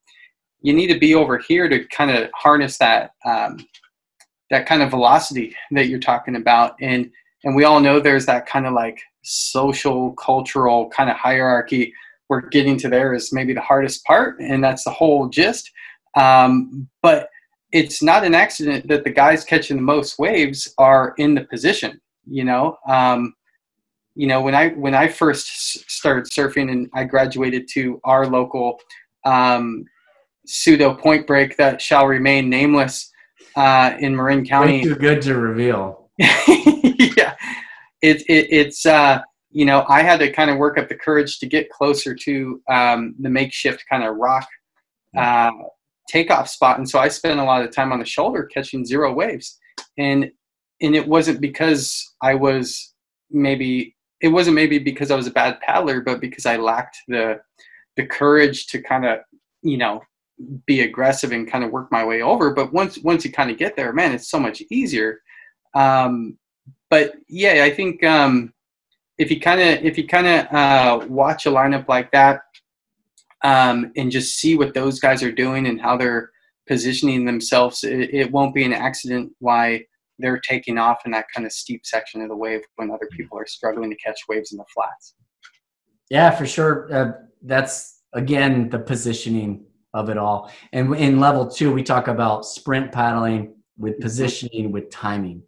You 0.62 0.74
need 0.74 0.88
to 0.88 1.00
be 1.00 1.16
over 1.16 1.38
here 1.38 1.70
to 1.70 1.86
kind 1.88 2.12
of 2.12 2.30
harness 2.36 2.78
that 2.78 3.12
um, 3.26 3.58
that 4.50 4.66
kind 4.66 4.82
of 4.82 4.90
velocity 4.90 5.56
that 5.72 5.88
you're 5.88 6.00
talking 6.00 6.36
about. 6.36 6.76
And 6.82 7.10
and 7.44 7.56
we 7.56 7.64
all 7.64 7.80
know 7.80 8.00
there's 8.00 8.26
that 8.28 8.46
kind 8.46 8.68
of 8.68 8.74
like 8.74 9.00
social 9.24 10.14
cultural 10.14 10.90
kind 10.90 11.10
of 11.10 11.16
hierarchy 11.16 11.94
where 12.32 12.40
getting 12.40 12.78
to 12.78 12.88
there 12.88 13.14
is 13.14 13.34
maybe 13.34 13.54
the 13.54 13.60
hardest 13.60 14.06
part, 14.06 14.40
and 14.40 14.64
that's 14.64 14.86
the 14.86 14.90
whole 14.90 15.28
gist. 15.28 15.70
Um, 16.16 16.88
but 17.02 17.28
it's 17.74 18.02
not 18.02 18.24
an 18.24 18.34
accident 18.34 18.88
that 18.88 19.04
the 19.04 19.10
guys 19.10 19.44
catching 19.44 19.76
the 19.76 19.84
most 19.84 20.18
waves 20.18 20.74
are 20.78 21.14
in 21.18 21.36
the 21.36 21.44
position. 21.44 22.00
You 22.26 22.46
know, 22.46 22.78
um, 22.88 23.34
you 24.16 24.28
know 24.28 24.42
when 24.42 24.56
i 24.56 24.70
when 24.70 24.96
i 24.96 25.08
first 25.08 25.90
started 25.90 26.26
surfing 26.26 26.72
and 26.72 26.90
i 26.94 27.04
graduated 27.04 27.68
to 27.70 28.00
our 28.04 28.28
local 28.28 28.80
um, 29.26 29.86
pseudo 30.46 30.94
point 30.94 31.26
break 31.26 31.56
that 31.58 31.82
shall 31.82 32.08
remain 32.08 32.50
nameless 32.50 33.12
uh, 33.56 33.94
in 34.00 34.16
marin 34.16 34.40
Way 34.40 34.46
county 34.46 34.84
too 34.84 34.96
good 34.96 35.22
to 35.24 35.36
reveal. 35.36 36.10
yeah 36.18 37.36
it, 38.02 38.22
it, 38.28 38.48
it's 38.52 38.86
uh, 38.86 39.22
you 39.52 39.66
know 39.66 39.86
i 39.90 40.02
had 40.02 40.20
to 40.20 40.32
kind 40.32 40.50
of 40.50 40.58
work 40.58 40.78
up 40.78 40.90
the 40.90 40.96
courage 40.96 41.40
to 41.40 41.46
get 41.46 41.70
closer 41.70 42.16
to 42.16 42.62
um, 42.70 43.16
the 43.20 43.30
makeshift 43.30 43.84
kind 43.90 44.04
of 44.04 44.16
rock 44.16 44.48
uh, 45.18 45.52
takeoff 46.08 46.50
spot. 46.50 46.78
And 46.78 46.90
so 46.90 47.00
i 47.00 47.08
spent 47.08 47.40
a 47.40 47.44
lot 47.44 47.64
of 47.64 47.74
time 47.74 47.92
on 47.92 48.00
the 48.00 48.06
shoulder 48.06 48.44
catching 48.44 48.86
zero 48.86 49.14
waves. 49.14 49.58
And 49.98 50.32
and 50.82 50.96
it 50.96 51.08
wasn't 51.08 51.42
because 51.42 52.14
i 52.22 52.34
was 52.34 52.94
maybe 53.30 53.96
it 54.22 54.30
wasn't 54.30 54.56
maybe 54.56 54.80
because 54.80 55.12
i 55.12 55.16
was 55.16 55.28
a 55.28 55.32
bad 55.32 55.60
paddler 55.62 56.02
but 56.02 56.20
because 56.20 56.46
i 56.46 56.58
lacked 56.58 56.98
the 57.08 57.40
the 57.98 58.06
courage 58.06 58.68
to 58.68 58.82
kind 58.82 59.06
of 59.06 59.20
you 59.62 59.78
know 59.78 60.02
be 60.66 60.82
aggressive 60.82 61.32
and 61.32 61.52
kind 61.52 61.64
of 61.64 61.70
work 61.72 61.92
my 61.92 62.04
way 62.04 62.22
over. 62.24 62.52
But 62.52 62.74
once 62.74 62.98
once 63.00 63.24
you 63.24 63.32
kind 63.32 63.52
of 63.52 63.58
get 63.58 63.76
there 63.76 63.94
man 63.94 64.12
it's 64.14 64.30
so 64.30 64.40
much 64.40 64.62
easier. 64.72 65.22
Um, 65.74 66.38
but 66.90 67.14
yeah 67.30 67.64
i 67.64 67.70
think 67.70 68.04
um, 68.04 68.54
if 69.18 69.30
you 69.32 69.40
kind 69.40 69.62
of 69.62 69.86
if 69.86 69.98
you 69.98 70.08
kind 70.08 70.28
of 70.28 70.54
uh, 70.54 71.06
watch 71.08 71.46
a 71.46 71.50
lineup 71.50 71.88
like 71.88 72.12
that 72.12 72.42
um, 73.44 73.92
and 73.96 74.12
just 74.12 74.38
see 74.38 74.56
what 74.56 74.74
those 74.74 75.00
guys 75.00 75.24
are 75.24 75.32
doing 75.32 75.68
and 75.68 75.82
how 75.82 75.98
they're 75.98 76.32
positioning 76.68 77.26
themselves 77.26 77.84
it, 77.84 78.14
it 78.14 78.32
won't 78.32 78.54
be 78.54 78.64
an 78.64 78.74
accident 78.74 79.32
why 79.40 79.84
they're 80.20 80.40
taking 80.40 80.78
off 80.78 81.00
in 81.06 81.12
that 81.12 81.26
kind 81.34 81.46
of 81.46 81.52
steep 81.52 81.86
section 81.86 82.22
of 82.22 82.30
the 82.30 82.36
wave 82.36 82.62
when 82.76 82.92
other 82.92 83.10
people 83.12 83.38
are 83.38 83.48
struggling 83.48 83.90
to 83.90 83.96
catch 83.98 84.20
waves 84.30 84.52
in 84.52 84.58
the 84.58 84.66
flats 84.74 85.16
Yeah, 86.12 86.30
for 86.32 86.46
sure. 86.46 86.94
Uh, 86.94 87.12
that's 87.44 88.02
again 88.12 88.70
the 88.70 88.80
positioning 88.80 89.64
of 89.94 90.10
it 90.10 90.18
all. 90.18 90.52
And 90.74 90.94
in 90.96 91.22
level 91.22 91.48
two, 91.48 91.72
we 91.72 91.84
talk 91.84 92.10
about 92.10 92.46
sprint 92.46 92.92
paddling 92.92 93.56
with 93.78 93.98
positioning 94.02 94.74
with 94.74 94.90
timing, 94.90 95.42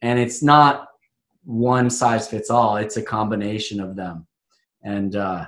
and 0.00 0.18
it's 0.18 0.42
not 0.42 0.88
one 1.46 1.88
size 1.88 2.28
fits 2.28 2.50
all. 2.50 2.76
It's 2.76 2.96
a 2.96 3.02
combination 3.02 3.80
of 3.80 3.94
them. 3.96 4.26
And 4.82 5.16
uh, 5.16 5.46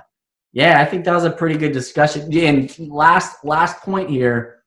yeah, 0.53 0.81
I 0.81 0.85
think 0.85 1.05
that 1.05 1.13
was 1.13 1.25
a 1.25 1.29
pretty 1.31 1.57
good 1.59 1.73
discussion. 1.73 2.33
And 2.35 2.77
last 2.79 3.43
last 3.45 3.81
point 3.81 4.09
here. 4.09 4.63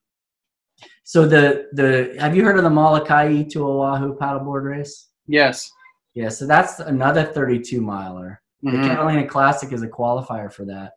So 1.04 1.26
the 1.26 1.68
the 1.72 2.14
have 2.20 2.36
you 2.36 2.44
heard 2.44 2.58
of 2.58 2.64
the 2.64 2.70
Molokai 2.70 3.42
to 3.50 3.66
Oahu 3.66 4.16
paddleboard 4.18 4.64
race? 4.64 5.08
yes 5.26 5.70
Yeah, 6.14 6.28
so 6.28 6.46
that's 6.46 6.78
another 6.80 7.24
32 7.24 7.80
miler. 7.80 8.40
The 8.62 8.70
Mhm. 8.72 8.84
Catalina 8.88 9.26
Classic 9.26 9.72
is 9.72 9.82
a 9.82 9.88
qualifier 9.88 10.52
for 10.52 10.64
that. 10.66 10.92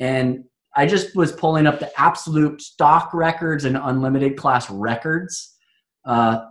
And 0.00 0.44
I 0.76 0.86
just 0.86 1.14
was 1.16 1.32
pulling 1.32 1.66
up 1.66 1.78
the 1.80 1.90
absolute 2.00 2.60
stock 2.60 3.14
records 3.14 3.64
and 3.64 3.76
unlimited 3.76 4.36
class 4.36 4.68
records. 4.70 5.54
Uh, 6.04 6.44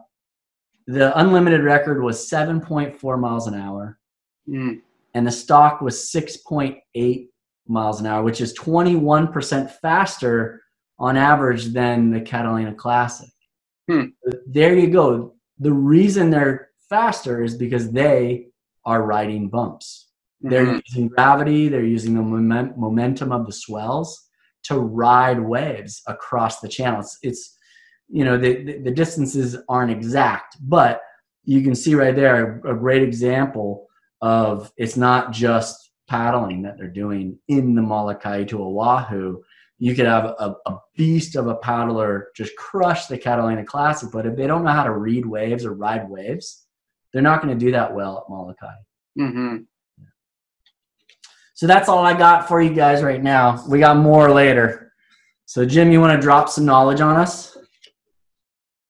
the 0.87 1.17
unlimited 1.19 1.61
record 1.63 2.01
was 2.01 2.29
7.4 2.29 3.17
miles 3.19 3.47
an 3.47 3.53
hour, 3.55 3.99
Mm. 4.47 4.81
and 5.13 5.27
the 5.27 5.31
stock 5.31 5.81
was 5.81 6.09
6.8 6.09 7.29
miles 7.67 7.99
an 7.99 8.05
hour, 8.07 8.23
which 8.23 8.39
is 8.39 8.53
21% 8.53 9.69
faster 9.81 10.61
on 10.99 11.17
average 11.17 11.65
than 11.73 12.09
the 12.11 12.21
Catalina 12.21 12.73
Classic. 12.73 13.29
Hmm. 13.89 14.05
There 14.47 14.75
you 14.75 14.89
go. 14.89 15.35
The 15.59 15.73
reason 15.73 16.29
they're 16.29 16.69
faster 16.89 17.43
is 17.43 17.55
because 17.55 17.91
they 17.91 18.47
are 18.85 19.03
riding 19.03 19.49
bumps. 19.49 20.07
They're 20.39 20.65
Mhm. 20.65 20.81
using 20.87 21.07
gravity, 21.09 21.67
they're 21.67 21.83
using 21.83 22.13
the 22.15 22.21
moment, 22.21 22.77
momentum 22.77 23.31
of 23.33 23.45
the 23.45 23.51
swells 23.51 24.29
to 24.63 24.79
ride 24.79 25.39
waves 25.41 26.01
across 26.07 26.59
the 26.61 26.67
channel. 26.69 26.99
It's, 27.01 27.17
it's 27.21 27.56
you 28.09 28.23
know 28.23 28.37
the, 28.37 28.63
the, 28.63 28.77
the 28.79 28.91
distances 28.91 29.57
aren't 29.67 29.91
exact, 29.91 30.57
but 30.61 31.01
you 31.43 31.61
can 31.61 31.75
see 31.75 31.95
right 31.95 32.15
there 32.15 32.59
a 32.65 32.75
great 32.75 33.03
example 33.03 33.87
of 34.21 34.71
it's 34.77 34.97
not 34.97 35.31
just 35.31 35.91
paddling 36.07 36.61
that 36.61 36.77
they're 36.77 36.87
doing 36.87 37.37
in 37.47 37.75
the 37.75 37.81
Molokai 37.81 38.43
to 38.45 38.61
Oahu. 38.61 39.41
You 39.79 39.95
could 39.95 40.05
have 40.05 40.25
a, 40.25 40.55
a, 40.65 40.79
beast 40.95 41.35
of 41.35 41.47
a 41.47 41.55
paddler 41.55 42.29
just 42.35 42.55
crush 42.55 43.05
the 43.05 43.17
Catalina 43.17 43.63
Classic, 43.63 44.09
but 44.11 44.25
if 44.25 44.35
they 44.35 44.47
don't 44.47 44.63
know 44.63 44.71
how 44.71 44.83
to 44.83 44.93
read 44.93 45.25
waves 45.25 45.65
or 45.65 45.73
ride 45.73 46.09
waves, 46.09 46.65
they're 47.13 47.21
not 47.21 47.41
going 47.41 47.57
to 47.57 47.65
do 47.65 47.71
that 47.71 47.93
well 47.93 48.17
at 48.17 48.29
Molokai. 48.29 48.73
Mm-hmm. 49.19 49.57
So 51.53 51.67
that's 51.67 51.89
all 51.89 52.05
I 52.05 52.17
got 52.17 52.47
for 52.47 52.61
you 52.61 52.73
guys 52.73 53.03
right 53.03 53.21
now. 53.21 53.63
We 53.67 53.79
got 53.79 53.97
more 53.97 54.31
later. 54.31 54.93
So 55.45 55.65
Jim, 55.65 55.91
you 55.91 56.01
want 56.01 56.19
to 56.19 56.21
drop 56.21 56.49
some 56.49 56.65
knowledge 56.65 57.01
on 57.01 57.15
us? 57.15 57.56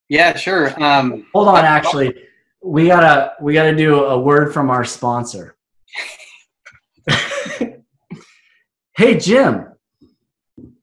Yeah, 0.10 0.36
sure. 0.36 0.74
Um, 0.82 1.28
Hold 1.34 1.49
on, 1.49 1.66
actually, 1.66 2.14
we 2.62 2.88
gotta 2.88 3.34
we 3.41 3.53
gotta 3.53 3.76
do 3.76 4.03
a 4.05 4.18
word 4.18 4.53
from 4.53 4.70
our 4.70 4.86
sponsor. 4.86 5.58
hey, 8.95 9.18
Jim. 9.18 9.68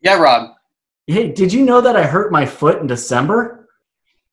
Yeah, 0.00 0.18
Rob. 0.18 0.50
Hey, 1.06 1.32
did 1.32 1.52
you 1.52 1.64
know 1.64 1.80
that 1.80 1.96
I 1.96 2.04
hurt 2.04 2.32
my 2.32 2.46
foot 2.46 2.80
in 2.80 2.86
December? 2.86 3.68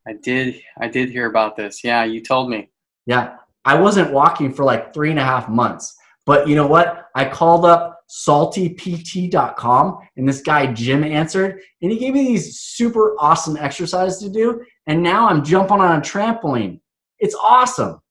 I 0.08 0.14
did. 0.14 0.62
I 0.80 0.88
did 0.88 1.10
hear 1.10 1.28
about 1.28 1.56
this. 1.56 1.84
Yeah, 1.84 2.04
you 2.04 2.22
told 2.22 2.50
me. 2.50 2.70
Yeah, 3.06 3.36
I 3.66 3.76
wasn't 3.76 4.12
walking 4.12 4.54
for 4.54 4.66
like 4.66 4.94
three 4.94 5.10
and 5.10 5.20
a 5.20 5.24
half 5.24 5.48
months. 5.48 5.98
But 6.26 6.48
you 6.48 6.56
know 6.56 6.68
what? 6.68 7.08
I 7.16 7.26
called 7.26 7.66
up 7.66 8.02
saltypt.com 8.10 9.98
and 10.18 10.28
this 10.28 10.42
guy 10.42 10.72
Jim 10.74 11.04
answered 11.04 11.62
and 11.82 11.92
he 11.92 11.98
gave 11.98 12.14
me 12.14 12.26
these 12.26 12.60
super 12.60 13.16
awesome 13.20 13.56
exercises 13.56 14.20
to 14.20 14.30
do 14.30 14.62
and 14.88 15.04
now 15.04 15.28
I'm 15.28 15.44
jumping 15.44 15.80
on 15.80 16.00
a 16.00 16.02
trampoline. 16.02 16.80
It's 17.20 17.36
awesome. 17.36 18.02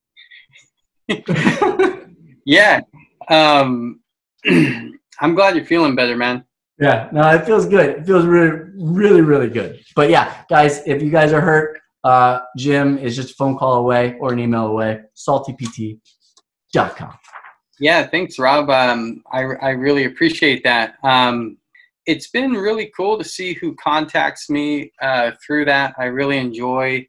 yeah. 2.44 2.80
Um, 3.28 4.00
I'm 4.46 5.34
glad 5.34 5.56
you're 5.56 5.64
feeling 5.64 5.94
better, 5.94 6.16
man. 6.16 6.44
Yeah, 6.78 7.08
no, 7.12 7.28
it 7.30 7.44
feels 7.44 7.66
good. 7.66 7.90
It 7.90 8.06
feels 8.06 8.24
really, 8.24 8.58
really, 8.74 9.20
really 9.20 9.50
good. 9.50 9.84
But 9.94 10.08
yeah, 10.08 10.44
guys, 10.48 10.80
if 10.86 11.02
you 11.02 11.10
guys 11.10 11.32
are 11.32 11.40
hurt, 11.42 11.78
uh, 12.04 12.40
Jim 12.56 12.96
is 12.96 13.16
just 13.16 13.32
a 13.32 13.34
phone 13.34 13.58
call 13.58 13.74
away 13.74 14.16
or 14.18 14.32
an 14.32 14.38
email 14.38 14.66
away, 14.66 15.00
saltypt.com. 15.14 15.98
Yeah, 17.78 18.06
thanks, 18.06 18.38
Rob. 18.38 18.70
Um, 18.70 19.22
I, 19.30 19.40
I 19.40 19.70
really 19.70 20.04
appreciate 20.04 20.64
that. 20.64 20.94
Um, 21.02 21.58
it's 22.10 22.28
been 22.28 22.52
really 22.52 22.90
cool 22.96 23.16
to 23.16 23.24
see 23.24 23.54
who 23.54 23.76
contacts 23.76 24.50
me 24.50 24.90
uh, 25.00 25.30
through 25.44 25.64
that. 25.66 25.94
I 25.96 26.06
really 26.06 26.38
enjoy 26.38 27.06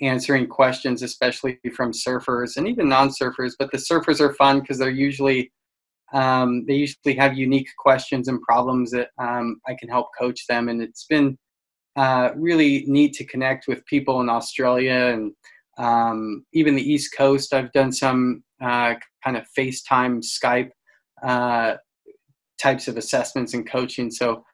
answering 0.00 0.48
questions, 0.48 1.02
especially 1.02 1.60
from 1.76 1.92
surfers 1.92 2.56
and 2.56 2.66
even 2.66 2.88
non-surfers. 2.88 3.52
But 3.56 3.70
the 3.70 3.78
surfers 3.78 4.20
are 4.20 4.34
fun 4.34 4.58
because 4.58 4.78
they're 4.78 4.90
usually 4.90 5.52
um, 6.12 6.66
they 6.66 6.74
usually 6.74 7.14
have 7.14 7.38
unique 7.38 7.68
questions 7.78 8.28
and 8.28 8.42
problems 8.42 8.90
that 8.90 9.10
um, 9.16 9.60
I 9.66 9.74
can 9.78 9.88
help 9.88 10.08
coach 10.20 10.46
them. 10.46 10.68
And 10.68 10.82
it's 10.82 11.06
been 11.06 11.38
uh, 11.96 12.30
really 12.34 12.84
neat 12.86 13.14
to 13.14 13.24
connect 13.24 13.68
with 13.68 13.86
people 13.86 14.20
in 14.20 14.28
Australia 14.28 15.14
and 15.14 15.32
um, 15.78 16.44
even 16.52 16.74
the 16.74 16.92
East 16.92 17.14
Coast. 17.16 17.54
I've 17.54 17.72
done 17.72 17.92
some 17.92 18.42
uh, 18.60 18.94
kind 19.24 19.36
of 19.36 19.46
FaceTime, 19.56 20.22
Skype 20.22 20.70
uh, 21.22 21.76
types 22.62 22.88
of 22.88 22.96
assessments 22.96 23.52
and 23.54 23.68
coaching. 23.68 24.10
So, 24.10 24.44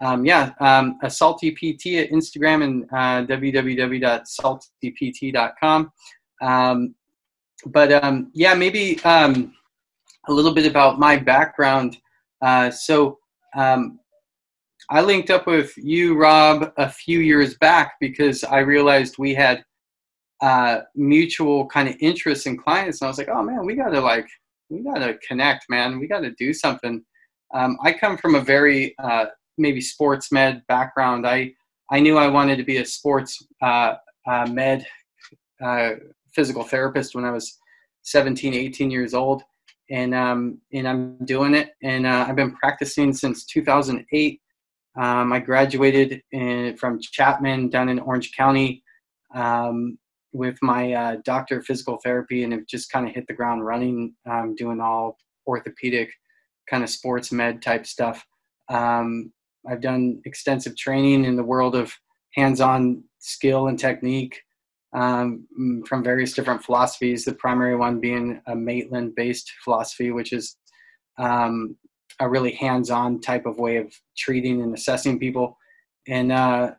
um, 0.00 0.26
yeah, 0.26 0.52
um, 0.60 0.98
a 1.02 1.10
Salty 1.10 1.50
PT 1.52 1.98
at 1.98 2.10
Instagram 2.10 2.64
and 2.64 2.84
uh, 2.92 3.24
www.saltypt.com. 3.32 5.92
Um, 6.42 6.94
but 7.66 7.92
um, 7.92 8.32
yeah, 8.34 8.54
maybe 8.54 9.00
um, 9.04 9.54
a 10.28 10.32
little 10.32 10.52
bit 10.52 10.66
about 10.66 10.98
my 10.98 11.16
background. 11.16 11.96
Uh, 12.42 12.70
so, 12.70 13.20
um, 13.56 14.00
I 14.90 15.00
linked 15.00 15.30
up 15.30 15.46
with 15.46 15.72
you, 15.78 16.18
Rob, 16.18 16.70
a 16.76 16.90
few 16.90 17.20
years 17.20 17.56
back 17.56 17.94
because 18.00 18.44
I 18.44 18.58
realized 18.58 19.14
we 19.18 19.32
had 19.32 19.64
uh, 20.42 20.80
mutual 20.94 21.64
kind 21.66 21.88
of 21.88 21.96
interests 22.00 22.44
in 22.46 22.58
clients. 22.58 23.00
And 23.00 23.06
I 23.06 23.10
was 23.10 23.16
like, 23.16 23.28
oh 23.28 23.42
man, 23.42 23.64
we 23.64 23.76
got 23.76 23.88
to 23.90 24.00
like, 24.00 24.28
we 24.68 24.82
got 24.82 24.98
to 24.98 25.16
connect, 25.26 25.70
man. 25.70 25.98
We 25.98 26.06
got 26.06 26.20
to 26.20 26.32
do 26.32 26.52
something. 26.52 27.02
Um, 27.52 27.78
I 27.82 27.92
come 27.92 28.16
from 28.16 28.34
a 28.34 28.40
very 28.40 28.94
uh, 28.98 29.26
maybe 29.58 29.80
sports 29.80 30.32
med 30.32 30.62
background. 30.66 31.26
I, 31.26 31.52
I 31.90 32.00
knew 32.00 32.16
I 32.16 32.28
wanted 32.28 32.56
to 32.56 32.64
be 32.64 32.78
a 32.78 32.84
sports 32.84 33.46
uh, 33.62 33.94
uh 34.26 34.46
med 34.46 34.86
uh, 35.62 35.90
physical 36.34 36.64
therapist 36.64 37.14
when 37.14 37.24
I 37.24 37.30
was 37.30 37.58
17, 38.02 38.54
18 38.54 38.90
years 38.90 39.14
old. 39.14 39.42
And, 39.90 40.14
um, 40.14 40.58
and 40.72 40.88
I'm 40.88 41.18
doing 41.24 41.54
it. 41.54 41.74
And 41.82 42.06
uh, 42.06 42.26
I've 42.26 42.36
been 42.36 42.54
practicing 42.56 43.12
since 43.12 43.44
2008. 43.44 44.40
Um, 44.96 45.32
I 45.32 45.38
graduated 45.40 46.22
in, 46.32 46.76
from 46.76 47.00
Chapman 47.00 47.68
down 47.68 47.88
in 47.88 47.98
Orange 47.98 48.32
County. 48.32 48.82
Um, 49.34 49.98
with 50.34 50.58
my 50.60 50.92
uh, 50.92 51.16
doctor 51.24 51.58
of 51.58 51.64
physical 51.64 51.98
therapy 52.02 52.42
and 52.42 52.52
have 52.52 52.66
just 52.66 52.90
kind 52.90 53.08
of 53.08 53.14
hit 53.14 53.26
the 53.28 53.32
ground 53.32 53.64
running, 53.64 54.12
um, 54.26 54.54
doing 54.56 54.80
all 54.80 55.16
orthopedic 55.46 56.10
kind 56.68 56.82
of 56.82 56.90
sports 56.90 57.32
med 57.32 57.62
type 57.62 57.86
stuff. 57.86 58.24
Um, 58.68 59.32
I've 59.68 59.80
done 59.80 60.20
extensive 60.24 60.76
training 60.76 61.24
in 61.24 61.36
the 61.36 61.44
world 61.44 61.74
of 61.74 61.92
hands-on 62.34 63.02
skill 63.18 63.68
and 63.68 63.78
technique 63.78 64.40
um, 64.94 65.46
from 65.86 66.04
various 66.04 66.34
different 66.34 66.62
philosophies. 66.62 67.24
The 67.24 67.34
primary 67.34 67.76
one 67.76 68.00
being 68.00 68.40
a 68.46 68.54
Maitland-based 68.54 69.50
philosophy, 69.64 70.10
which 70.10 70.32
is 70.32 70.56
um, 71.18 71.76
a 72.20 72.28
really 72.28 72.52
hands-on 72.52 73.20
type 73.20 73.46
of 73.46 73.58
way 73.58 73.76
of 73.76 73.92
treating 74.16 74.62
and 74.62 74.74
assessing 74.74 75.18
people. 75.18 75.56
And 76.06 76.30
uh, 76.30 76.72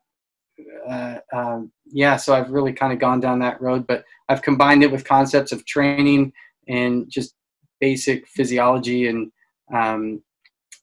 uh, 0.88 1.18
um, 1.34 1.72
yeah, 1.86 2.16
so 2.16 2.34
I've 2.34 2.52
really 2.52 2.74
kind 2.74 2.94
of 2.94 3.00
gone 3.00 3.20
down 3.20 3.40
that 3.40 3.62
road, 3.62 3.86
but 3.88 4.04
I've 4.30 4.42
combined 4.42 4.84
it 4.84 4.92
with 4.92 5.04
concepts 5.08 5.52
of 5.52 5.66
training 5.66 6.32
and 6.68 7.10
just 7.10 7.36
basic 7.80 8.28
physiology 8.28 9.08
and 9.08 9.32
um, 9.74 10.22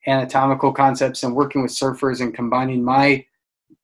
anatomical 0.06 0.72
concepts 0.72 1.22
and 1.22 1.34
working 1.34 1.62
with 1.62 1.70
surfers 1.70 2.20
and 2.20 2.34
combining 2.34 2.82
my 2.82 3.24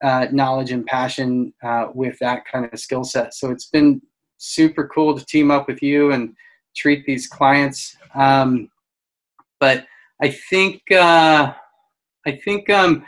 uh, 0.02 0.26
knowledge 0.30 0.70
and 0.70 0.86
passion 0.86 1.52
uh, 1.62 1.88
with 1.94 2.18
that 2.18 2.44
kind 2.50 2.68
of 2.72 2.78
skill 2.78 3.04
set. 3.04 3.34
So 3.34 3.50
it's 3.50 3.66
been 3.66 4.00
super 4.38 4.88
cool 4.88 5.18
to 5.18 5.24
team 5.24 5.50
up 5.50 5.66
with 5.66 5.82
you 5.82 6.12
and 6.12 6.34
treat 6.76 7.04
these 7.04 7.26
clients. 7.26 7.96
Um, 8.14 8.70
but 9.60 9.86
I 10.22 10.28
think 10.50 10.82
uh, 10.92 11.52
I 12.26 12.32
think 12.44 12.70
um, 12.70 13.04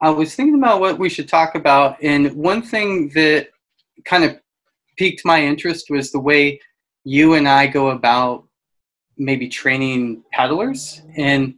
I 0.00 0.10
was 0.10 0.34
thinking 0.34 0.56
about 0.56 0.80
what 0.80 0.98
we 0.98 1.08
should 1.08 1.28
talk 1.28 1.54
about, 1.54 1.96
and 2.02 2.32
one 2.34 2.62
thing 2.62 3.08
that 3.10 3.48
kind 4.04 4.24
of 4.24 4.38
piqued 4.96 5.24
my 5.24 5.42
interest 5.42 5.86
was 5.90 6.10
the 6.10 6.20
way 6.20 6.60
you 7.04 7.34
and 7.34 7.48
I 7.48 7.66
go 7.66 7.90
about 7.90 8.44
maybe 9.22 9.48
training 9.48 10.22
paddlers, 10.32 11.02
and 11.16 11.54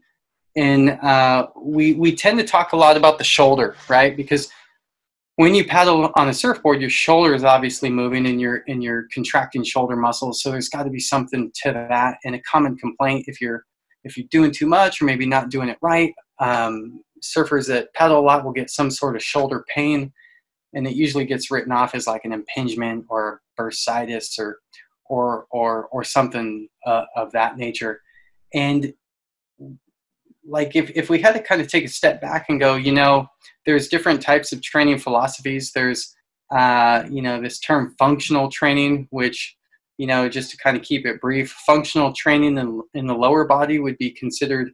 and 0.56 0.90
uh, 0.90 1.48
we 1.56 1.94
we 1.94 2.14
tend 2.14 2.38
to 2.38 2.44
talk 2.44 2.72
a 2.72 2.76
lot 2.76 2.96
about 2.96 3.18
the 3.18 3.24
shoulder, 3.24 3.76
right? 3.88 4.16
Because 4.16 4.50
when 5.36 5.54
you 5.54 5.64
paddle 5.64 6.12
on 6.14 6.28
a 6.28 6.34
surfboard, 6.34 6.80
your 6.80 6.90
shoulder 6.90 7.34
is 7.34 7.42
obviously 7.42 7.90
moving, 7.90 8.26
and 8.26 8.40
you're 8.40 8.62
and 8.68 8.82
you're 8.82 9.08
contracting 9.12 9.64
shoulder 9.64 9.96
muscles. 9.96 10.42
So 10.42 10.50
there's 10.50 10.68
got 10.68 10.84
to 10.84 10.90
be 10.90 11.00
something 11.00 11.50
to 11.62 11.72
that. 11.72 12.18
And 12.24 12.34
a 12.34 12.42
common 12.42 12.76
complaint 12.76 13.24
if 13.26 13.40
you're 13.40 13.64
if 14.04 14.16
you're 14.16 14.26
doing 14.30 14.52
too 14.52 14.66
much 14.66 15.00
or 15.00 15.06
maybe 15.06 15.26
not 15.26 15.50
doing 15.50 15.68
it 15.68 15.78
right, 15.80 16.14
um, 16.38 17.02
surfers 17.22 17.66
that 17.68 17.92
paddle 17.94 18.20
a 18.20 18.20
lot 18.20 18.44
will 18.44 18.52
get 18.52 18.70
some 18.70 18.90
sort 18.90 19.16
of 19.16 19.22
shoulder 19.22 19.64
pain, 19.74 20.12
and 20.74 20.86
it 20.86 20.94
usually 20.94 21.24
gets 21.24 21.50
written 21.50 21.72
off 21.72 21.94
as 21.94 22.06
like 22.06 22.24
an 22.24 22.32
impingement 22.32 23.06
or 23.08 23.40
bursitis 23.58 24.38
or 24.38 24.58
or 25.08 25.46
or 25.50 25.86
or 25.86 26.04
something 26.04 26.68
uh, 26.86 27.04
of 27.16 27.32
that 27.32 27.56
nature. 27.56 28.00
And 28.52 28.94
like 30.46 30.76
if, 30.76 30.90
if 30.94 31.08
we 31.08 31.20
had 31.20 31.32
to 31.32 31.42
kind 31.42 31.60
of 31.60 31.68
take 31.68 31.84
a 31.84 31.88
step 31.88 32.20
back 32.20 32.46
and 32.48 32.60
go, 32.60 32.76
you 32.76 32.92
know, 32.92 33.26
there's 33.66 33.88
different 33.88 34.20
types 34.20 34.52
of 34.52 34.62
training 34.62 34.98
philosophies. 34.98 35.72
There's 35.72 36.14
uh, 36.54 37.04
you 37.10 37.22
know 37.22 37.40
this 37.40 37.58
term 37.58 37.94
functional 37.98 38.50
training, 38.50 39.08
which 39.10 39.56
you 39.98 40.06
know 40.06 40.28
just 40.28 40.50
to 40.50 40.56
kind 40.56 40.76
of 40.76 40.82
keep 40.82 41.06
it 41.06 41.20
brief, 41.20 41.50
functional 41.66 42.12
training 42.12 42.58
in, 42.58 42.82
in 42.94 43.06
the 43.06 43.14
lower 43.14 43.44
body 43.46 43.78
would 43.78 43.98
be 43.98 44.10
considered 44.10 44.70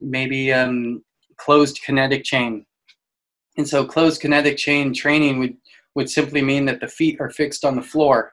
maybe 0.00 0.52
um, 0.52 1.02
closed 1.36 1.80
kinetic 1.84 2.24
chain. 2.24 2.64
And 3.56 3.68
so 3.68 3.84
closed 3.84 4.20
kinetic 4.20 4.56
chain 4.56 4.94
training 4.94 5.38
would, 5.38 5.56
would 5.94 6.10
simply 6.10 6.42
mean 6.42 6.64
that 6.66 6.80
the 6.80 6.88
feet 6.88 7.20
are 7.20 7.30
fixed 7.30 7.64
on 7.64 7.76
the 7.76 7.82
floor. 7.82 8.32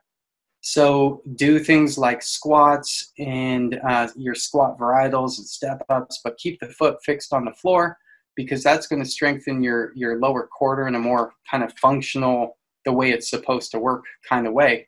So 0.62 1.22
do 1.36 1.60
things 1.60 1.98
like 1.98 2.22
squats 2.22 3.14
and 3.20 3.80
uh, 3.88 4.10
your 4.16 4.36
squat 4.36 4.78
varietals 4.78 5.38
and 5.38 5.48
step 5.48 5.84
ups, 5.90 6.20
but 6.24 6.38
keep 6.38 6.60
the 6.60 6.68
foot 6.68 6.98
fixed 7.04 7.32
on 7.34 7.46
the 7.46 7.54
floor. 7.54 7.98
because 8.38 8.64
that's 8.64 8.88
going 8.88 9.04
to 9.04 9.10
strengthen 9.10 9.62
your 9.62 9.92
your 9.96 10.18
lower 10.20 10.48
quarter 10.48 10.88
in 10.88 10.96
a 10.96 11.00
more 11.00 11.34
kind 11.50 11.64
of 11.64 11.74
functional 11.74 12.58
the 12.86 12.92
way 12.94 13.12
it's 13.12 13.30
supposed 13.30 13.72
to 13.72 13.80
work 13.80 14.06
kind 14.30 14.48
of 14.48 14.54
way 14.54 14.88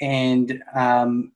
and 0.00 0.62
um, 0.76 1.32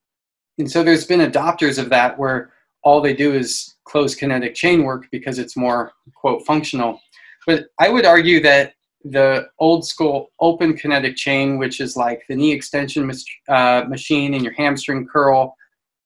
and 0.57 0.71
so 0.71 0.83
there's 0.83 1.05
been 1.05 1.19
adopters 1.19 1.77
of 1.77 1.89
that 1.89 2.17
where 2.17 2.53
all 2.83 3.01
they 3.01 3.13
do 3.13 3.33
is 3.33 3.75
close 3.83 4.15
kinetic 4.15 4.55
chain 4.55 4.83
work 4.83 5.07
because 5.11 5.39
it's 5.39 5.57
more 5.57 5.91
quote 6.15 6.45
functional 6.45 6.99
but 7.45 7.65
i 7.79 7.89
would 7.89 8.05
argue 8.05 8.39
that 8.41 8.73
the 9.11 9.45
old 9.59 9.85
school 9.85 10.31
open 10.39 10.75
kinetic 10.75 11.15
chain 11.15 11.57
which 11.57 11.79
is 11.79 11.95
like 11.95 12.21
the 12.27 12.35
knee 12.35 12.51
extension 12.51 13.09
uh, 13.49 13.83
machine 13.87 14.33
and 14.33 14.43
your 14.43 14.53
hamstring 14.53 15.07
curl 15.07 15.55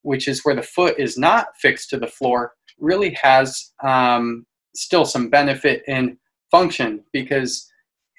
which 0.01 0.27
is 0.27 0.41
where 0.43 0.55
the 0.55 0.61
foot 0.61 0.97
is 0.97 1.17
not 1.17 1.47
fixed 1.61 1.89
to 1.89 1.97
the 1.97 2.07
floor 2.07 2.53
really 2.79 3.11
has 3.21 3.71
um, 3.83 4.45
still 4.75 5.05
some 5.05 5.29
benefit 5.29 5.83
in 5.87 6.17
function 6.51 7.03
because 7.13 7.69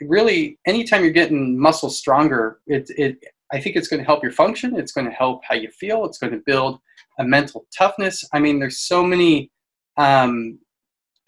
really 0.03 0.59
anytime 0.67 1.03
you're 1.03 1.13
getting 1.13 1.59
muscle 1.59 1.91
stronger 1.91 2.61
it, 2.67 2.89
it 2.97 3.19
i 3.53 3.61
think 3.61 3.77
it's 3.77 3.89
going 3.89 4.01
to 4.01 4.07
help 4.07 4.23
your 4.23 4.33
function 4.33 4.77
it's 4.77 4.93
going 4.93 5.07
to 5.07 5.13
help 5.13 5.43
how 5.45 5.55
you 5.55 5.69
feel 5.71 6.05
it's 6.05 6.19
going 6.19 6.33
to 6.33 6.43
build 6.47 6.81
a 7.21 7.25
mental 7.25 7.67
toughness. 7.77 8.25
I 8.33 8.41
mean 8.41 8.59
there's 8.59 8.81
so 8.81 9.05
many 9.05 9.51
um, 9.97 10.59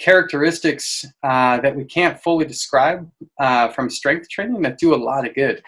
characteristics 0.02 1.04
uh, 1.22 1.60
that 1.60 1.74
we 1.74 1.84
can't 1.84 2.20
fully 2.22 2.44
describe 2.44 3.08
uh, 3.40 3.68
from 3.68 3.88
strength 3.88 4.28
training 4.28 4.60
that 4.62 4.78
do 4.78 4.94
a 4.94 4.96
lot 4.96 5.26
of 5.26 5.34
good 5.34 5.62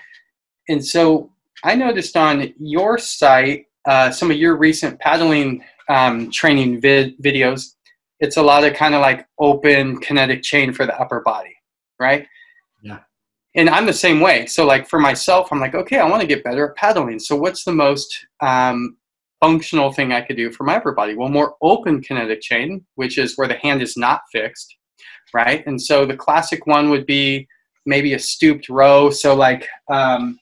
and 0.68 0.84
so 0.84 1.30
i 1.62 1.74
noticed 1.74 2.16
on 2.16 2.52
your 2.58 2.98
site 2.98 3.66
uh, 3.86 4.10
some 4.10 4.30
of 4.30 4.36
your 4.36 4.56
recent 4.56 4.98
paddling 5.00 5.62
um, 5.88 6.30
training 6.30 6.80
vid- 6.80 7.18
videos 7.20 7.74
it's 8.20 8.36
a 8.36 8.42
lot 8.42 8.64
of 8.64 8.74
kind 8.74 8.94
of 8.94 9.00
like 9.00 9.26
open 9.38 9.98
kinetic 9.98 10.42
chain 10.42 10.72
for 10.72 10.86
the 10.86 10.98
upper 10.98 11.20
body, 11.20 11.54
right? 12.00 12.26
Yeah. 12.82 13.00
And 13.54 13.68
I'm 13.68 13.86
the 13.86 13.92
same 13.92 14.20
way. 14.20 14.46
So 14.46 14.64
like 14.66 14.88
for 14.88 14.98
myself, 14.98 15.52
I'm 15.52 15.60
like, 15.60 15.74
okay, 15.74 15.98
I 15.98 16.08
want 16.08 16.22
to 16.22 16.26
get 16.26 16.44
better 16.44 16.70
at 16.70 16.76
paddling. 16.76 17.18
So 17.18 17.36
what's 17.36 17.64
the 17.64 17.72
most 17.72 18.26
um, 18.40 18.96
functional 19.42 19.92
thing 19.92 20.12
I 20.12 20.20
could 20.20 20.36
do 20.36 20.50
for 20.50 20.64
my 20.64 20.76
upper 20.76 20.92
body? 20.92 21.14
Well, 21.14 21.28
more 21.28 21.54
open 21.62 22.02
kinetic 22.02 22.40
chain, 22.40 22.84
which 22.94 23.18
is 23.18 23.36
where 23.36 23.48
the 23.48 23.54
hand 23.54 23.82
is 23.82 23.96
not 23.96 24.22
fixed, 24.32 24.76
right? 25.32 25.66
And 25.66 25.80
so 25.80 26.06
the 26.06 26.16
classic 26.16 26.66
one 26.66 26.90
would 26.90 27.06
be 27.06 27.46
maybe 27.86 28.14
a 28.14 28.18
stooped 28.18 28.68
row. 28.68 29.10
So 29.10 29.34
like, 29.34 29.68
um, 29.92 30.38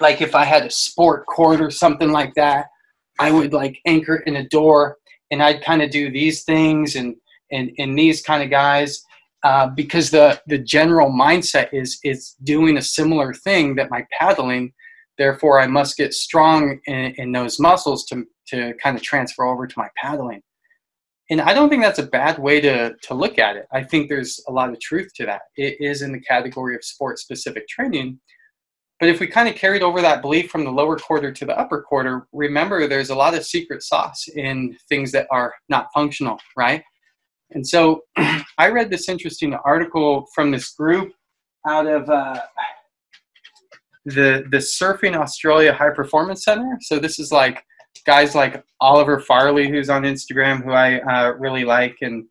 like 0.00 0.20
if 0.22 0.34
I 0.34 0.44
had 0.44 0.64
a 0.64 0.70
sport 0.70 1.26
court 1.26 1.60
or 1.60 1.70
something 1.70 2.10
like 2.10 2.34
that, 2.34 2.66
I 3.18 3.30
would 3.30 3.52
like 3.52 3.78
anchor 3.86 4.16
in 4.16 4.36
a 4.36 4.48
door 4.48 4.96
and 5.30 5.42
I'd 5.42 5.62
kind 5.62 5.82
of 5.82 5.90
do 5.90 6.10
these 6.10 6.42
things 6.44 6.96
and 6.96 7.14
and 7.52 7.70
and 7.78 7.98
these 7.98 8.22
kind 8.22 8.42
of 8.42 8.50
guys 8.50 9.04
uh, 9.42 9.68
because 9.68 10.10
the 10.10 10.40
the 10.46 10.58
general 10.58 11.10
mindset 11.10 11.68
is 11.72 11.98
is 12.04 12.36
doing 12.42 12.76
a 12.76 12.82
similar 12.82 13.32
thing 13.32 13.74
that 13.76 13.90
my 13.90 14.06
paddling. 14.18 14.72
Therefore, 15.20 15.60
I 15.60 15.66
must 15.66 15.98
get 15.98 16.14
strong 16.14 16.80
in, 16.86 17.12
in 17.18 17.32
those 17.32 17.60
muscles 17.60 18.06
to 18.06 18.24
to 18.48 18.72
kind 18.82 18.96
of 18.96 19.02
transfer 19.02 19.44
over 19.44 19.66
to 19.66 19.74
my 19.78 19.88
paddling. 19.94 20.40
And 21.28 21.42
I 21.42 21.52
don't 21.52 21.68
think 21.68 21.82
that's 21.82 21.98
a 21.98 22.06
bad 22.06 22.38
way 22.38 22.58
to 22.62 22.94
to 23.02 23.12
look 23.12 23.38
at 23.38 23.56
it. 23.56 23.66
I 23.70 23.84
think 23.84 24.08
there's 24.08 24.42
a 24.48 24.52
lot 24.52 24.70
of 24.70 24.80
truth 24.80 25.12
to 25.16 25.26
that. 25.26 25.42
It 25.56 25.76
is 25.78 26.00
in 26.00 26.12
the 26.12 26.20
category 26.20 26.74
of 26.74 26.82
sport 26.82 27.18
specific 27.18 27.68
training, 27.68 28.18
but 28.98 29.10
if 29.10 29.20
we 29.20 29.26
kind 29.26 29.46
of 29.46 29.56
carried 29.56 29.82
over 29.82 30.00
that 30.00 30.22
belief 30.22 30.50
from 30.50 30.64
the 30.64 30.70
lower 30.70 30.96
quarter 30.96 31.30
to 31.30 31.44
the 31.44 31.58
upper 31.58 31.82
quarter, 31.82 32.26
remember 32.32 32.88
there's 32.88 33.10
a 33.10 33.14
lot 33.14 33.34
of 33.34 33.44
secret 33.44 33.82
sauce 33.82 34.26
in 34.34 34.74
things 34.88 35.12
that 35.12 35.26
are 35.30 35.52
not 35.68 35.88
functional, 35.92 36.38
right? 36.56 36.82
And 37.50 37.66
so 37.66 38.04
I 38.16 38.70
read 38.70 38.88
this 38.88 39.10
interesting 39.10 39.52
article 39.66 40.28
from 40.34 40.50
this 40.50 40.70
group 40.70 41.12
out 41.68 41.86
of 41.86 42.08
uh, 42.08 42.40
the 44.04 44.44
the 44.50 44.58
Surfing 44.58 45.16
Australia 45.16 45.72
High 45.72 45.90
Performance 45.90 46.44
Center. 46.44 46.78
So 46.80 46.98
this 46.98 47.18
is 47.18 47.32
like 47.32 47.62
guys 48.06 48.34
like 48.34 48.64
Oliver 48.80 49.20
Farley, 49.20 49.68
who's 49.68 49.90
on 49.90 50.02
Instagram, 50.02 50.64
who 50.64 50.72
I 50.72 51.00
uh, 51.00 51.32
really 51.32 51.64
like, 51.64 51.96
and 52.00 52.24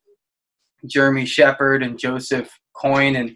Jeremy 0.86 1.26
Sheppard 1.26 1.84
and 1.84 1.97
Joseph 1.97 2.49
Coyne, 2.74 3.15
and 3.15 3.36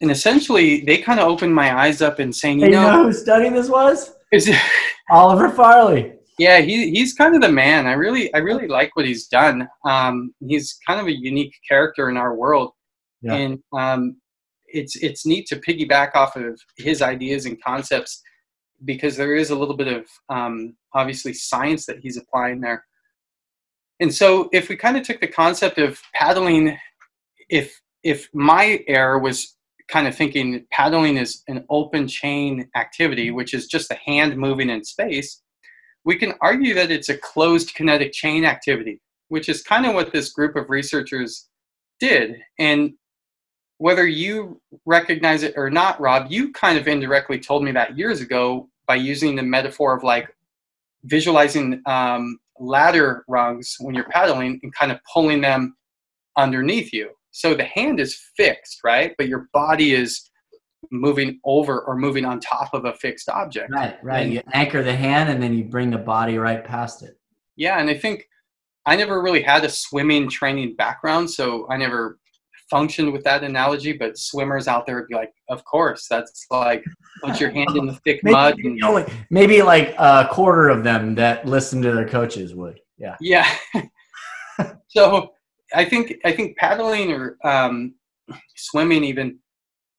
and 0.00 0.10
essentially 0.10 0.82
they 0.82 0.98
kind 0.98 1.20
of 1.20 1.28
opened 1.28 1.54
my 1.54 1.76
eyes 1.78 2.02
up 2.02 2.18
and 2.18 2.34
saying, 2.34 2.60
you, 2.60 2.66
hey, 2.66 2.72
know, 2.72 2.86
you 2.86 2.96
know 2.96 3.04
who 3.04 3.12
studying 3.12 3.54
this 3.54 3.68
was? 3.68 4.14
Is 4.32 4.48
it, 4.48 4.60
Oliver 5.10 5.48
Farley. 5.48 6.14
Yeah, 6.38 6.60
he, 6.60 6.90
he's 6.90 7.14
kind 7.14 7.34
of 7.34 7.42
the 7.42 7.50
man. 7.50 7.86
I 7.86 7.92
really 7.92 8.32
I 8.32 8.38
really 8.38 8.68
like 8.68 8.94
what 8.94 9.06
he's 9.06 9.26
done. 9.26 9.68
Um, 9.84 10.32
he's 10.46 10.78
kind 10.86 11.00
of 11.00 11.06
a 11.06 11.12
unique 11.12 11.54
character 11.68 12.08
in 12.10 12.16
our 12.16 12.36
world, 12.36 12.72
yeah. 13.22 13.34
and 13.34 13.58
um, 13.72 14.16
it's 14.72 14.96
it's 14.96 15.26
neat 15.26 15.46
to 15.48 15.56
piggyback 15.56 16.14
off 16.14 16.36
of 16.36 16.60
his 16.76 17.02
ideas 17.02 17.46
and 17.46 17.62
concepts 17.62 18.22
because 18.84 19.16
there 19.16 19.34
is 19.34 19.50
a 19.50 19.56
little 19.56 19.76
bit 19.76 19.88
of 19.88 20.06
um, 20.28 20.76
obviously 20.94 21.32
science 21.32 21.86
that 21.86 21.98
he's 22.00 22.16
applying 22.16 22.60
there. 22.60 22.84
And 24.00 24.14
so, 24.14 24.48
if 24.52 24.68
we 24.68 24.76
kind 24.76 24.96
of 24.96 25.02
took 25.02 25.20
the 25.20 25.26
concept 25.26 25.78
of 25.78 26.00
paddling, 26.14 26.78
if 27.48 27.80
if 28.04 28.28
my 28.32 28.80
error 28.86 29.18
was 29.18 29.56
kind 29.88 30.06
of 30.06 30.14
thinking 30.14 30.66
paddling 30.70 31.16
is 31.16 31.42
an 31.48 31.64
open 31.70 32.06
chain 32.06 32.68
activity, 32.76 33.30
which 33.30 33.54
is 33.54 33.66
just 33.66 33.90
a 33.90 33.98
hand 34.06 34.36
moving 34.36 34.70
in 34.70 34.84
space, 34.84 35.42
we 36.04 36.16
can 36.16 36.34
argue 36.40 36.74
that 36.74 36.90
it's 36.90 37.08
a 37.08 37.16
closed 37.16 37.74
kinetic 37.74 38.12
chain 38.12 38.44
activity, 38.44 39.00
which 39.28 39.48
is 39.48 39.62
kind 39.62 39.86
of 39.86 39.94
what 39.94 40.12
this 40.12 40.30
group 40.30 40.56
of 40.56 40.70
researchers 40.70 41.48
did. 41.98 42.36
And 42.58 42.92
whether 43.78 44.06
you 44.06 44.60
recognize 44.84 45.42
it 45.42 45.54
or 45.56 45.70
not, 45.70 46.00
Rob, 46.00 46.26
you 46.30 46.52
kind 46.52 46.78
of 46.78 46.86
indirectly 46.86 47.38
told 47.38 47.64
me 47.64 47.72
that 47.72 47.96
years 47.96 48.20
ago 48.20 48.68
by 48.86 48.96
using 48.96 49.36
the 49.36 49.42
metaphor 49.42 49.96
of 49.96 50.02
like 50.02 50.34
visualizing 51.04 51.80
um, 51.86 52.38
ladder 52.58 53.24
rungs 53.28 53.76
when 53.80 53.94
you're 53.94 54.08
paddling 54.08 54.58
and 54.62 54.74
kind 54.74 54.90
of 54.90 54.98
pulling 55.12 55.40
them 55.40 55.76
underneath 56.36 56.92
you. 56.92 57.10
So 57.30 57.54
the 57.54 57.64
hand 57.64 58.00
is 58.00 58.20
fixed, 58.36 58.80
right? 58.84 59.14
But 59.16 59.28
your 59.28 59.48
body 59.52 59.94
is 59.94 60.28
moving 60.90 61.38
over 61.44 61.80
or 61.82 61.96
moving 61.96 62.24
on 62.24 62.40
top 62.40 62.74
of 62.74 62.84
a 62.84 62.94
fixed 62.94 63.28
object. 63.28 63.70
Right, 63.72 63.96
right. 64.02 64.24
And, 64.24 64.32
you 64.32 64.42
anchor 64.52 64.82
the 64.82 64.94
hand 64.94 65.28
and 65.28 65.42
then 65.42 65.54
you 65.54 65.64
bring 65.64 65.90
the 65.90 65.98
body 65.98 66.38
right 66.38 66.64
past 66.64 67.02
it. 67.02 67.18
Yeah, 67.56 67.78
and 67.78 67.90
I 67.90 67.94
think 67.94 68.28
I 68.86 68.96
never 68.96 69.20
really 69.20 69.42
had 69.42 69.64
a 69.64 69.68
swimming 69.68 70.28
training 70.28 70.76
background, 70.76 71.30
so 71.30 71.68
I 71.68 71.76
never 71.76 72.18
functioned 72.70 73.12
with 73.12 73.24
that 73.24 73.44
analogy. 73.44 73.92
But 73.92 74.18
swimmers 74.18 74.68
out 74.68 74.86
there 74.86 74.96
would 74.96 75.08
be 75.08 75.14
like, 75.14 75.32
of 75.48 75.64
course, 75.64 76.06
that's 76.08 76.46
like 76.50 76.84
put 77.22 77.40
your 77.40 77.50
hand 77.50 77.76
in 77.76 77.86
the 77.86 77.94
thick 78.04 78.20
maybe, 78.22 78.34
mud. 78.34 78.58
And, 78.58 78.82
only, 78.84 79.04
maybe 79.30 79.62
like 79.62 79.94
a 79.98 80.28
quarter 80.30 80.68
of 80.68 80.84
them 80.84 81.14
that 81.16 81.46
listen 81.46 81.82
to 81.82 81.92
their 81.92 82.08
coaches 82.08 82.54
would. 82.54 82.80
Yeah. 82.98 83.16
Yeah. 83.20 83.48
so 84.88 85.32
I 85.74 85.84
think 85.84 86.14
I 86.24 86.32
think 86.32 86.56
paddling 86.56 87.12
or 87.12 87.36
um, 87.44 87.94
swimming 88.56 89.04
even 89.04 89.38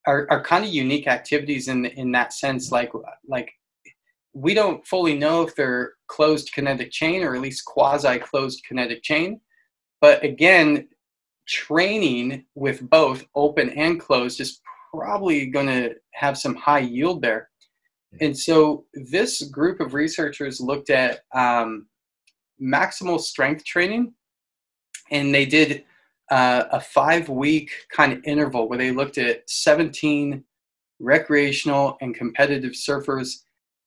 are, 0.08 0.28
are 0.30 0.44
kind 0.44 0.66
of 0.66 0.72
unique 0.72 1.08
activities 1.08 1.68
in 1.68 1.86
in 1.86 2.12
that 2.14 2.34
sense. 2.34 2.72
Like 2.72 2.92
like 3.28 3.52
we 4.34 4.54
don't 4.54 4.86
fully 4.86 5.18
know 5.18 5.42
if 5.42 5.56
they're 5.56 5.94
closed 6.08 6.52
kinetic 6.54 6.92
chain 6.92 7.24
or 7.24 7.36
at 7.36 7.42
least 7.42 7.66
quasi 7.66 8.20
closed 8.20 8.64
kinetic 8.68 9.04
chain. 9.04 9.42
But 10.02 10.24
again, 10.24 10.88
training 11.50 12.46
with 12.56 12.88
both 12.90 13.26
open 13.36 13.72
and 13.72 14.00
closed 14.00 14.40
is 14.40 14.62
probably 14.94 15.48
going 15.48 15.68
to 15.68 15.96
have 16.14 16.38
some 16.38 16.56
high 16.56 16.80
yield 16.80 17.22
there. 17.22 17.50
And 18.22 18.38
so 18.38 18.86
this 18.94 19.44
group 19.44 19.80
of 19.80 19.94
researchers 19.94 20.60
looked 20.60 20.90
at 20.90 21.22
um, 21.34 21.88
maximal 22.62 23.20
strength 23.20 23.64
training 23.66 24.14
and 25.12 25.34
they 25.34 25.46
did 25.46 25.84
uh, 26.32 26.66
a 26.72 26.80
five 26.80 27.30
week 27.30 27.72
kind 27.92 28.14
of 28.14 28.24
interval 28.24 28.70
where 28.70 28.78
they 28.78 28.92
looked 28.92 29.18
at 29.18 29.50
17 29.50 30.44
recreational 31.00 31.98
and 32.02 32.14
competitive 32.16 32.74
surfers. 32.74 33.44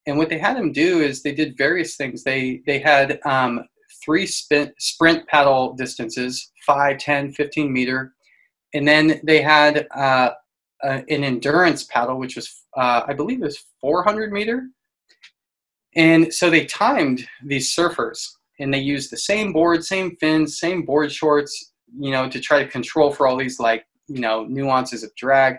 And 0.07 0.19
what 0.19 0.29
they 0.29 0.39
had 0.39 0.57
them 0.57 0.73
do 0.73 1.01
is 1.01 1.23
they 1.23 1.35
did 1.35 1.57
various 1.57 1.97
things. 1.97 2.25
They 2.25 2.63
they 2.67 2.81
had 2.81 3.21
um, 3.25 3.65
three 4.05 4.27
sprint, 4.27 4.73
sprint 4.79 5.27
paddle 5.29 5.75
distances 5.75 6.51
5 6.67 6.99
10 6.99 7.33
15 7.33 7.73
meter 7.73 8.15
and 8.75 8.87
then 8.87 9.21
they 9.25 9.41
had 9.41 9.87
uh, 9.95 10.31
an 10.83 11.25
endurance 11.25 11.85
paddle 11.85 12.19
which 12.19 12.37
was 12.37 12.65
uh, 12.77 13.03
i 13.07 13.13
believe 13.13 13.41
it 13.41 13.47
was 13.47 13.65
400 13.81 14.33
meter 14.33 14.69
and 15.95 16.33
so 16.33 16.49
they 16.49 16.65
timed 16.65 17.27
these 17.45 17.75
surfers 17.75 18.29
and 18.59 18.73
they 18.73 18.79
used 18.79 19.11
the 19.11 19.17
same 19.17 19.53
board, 19.53 19.85
same 19.85 20.17
fins, 20.17 20.59
same 20.59 20.85
board 20.85 21.13
shorts, 21.13 21.73
you 21.99 22.11
know, 22.11 22.29
to 22.29 22.41
try 22.41 22.63
to 22.63 22.71
control 22.71 23.13
for 23.13 23.27
all 23.27 23.37
these 23.37 23.59
like, 23.59 23.85
you 24.09 24.21
know, 24.21 24.45
nuances 24.45 25.03
of 25.03 25.15
drag. 25.17 25.57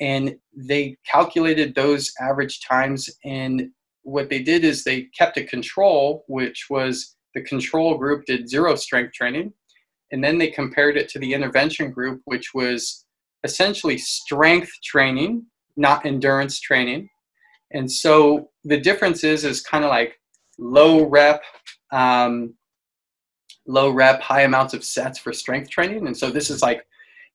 And 0.00 0.36
they 0.56 0.96
calculated 1.10 1.74
those 1.74 2.12
average 2.20 2.60
times. 2.60 3.08
And 3.24 3.70
what 4.02 4.30
they 4.30 4.42
did 4.42 4.64
is 4.64 4.82
they 4.82 5.02
kept 5.16 5.36
a 5.36 5.44
control, 5.44 6.24
which 6.26 6.66
was 6.68 7.14
the 7.34 7.42
control 7.42 7.96
group 7.96 8.24
did 8.26 8.48
zero 8.48 8.74
strength 8.74 9.12
training. 9.14 9.52
and 10.12 10.22
then 10.22 10.36
they 10.36 10.48
compared 10.48 10.98
it 10.98 11.08
to 11.08 11.18
the 11.18 11.32
intervention 11.32 11.90
group, 11.90 12.20
which 12.26 12.52
was 12.52 13.06
essentially 13.44 13.96
strength 13.96 14.70
training, 14.84 15.46
not 15.76 16.04
endurance 16.04 16.60
training. 16.60 17.08
And 17.72 17.90
so 17.90 18.50
the 18.64 18.78
difference 18.78 19.24
is 19.24 19.44
is 19.44 19.62
kind 19.62 19.84
of 19.84 19.90
like 19.90 20.20
low 20.58 21.04
rep, 21.08 21.42
um, 21.92 22.54
low 23.66 23.90
rep, 23.90 24.20
high 24.20 24.42
amounts 24.42 24.74
of 24.74 24.84
sets 24.84 25.18
for 25.18 25.32
strength 25.32 25.70
training. 25.70 26.06
And 26.06 26.16
so 26.16 26.30
this 26.30 26.50
is 26.50 26.62
like, 26.62 26.86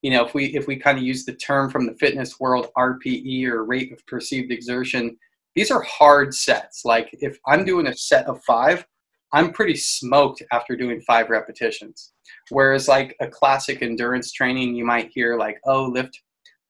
you 0.03 0.11
know, 0.11 0.25
if 0.25 0.33
we 0.33 0.45
if 0.55 0.67
we 0.67 0.75
kind 0.75 0.97
of 0.97 1.03
use 1.03 1.25
the 1.25 1.33
term 1.33 1.69
from 1.71 1.87
the 1.87 1.95
fitness 1.95 2.39
world, 2.39 2.67
RPE 2.77 3.47
or 3.47 3.65
rate 3.65 3.91
of 3.91 4.05
perceived 4.05 4.51
exertion, 4.51 5.17
these 5.55 5.71
are 5.71 5.81
hard 5.81 6.33
sets. 6.35 6.85
Like 6.85 7.09
if 7.13 7.39
I'm 7.47 7.65
doing 7.65 7.87
a 7.87 7.95
set 7.95 8.27
of 8.27 8.43
five, 8.43 8.85
I'm 9.33 9.51
pretty 9.51 9.75
smoked 9.75 10.43
after 10.51 10.75
doing 10.75 11.01
five 11.01 11.29
repetitions. 11.29 12.13
Whereas 12.49 12.87
like 12.87 13.15
a 13.19 13.27
classic 13.27 13.81
endurance 13.81 14.31
training, 14.31 14.75
you 14.75 14.85
might 14.85 15.11
hear 15.13 15.37
like, 15.37 15.59
oh, 15.65 15.85
lift 15.85 16.21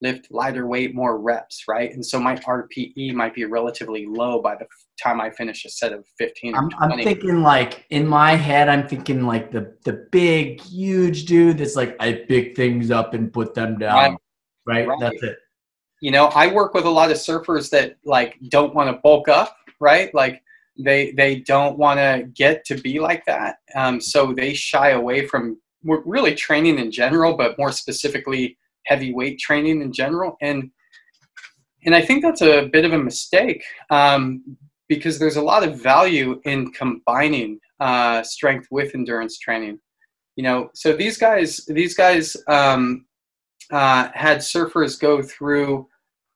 lift 0.01 0.27
lighter 0.29 0.67
weight, 0.67 0.93
more 0.93 1.19
reps, 1.19 1.63
right? 1.67 1.91
And 1.91 2.05
so 2.05 2.19
my 2.19 2.35
RPE 2.35 3.13
might 3.13 3.33
be 3.33 3.45
relatively 3.45 4.05
low 4.07 4.41
by 4.41 4.55
the 4.55 4.67
time 5.01 5.19
I 5.19 5.29
finish 5.31 5.65
a 5.65 5.69
set 5.69 5.91
of 5.91 6.05
15 6.19 6.55
I'm, 6.55 6.69
I'm, 6.79 6.99
thinking 6.99 7.41
like 7.41 7.85
in 7.89 8.05
my 8.05 8.35
head, 8.35 8.69
I'm 8.69 8.87
thinking 8.87 9.25
like 9.25 9.51
the 9.51 9.75
the 9.85 10.07
big, 10.11 10.61
huge 10.61 11.25
dude 11.25 11.57
that's 11.57 11.75
like 11.75 11.95
I 11.99 12.13
pick 12.27 12.55
things 12.55 12.91
up 12.91 13.13
and 13.13 13.31
put 13.31 13.53
them 13.53 13.77
down. 13.77 13.95
Right. 13.95 14.17
right? 14.65 14.87
right. 14.87 14.99
That's 14.99 15.23
it. 15.23 15.37
You 16.01 16.11
know, 16.11 16.27
I 16.27 16.47
work 16.47 16.75
with 16.75 16.85
a 16.85 16.89
lot 16.89 17.09
of 17.09 17.17
surfers 17.17 17.71
that 17.71 17.97
like 18.05 18.37
don't 18.49 18.75
want 18.75 18.89
to 18.89 19.01
bulk 19.01 19.27
up, 19.27 19.57
right? 19.79 20.13
Like 20.13 20.43
they 20.79 21.11
they 21.11 21.39
don't 21.39 21.77
want 21.77 21.99
to 21.99 22.27
get 22.33 22.65
to 22.65 22.75
be 22.75 22.99
like 22.99 23.25
that. 23.25 23.57
Um, 23.75 23.99
so 23.99 24.33
they 24.33 24.53
shy 24.53 24.91
away 24.91 25.25
from 25.25 25.59
really 25.83 26.35
training 26.35 26.79
in 26.79 26.91
general, 26.91 27.35
but 27.35 27.57
more 27.57 27.71
specifically 27.71 28.57
heavyweight 28.85 29.39
training 29.39 29.81
in 29.81 29.91
general. 29.91 30.37
And 30.41 30.71
and 31.85 31.95
I 31.95 32.01
think 32.01 32.21
that's 32.21 32.41
a 32.41 32.67
bit 32.71 32.85
of 32.85 32.93
a 32.93 32.97
mistake 32.97 33.63
um, 33.89 34.57
because 34.89 35.19
there's 35.19 35.37
a 35.37 35.41
lot 35.41 35.63
of 35.63 35.81
value 35.81 36.41
in 36.43 36.71
combining 36.71 37.59
uh, 37.79 38.23
strength 38.23 38.67
with 38.71 38.95
endurance 38.95 39.37
training. 39.37 39.79
You 40.35 40.43
know, 40.43 40.69
so 40.73 40.93
these 40.93 41.17
guys 41.17 41.65
these 41.67 41.95
guys 41.95 42.35
um, 42.47 43.05
uh, 43.71 44.09
had 44.13 44.39
surfers 44.39 44.99
go 44.99 45.21
through 45.21 45.87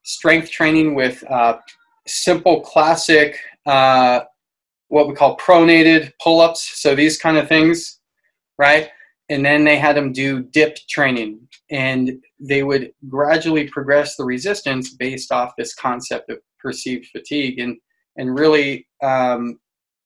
strength 0.04 0.50
training 0.50 0.96
with 0.96 1.24
uh, 1.30 1.58
simple 2.08 2.62
classic 2.62 3.38
uh, 3.66 4.22
what 4.92 5.08
we 5.08 5.16
call 5.16 5.38
pronated 5.38 6.12
pull-ups 6.22 6.80
so 6.82 6.94
these 6.94 7.18
kind 7.18 7.38
of 7.38 7.48
things 7.48 8.02
right? 8.62 8.90
And 9.30 9.44
then 9.44 9.64
they 9.64 9.78
had 9.78 9.98
them 9.98 10.14
do 10.14 10.44
dip 10.44 10.78
training. 10.88 11.40
And 11.72 12.22
they 12.40 12.62
would 12.62 12.92
gradually 13.08 13.68
progress 13.68 14.16
the 14.16 14.24
resistance 14.24 14.94
based 14.94 15.32
off 15.32 15.54
this 15.58 15.74
concept 15.74 16.30
of 16.30 16.38
perceived 16.60 17.08
fatigue. 17.08 17.60
And 17.60 17.78
and 18.18 18.38
really 18.38 18.88
um, 19.02 19.60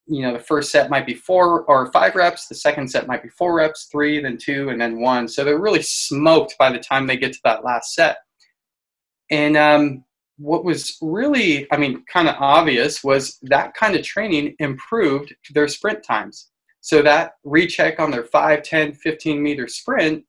you 0.07 0.21
know 0.21 0.33
the 0.33 0.39
first 0.43 0.71
set 0.71 0.89
might 0.89 1.07
be 1.07 1.15
four 1.15 1.63
or 1.63 1.91
five 1.91 2.13
reps 2.15 2.47
the 2.47 2.53
second 2.53 2.88
set 2.88 3.07
might 3.07 3.23
be 3.23 3.29
four 3.29 3.55
reps 3.55 3.88
three 3.91 4.21
then 4.21 4.38
two 4.38 4.69
and 4.69 4.79
then 4.79 5.01
one. 5.01 5.27
So 5.27 5.43
they're 5.43 5.59
really 5.59 5.81
smoked 5.81 6.55
by 6.59 6.71
the 6.71 6.79
time 6.79 7.07
they 7.07 7.17
get 7.17 7.33
to 7.33 7.39
that 7.43 7.65
last 7.65 7.93
set. 7.93 8.17
And 9.31 9.57
um, 9.57 10.05
what 10.38 10.65
was 10.65 10.97
really 11.01 11.65
i 11.71 11.77
mean 11.77 12.03
kind 12.11 12.27
of 12.27 12.36
obvious 12.39 13.03
was 13.03 13.39
that 13.43 13.73
kind 13.73 13.95
of 13.95 14.03
training 14.03 14.53
improved 14.59 15.33
their 15.53 15.67
sprint 15.67 16.03
times 16.03 16.49
so 16.81 17.01
that 17.01 17.33
recheck 17.43 17.99
on 17.99 18.11
their 18.11 18.25
5 18.25 18.63
10 18.63 18.93
15 18.93 19.41
meter 19.41 19.67
sprint 19.67 20.23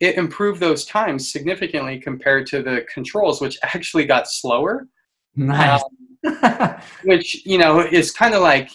it 0.00 0.16
improved 0.16 0.60
those 0.60 0.84
times 0.84 1.30
significantly 1.30 1.98
compared 1.98 2.46
to 2.48 2.62
the 2.62 2.86
controls, 2.92 3.40
which 3.40 3.58
actually 3.62 4.04
got 4.04 4.28
slower. 4.28 4.86
Nice. 5.34 5.82
Um, 5.82 6.80
which 7.04 7.46
you 7.46 7.58
know 7.58 7.80
is 7.80 8.10
kind 8.10 8.34
of 8.34 8.42
like 8.42 8.70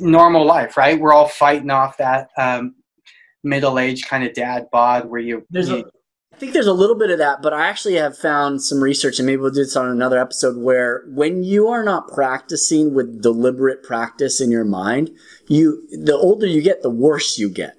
normal 0.00 0.44
life, 0.44 0.76
right? 0.76 0.98
We're 0.98 1.12
all 1.12 1.28
fighting 1.28 1.70
off 1.70 1.96
that 1.98 2.30
um, 2.38 2.74
middle-aged 3.42 4.08
kind 4.08 4.24
of 4.24 4.32
dad 4.34 4.66
bod 4.72 5.08
where 5.08 5.20
you. 5.20 5.46
There's 5.50 5.68
you, 5.68 5.78
a, 5.78 5.84
I 6.34 6.36
think 6.36 6.52
there's 6.52 6.66
a 6.66 6.72
little 6.72 6.96
bit 6.96 7.10
of 7.10 7.18
that, 7.18 7.42
but 7.42 7.52
I 7.52 7.68
actually 7.68 7.94
have 7.94 8.18
found 8.18 8.60
some 8.60 8.82
research, 8.82 9.20
and 9.20 9.26
maybe 9.26 9.36
we'll 9.36 9.52
do 9.52 9.62
this 9.62 9.76
on 9.76 9.88
another 9.88 10.18
episode, 10.18 10.56
where 10.56 11.04
when 11.06 11.44
you 11.44 11.68
are 11.68 11.84
not 11.84 12.08
practicing 12.08 12.92
with 12.92 13.22
deliberate 13.22 13.84
practice 13.84 14.40
in 14.40 14.50
your 14.50 14.64
mind, 14.64 15.12
you 15.46 15.86
the 15.92 16.16
older 16.16 16.44
you 16.44 16.60
get, 16.60 16.82
the 16.82 16.90
worse 16.90 17.38
you 17.38 17.48
get. 17.48 17.76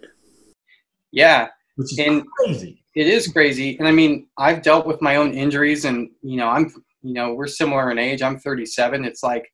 Yeah, 1.12 1.50
which 1.76 1.92
is 1.92 2.00
and 2.00 2.26
crazy. 2.28 2.82
It 2.96 3.08
is 3.08 3.28
crazy, 3.28 3.78
and 3.78 3.90
I 3.90 3.92
mean, 3.92 4.26
I've 4.38 4.62
dealt 4.62 4.88
with 4.88 5.02
my 5.02 5.18
own 5.18 5.34
injuries, 5.34 5.84
and 5.84 6.10
you 6.22 6.38
know, 6.38 6.48
I'm, 6.48 6.74
you 7.02 7.14
know, 7.14 7.34
we're 7.34 7.48
similar 7.48 7.92
in 7.92 8.00
age. 8.00 8.22
I'm 8.22 8.40
37. 8.40 9.04
It's 9.04 9.22
like 9.22 9.52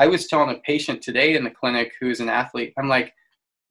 I 0.00 0.08
was 0.08 0.26
telling 0.26 0.56
a 0.56 0.58
patient 0.62 1.02
today 1.02 1.36
in 1.36 1.44
the 1.44 1.50
clinic 1.50 1.92
who's 2.00 2.18
an 2.18 2.28
athlete. 2.28 2.74
I'm 2.76 2.88
like, 2.88 3.14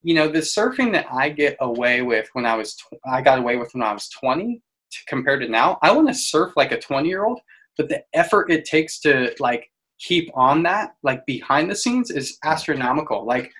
you 0.02 0.14
know, 0.14 0.26
the 0.26 0.38
surfing 0.38 0.90
that 0.92 1.04
I 1.12 1.28
get 1.28 1.58
away 1.60 2.00
with 2.00 2.30
when 2.32 2.46
I 2.46 2.56
was, 2.56 2.76
tw- 2.76 2.94
I 3.04 3.20
got 3.20 3.38
away 3.38 3.58
with 3.58 3.74
when 3.74 3.82
I 3.82 3.92
was 3.92 4.08
20 4.08 4.62
to, 4.90 4.98
compared 5.08 5.40
to 5.42 5.48
now. 5.48 5.78
I 5.82 5.92
want 5.92 6.08
to 6.08 6.14
surf 6.14 6.52
like 6.56 6.72
a 6.72 6.80
20 6.80 7.08
year 7.08 7.24
old, 7.24 7.40
but 7.76 7.88
the 7.88 8.02
effort 8.14 8.50
it 8.50 8.64
takes 8.64 9.00
to 9.00 9.34
like 9.38 9.70
keep 9.98 10.30
on 10.34 10.62
that, 10.64 10.94
like 11.02 11.24
behind 11.26 11.70
the 11.70 11.76
scenes, 11.76 12.10
is 12.10 12.38
astronomical. 12.44 13.24
Like 13.24 13.52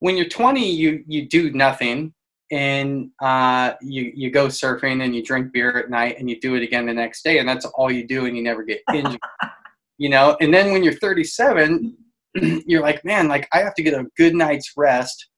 when 0.00 0.16
you're 0.16 0.28
20, 0.28 0.70
you 0.70 1.04
you 1.06 1.28
do 1.28 1.52
nothing 1.52 2.14
and 2.50 3.10
uh, 3.20 3.72
you 3.82 4.12
you 4.14 4.30
go 4.30 4.46
surfing 4.46 5.04
and 5.04 5.14
you 5.14 5.22
drink 5.22 5.52
beer 5.52 5.76
at 5.76 5.90
night 5.90 6.18
and 6.18 6.30
you 6.30 6.40
do 6.40 6.54
it 6.54 6.62
again 6.62 6.86
the 6.86 6.92
next 6.92 7.22
day 7.22 7.38
and 7.38 7.48
that's 7.48 7.66
all 7.66 7.90
you 7.90 8.06
do 8.06 8.26
and 8.26 8.36
you 8.36 8.42
never 8.42 8.62
get 8.62 8.80
injured 8.94 9.20
you 9.98 10.08
know 10.08 10.36
and 10.40 10.52
then 10.52 10.72
when 10.72 10.82
you're 10.82 10.94
37 10.94 11.96
you're 12.66 12.82
like 12.82 13.04
man 13.04 13.28
like 13.28 13.48
i 13.52 13.58
have 13.58 13.74
to 13.74 13.82
get 13.82 13.94
a 13.94 14.06
good 14.16 14.34
night's 14.34 14.72
rest 14.76 15.28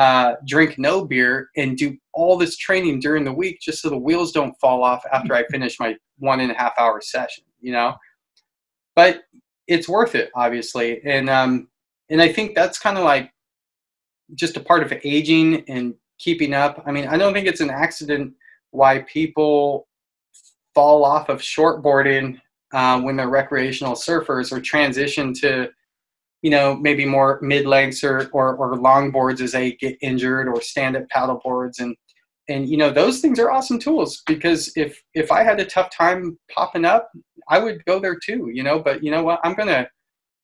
uh, 0.00 0.34
drink 0.46 0.78
no 0.78 1.04
beer 1.04 1.50
and 1.56 1.76
do 1.76 1.96
all 2.14 2.38
this 2.38 2.56
training 2.56 2.98
during 3.00 3.22
the 3.24 3.32
week 3.32 3.60
just 3.60 3.82
so 3.82 3.90
the 3.90 3.96
wheels 3.96 4.32
don't 4.32 4.58
fall 4.60 4.82
off 4.82 5.02
after 5.12 5.34
i 5.34 5.44
finish 5.48 5.78
my 5.78 5.94
one 6.18 6.40
and 6.40 6.50
a 6.50 6.54
half 6.54 6.72
hour 6.78 7.00
session 7.00 7.44
you 7.60 7.72
know 7.72 7.94
but 8.96 9.22
it's 9.66 9.88
worth 9.88 10.14
it 10.14 10.30
obviously 10.34 11.00
and 11.04 11.28
um 11.28 11.68
and 12.08 12.22
i 12.22 12.32
think 12.32 12.54
that's 12.54 12.78
kind 12.78 12.96
of 12.96 13.04
like 13.04 13.30
just 14.34 14.56
a 14.56 14.60
part 14.60 14.82
of 14.82 14.92
aging 15.04 15.64
and 15.68 15.94
keeping 16.20 16.54
up. 16.54 16.82
I 16.86 16.92
mean, 16.92 17.08
I 17.08 17.16
don't 17.16 17.32
think 17.32 17.48
it's 17.48 17.60
an 17.60 17.70
accident 17.70 18.34
why 18.70 19.00
people 19.02 19.88
fall 20.74 21.04
off 21.04 21.28
of 21.28 21.40
shortboarding 21.40 22.40
uh, 22.72 23.00
when 23.00 23.16
they're 23.16 23.28
recreational 23.28 23.94
surfers 23.94 24.52
or 24.52 24.60
transition 24.60 25.34
to, 25.34 25.70
you 26.42 26.50
know, 26.50 26.74
maybe 26.76 27.04
more 27.04 27.38
mid 27.42 27.66
lengths 27.66 28.02
or, 28.02 28.30
or, 28.32 28.56
or 28.56 28.76
long 28.76 29.10
boards 29.10 29.40
as 29.40 29.52
they 29.52 29.72
get 29.72 29.98
injured 30.00 30.48
or 30.48 30.60
stand 30.60 30.96
up 30.96 31.08
paddle 31.10 31.40
boards. 31.42 31.78
And, 31.78 31.94
and, 32.48 32.68
you 32.68 32.76
know, 32.76 32.90
those 32.90 33.20
things 33.20 33.38
are 33.38 33.50
awesome 33.50 33.78
tools 33.78 34.22
because 34.26 34.72
if, 34.76 35.00
if 35.14 35.30
I 35.30 35.42
had 35.42 35.60
a 35.60 35.64
tough 35.64 35.90
time 35.90 36.38
popping 36.50 36.84
up, 36.84 37.10
I 37.48 37.58
would 37.58 37.84
go 37.84 38.00
there 38.00 38.16
too, 38.16 38.50
you 38.52 38.62
know, 38.62 38.78
but 38.78 39.04
you 39.04 39.10
know 39.10 39.22
what, 39.22 39.40
I'm 39.44 39.54
going 39.54 39.68
to, 39.68 39.88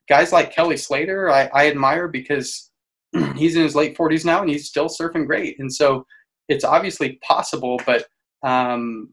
guys 0.08 0.32
like 0.32 0.52
Kelly 0.52 0.76
Slater, 0.76 1.30
I, 1.30 1.50
I 1.52 1.68
admire 1.68 2.08
because 2.08 2.70
he's 3.36 3.56
in 3.56 3.62
his 3.62 3.74
late 3.74 3.96
40s 3.96 4.24
now 4.24 4.40
and 4.40 4.50
he's 4.50 4.68
still 4.68 4.88
surfing 4.88 5.26
great. 5.26 5.58
And 5.58 5.72
so 5.72 6.06
it's 6.48 6.64
obviously 6.64 7.18
possible, 7.26 7.80
but 7.86 8.06
um, 8.42 9.08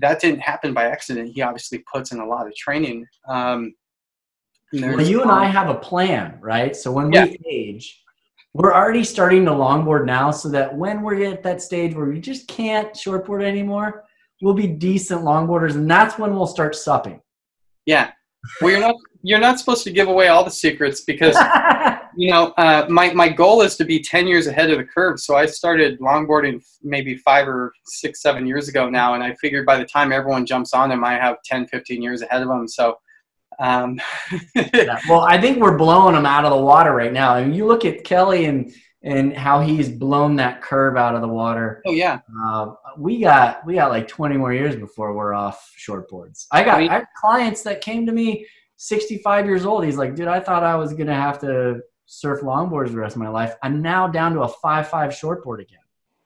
that 0.00 0.20
didn't 0.20 0.40
happen 0.40 0.74
by 0.74 0.84
accident. 0.84 1.32
He 1.34 1.42
obviously 1.42 1.82
puts 1.92 2.12
in 2.12 2.20
a 2.20 2.26
lot 2.26 2.46
of 2.46 2.54
training. 2.54 3.06
Um, 3.28 3.74
well, 4.72 5.00
you 5.00 5.22
and 5.22 5.30
I 5.30 5.46
have 5.46 5.68
a 5.68 5.74
plan, 5.74 6.38
right? 6.40 6.74
So 6.74 6.92
when 6.92 7.12
yeah. 7.12 7.24
we 7.24 7.38
age, 7.48 8.02
we're 8.54 8.74
already 8.74 9.04
starting 9.04 9.44
to 9.46 9.50
longboard 9.50 10.04
now 10.06 10.30
so 10.30 10.48
that 10.50 10.74
when 10.74 11.02
we're 11.02 11.24
at 11.24 11.42
that 11.42 11.62
stage 11.62 11.94
where 11.94 12.06
we 12.06 12.20
just 12.20 12.48
can't 12.48 12.92
shortboard 12.94 13.42
anymore, 13.42 14.04
we'll 14.40 14.54
be 14.54 14.66
decent 14.66 15.22
longboarders 15.22 15.74
and 15.74 15.90
that's 15.90 16.18
when 16.18 16.34
we'll 16.34 16.46
start 16.46 16.74
supping. 16.74 17.20
Yeah. 17.86 18.10
Well, 18.60 18.70
you're 18.70 18.80
not 18.80 18.96
you're 19.22 19.38
not 19.38 19.58
supposed 19.58 19.84
to 19.84 19.92
give 19.92 20.08
away 20.08 20.28
all 20.28 20.44
the 20.44 20.50
secrets 20.50 21.02
because 21.02 21.36
you 22.16 22.30
know, 22.30 22.52
uh, 22.56 22.86
my, 22.88 23.12
my 23.12 23.28
goal 23.28 23.62
is 23.62 23.76
to 23.76 23.84
be 23.84 24.00
10 24.00 24.26
years 24.26 24.46
ahead 24.46 24.70
of 24.70 24.78
the 24.78 24.84
curve. 24.84 25.20
So 25.20 25.36
I 25.36 25.46
started 25.46 25.98
longboarding 26.00 26.62
maybe 26.82 27.16
five 27.16 27.48
or 27.48 27.72
six, 27.84 28.20
seven 28.22 28.46
years 28.46 28.68
ago 28.68 28.88
now. 28.88 29.14
And 29.14 29.22
I 29.22 29.34
figured 29.34 29.66
by 29.66 29.78
the 29.78 29.84
time 29.84 30.12
everyone 30.12 30.46
jumps 30.46 30.74
on 30.74 30.88
them, 30.88 31.04
I 31.04 31.14
have 31.14 31.36
10, 31.44 31.66
15 31.68 32.02
years 32.02 32.22
ahead 32.22 32.42
of 32.42 32.48
them. 32.48 32.68
So, 32.68 32.96
um, 33.62 34.00
yeah, 34.54 34.98
well, 35.08 35.20
I 35.20 35.40
think 35.40 35.58
we're 35.58 35.78
blowing 35.78 36.14
them 36.14 36.26
out 36.26 36.44
of 36.44 36.50
the 36.50 36.62
water 36.62 36.92
right 36.92 37.12
now. 37.12 37.34
I 37.34 37.44
mean, 37.44 37.54
you 37.54 37.66
look 37.66 37.84
at 37.84 38.02
Kelly 38.02 38.46
and, 38.46 38.72
and 39.02 39.36
how 39.36 39.60
he's 39.60 39.88
blown 39.88 40.36
that 40.36 40.62
curve 40.62 40.96
out 40.96 41.14
of 41.14 41.22
the 41.22 41.28
water. 41.28 41.80
Oh 41.86 41.92
yeah. 41.92 42.20
Uh, 42.44 42.72
we 42.98 43.20
got, 43.20 43.64
we 43.64 43.74
got 43.74 43.90
like 43.90 44.08
20 44.08 44.36
more 44.36 44.52
years 44.52 44.74
before 44.74 45.14
we're 45.14 45.32
off 45.32 45.72
shortboards. 45.78 46.46
I 46.50 46.64
got, 46.64 46.76
I, 46.76 46.80
mean, 46.80 46.90
I 46.90 47.04
clients 47.16 47.62
that 47.62 47.80
came 47.80 48.04
to 48.06 48.12
me 48.12 48.46
65 48.76 49.46
years 49.46 49.64
old. 49.64 49.84
He's 49.84 49.96
like, 49.96 50.16
dude, 50.16 50.28
I 50.28 50.40
thought 50.40 50.64
I 50.64 50.74
was 50.74 50.92
going 50.92 51.06
to 51.06 51.14
have 51.14 51.40
to 51.40 51.80
surf 52.06 52.40
longboards 52.40 52.90
the 52.90 52.98
rest 52.98 53.14
of 53.14 53.22
my 53.22 53.28
life. 53.28 53.54
I'm 53.62 53.80
now 53.80 54.08
down 54.08 54.34
to 54.34 54.40
a 54.40 54.48
five 54.48 54.88
five 54.88 55.12
shortboard 55.12 55.60
again. 55.60 55.78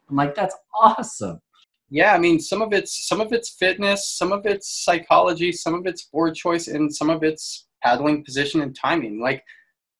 I'm 0.09 0.17
like, 0.17 0.35
that's 0.35 0.55
awesome. 0.75 1.41
Yeah, 1.89 2.15
I 2.15 2.19
mean, 2.19 2.41
some 2.41 2.63
of 2.63 2.73
it's 2.73 3.07
some 3.07 3.21
of 3.21 3.33
it's 3.33 3.51
fitness, 3.51 4.09
some 4.09 4.33
of 4.33 4.45
it's 4.45 4.85
psychology, 4.85 5.53
some 5.53 5.75
of 5.75 5.87
it's 5.87 6.05
board 6.05 6.35
choice, 6.35 6.67
and 6.67 6.93
some 6.93 7.11
of 7.11 7.23
it's 7.23 7.67
paddling 7.83 8.25
position 8.25 8.61
and 8.63 8.77
timing. 8.77 9.21
Like, 9.21 9.43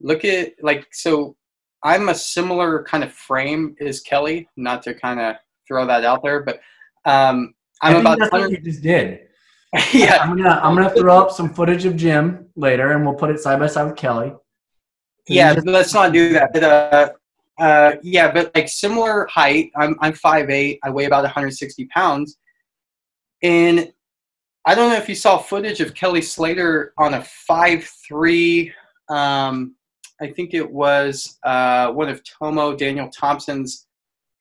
look 0.01 0.25
at 0.25 0.53
like 0.63 0.87
so. 0.93 1.37
I'm 1.85 2.09
a 2.09 2.15
similar 2.15 2.83
kind 2.83 3.05
of 3.05 3.13
frame 3.13 3.77
as 3.81 4.01
Kelly. 4.01 4.49
Not 4.57 4.83
to 4.85 4.95
kind 4.95 5.21
of 5.21 5.37
throw 5.69 5.87
that 5.87 6.05
out 6.05 6.23
there, 6.25 6.43
but 6.43 6.61
um, 7.05 7.55
I'm 7.83 7.97
about. 7.97 8.19
That's 8.19 8.33
what 8.33 8.51
you 8.51 8.59
just 8.59 8.83
did. 8.83 9.21
yeah, 9.93 10.19
I'm 10.21 10.37
gonna 10.37 10.61
I'm 10.63 10.75
gonna 10.75 10.91
throw 10.91 11.17
up 11.19 11.31
some 11.31 11.53
footage 11.55 11.85
of 11.85 11.97
Jim 11.97 12.47
later, 12.57 12.93
and 12.93 13.05
we'll 13.05 13.15
put 13.15 13.31
it 13.31 13.39
side 13.39 13.61
by 13.61 13.67
side 13.69 13.85
with 13.85 13.97
Kelly. 13.97 14.33
Yeah, 15.29 15.55
let's 15.65 15.95
not 15.95 16.13
do 16.13 16.33
that. 16.33 16.53
But 16.53 16.65
uh, 16.65 17.11
uh, 17.59 17.93
yeah, 18.03 18.31
but 18.31 18.51
like 18.55 18.69
similar 18.69 19.27
height. 19.27 19.71
I'm 19.77 19.97
I'm 20.01 20.13
five 20.13 20.51
eight. 20.51 20.79
I 20.83 20.91
weigh 20.91 21.07
about 21.07 21.23
160 21.25 21.87
pounds, 21.87 22.37
and 23.43 23.93
I 24.67 24.75
don't 24.75 24.91
know 24.91 24.97
if 24.97 25.09
you 25.09 25.15
saw 25.15 25.39
footage 25.39 25.81
of 25.81 25.95
Kelly 25.95 26.23
Slater 26.23 26.93
on 26.99 27.15
a 27.15 27.23
five 27.23 27.89
three. 28.07 28.73
Um, 29.09 29.77
I 30.21 30.29
think 30.29 30.55
it 30.55 30.71
was 30.71 31.39
uh, 31.45 31.93
one 31.93 32.09
of 32.09 32.23
Tomo 32.25 32.75
Daniel 32.75 33.11
Thomson's 33.11 33.87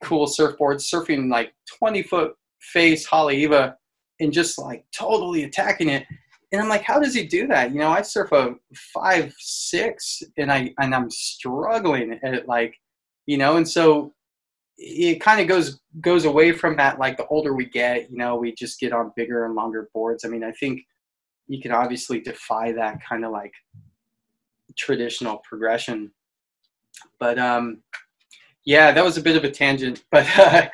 cool 0.03 0.27
surfboards, 0.27 0.89
surfing 0.89 1.29
like 1.29 1.53
20 1.79 2.03
foot 2.03 2.35
face 2.59 3.07
Haleiwa 3.07 3.75
and 4.19 4.31
just 4.31 4.57
like 4.57 4.85
totally 4.95 5.43
attacking 5.43 5.89
it. 5.89 6.05
And 6.51 6.61
I'm 6.61 6.69
like, 6.69 6.83
how 6.83 6.99
does 6.99 7.13
he 7.13 7.25
do 7.25 7.47
that? 7.47 7.71
You 7.71 7.79
know, 7.79 7.89
I 7.89 8.01
surf 8.01 8.31
a 8.31 8.55
five 8.93 9.33
six, 9.39 10.23
and 10.37 10.51
I 10.51 10.73
and 10.79 10.95
I'm 10.95 11.09
struggling 11.09 12.17
at 12.23 12.47
like, 12.47 12.75
you 13.25 13.37
know, 13.37 13.57
and 13.57 13.67
so 13.67 14.13
it 14.77 15.21
kind 15.21 15.39
of 15.39 15.47
goes 15.47 15.79
goes 16.01 16.25
away 16.25 16.51
from 16.51 16.75
that. 16.77 16.99
Like 16.99 17.17
the 17.17 17.27
older 17.27 17.53
we 17.53 17.65
get, 17.65 18.11
you 18.11 18.17
know, 18.17 18.35
we 18.35 18.53
just 18.53 18.79
get 18.79 18.93
on 18.93 19.13
bigger 19.15 19.45
and 19.45 19.55
longer 19.55 19.89
boards. 19.93 20.25
I 20.25 20.27
mean, 20.27 20.43
I 20.43 20.51
think 20.51 20.81
you 21.47 21.61
can 21.61 21.71
obviously 21.71 22.19
defy 22.19 22.71
that 22.73 22.99
kind 23.07 23.23
of 23.23 23.31
like 23.31 23.53
traditional 24.75 25.37
progression, 25.47 26.11
but 27.19 27.39
um, 27.39 27.81
yeah, 28.65 28.91
that 28.91 29.03
was 29.03 29.17
a 29.17 29.21
bit 29.21 29.37
of 29.37 29.43
a 29.43 29.51
tangent, 29.51 30.03
but 30.11 30.27
uh, 30.37 30.67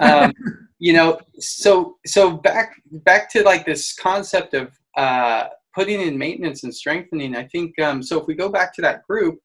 um, 0.00 0.32
you 0.78 0.92
know, 0.92 1.18
so 1.38 1.96
so 2.04 2.36
back 2.36 2.74
back 2.90 3.30
to 3.32 3.42
like 3.42 3.64
this 3.64 3.94
concept 3.94 4.54
of 4.54 4.78
uh, 4.96 5.48
putting 5.74 6.00
in 6.00 6.18
maintenance 6.18 6.64
and 6.64 6.74
strengthening. 6.74 7.36
I 7.36 7.44
think 7.44 7.78
um, 7.80 8.02
so. 8.02 8.20
If 8.20 8.26
we 8.26 8.34
go 8.34 8.48
back 8.48 8.74
to 8.74 8.82
that 8.82 9.06
group, 9.06 9.38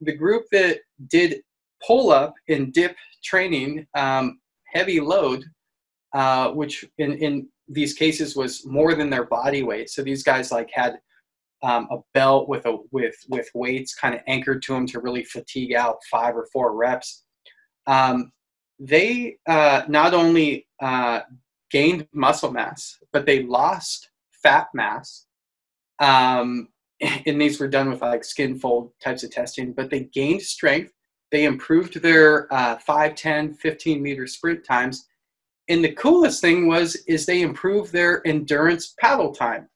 the 0.00 0.16
group 0.16 0.44
that 0.52 0.78
did 1.08 1.42
pull 1.86 2.10
up 2.10 2.34
and 2.48 2.72
dip 2.72 2.96
training, 3.24 3.86
um, 3.94 4.40
heavy 4.72 5.00
load, 5.00 5.44
uh, 6.14 6.50
which 6.50 6.84
in 6.98 7.12
in 7.14 7.48
these 7.68 7.94
cases 7.94 8.36
was 8.36 8.66
more 8.66 8.94
than 8.94 9.10
their 9.10 9.24
body 9.24 9.62
weight. 9.62 9.90
So 9.90 10.02
these 10.02 10.22
guys 10.22 10.50
like 10.50 10.70
had 10.72 10.98
um, 11.62 11.88
a 11.90 11.98
belt 12.14 12.48
with 12.48 12.66
a 12.66 12.78
with 12.90 13.14
with 13.28 13.48
weights 13.54 13.94
kind 13.94 14.14
of 14.14 14.20
anchored 14.26 14.62
to 14.62 14.74
them 14.74 14.86
to 14.88 15.00
really 15.00 15.24
fatigue 15.24 15.74
out 15.74 15.98
five 16.10 16.36
or 16.36 16.48
four 16.52 16.74
reps 16.74 17.24
um, 17.86 18.32
they 18.78 19.36
uh, 19.48 19.82
not 19.88 20.14
only 20.14 20.66
uh, 20.80 21.20
gained 21.70 22.06
muscle 22.12 22.52
mass, 22.52 22.98
but 23.12 23.26
they 23.26 23.42
lost 23.44 24.10
fat 24.42 24.68
mass. 24.74 25.26
Um, 25.98 26.68
and 27.26 27.40
these 27.40 27.60
were 27.60 27.68
done 27.68 27.90
with 27.90 28.02
like 28.02 28.24
skin 28.24 28.58
fold 28.58 28.92
types 29.02 29.22
of 29.22 29.30
testing, 29.30 29.72
but 29.72 29.90
they 29.90 30.00
gained 30.00 30.42
strength. 30.42 30.92
They 31.32 31.44
improved 31.44 32.00
their 32.02 32.52
uh, 32.52 32.76
5, 32.78 33.14
10, 33.14 33.54
15 33.54 34.02
meter 34.02 34.26
sprint 34.26 34.64
times. 34.64 35.08
And 35.68 35.82
the 35.82 35.92
coolest 35.92 36.42
thing 36.42 36.68
was 36.68 36.94
is 37.08 37.24
they 37.24 37.40
improved 37.40 37.92
their 37.92 38.24
endurance 38.26 38.94
paddle 39.00 39.32
time, 39.32 39.68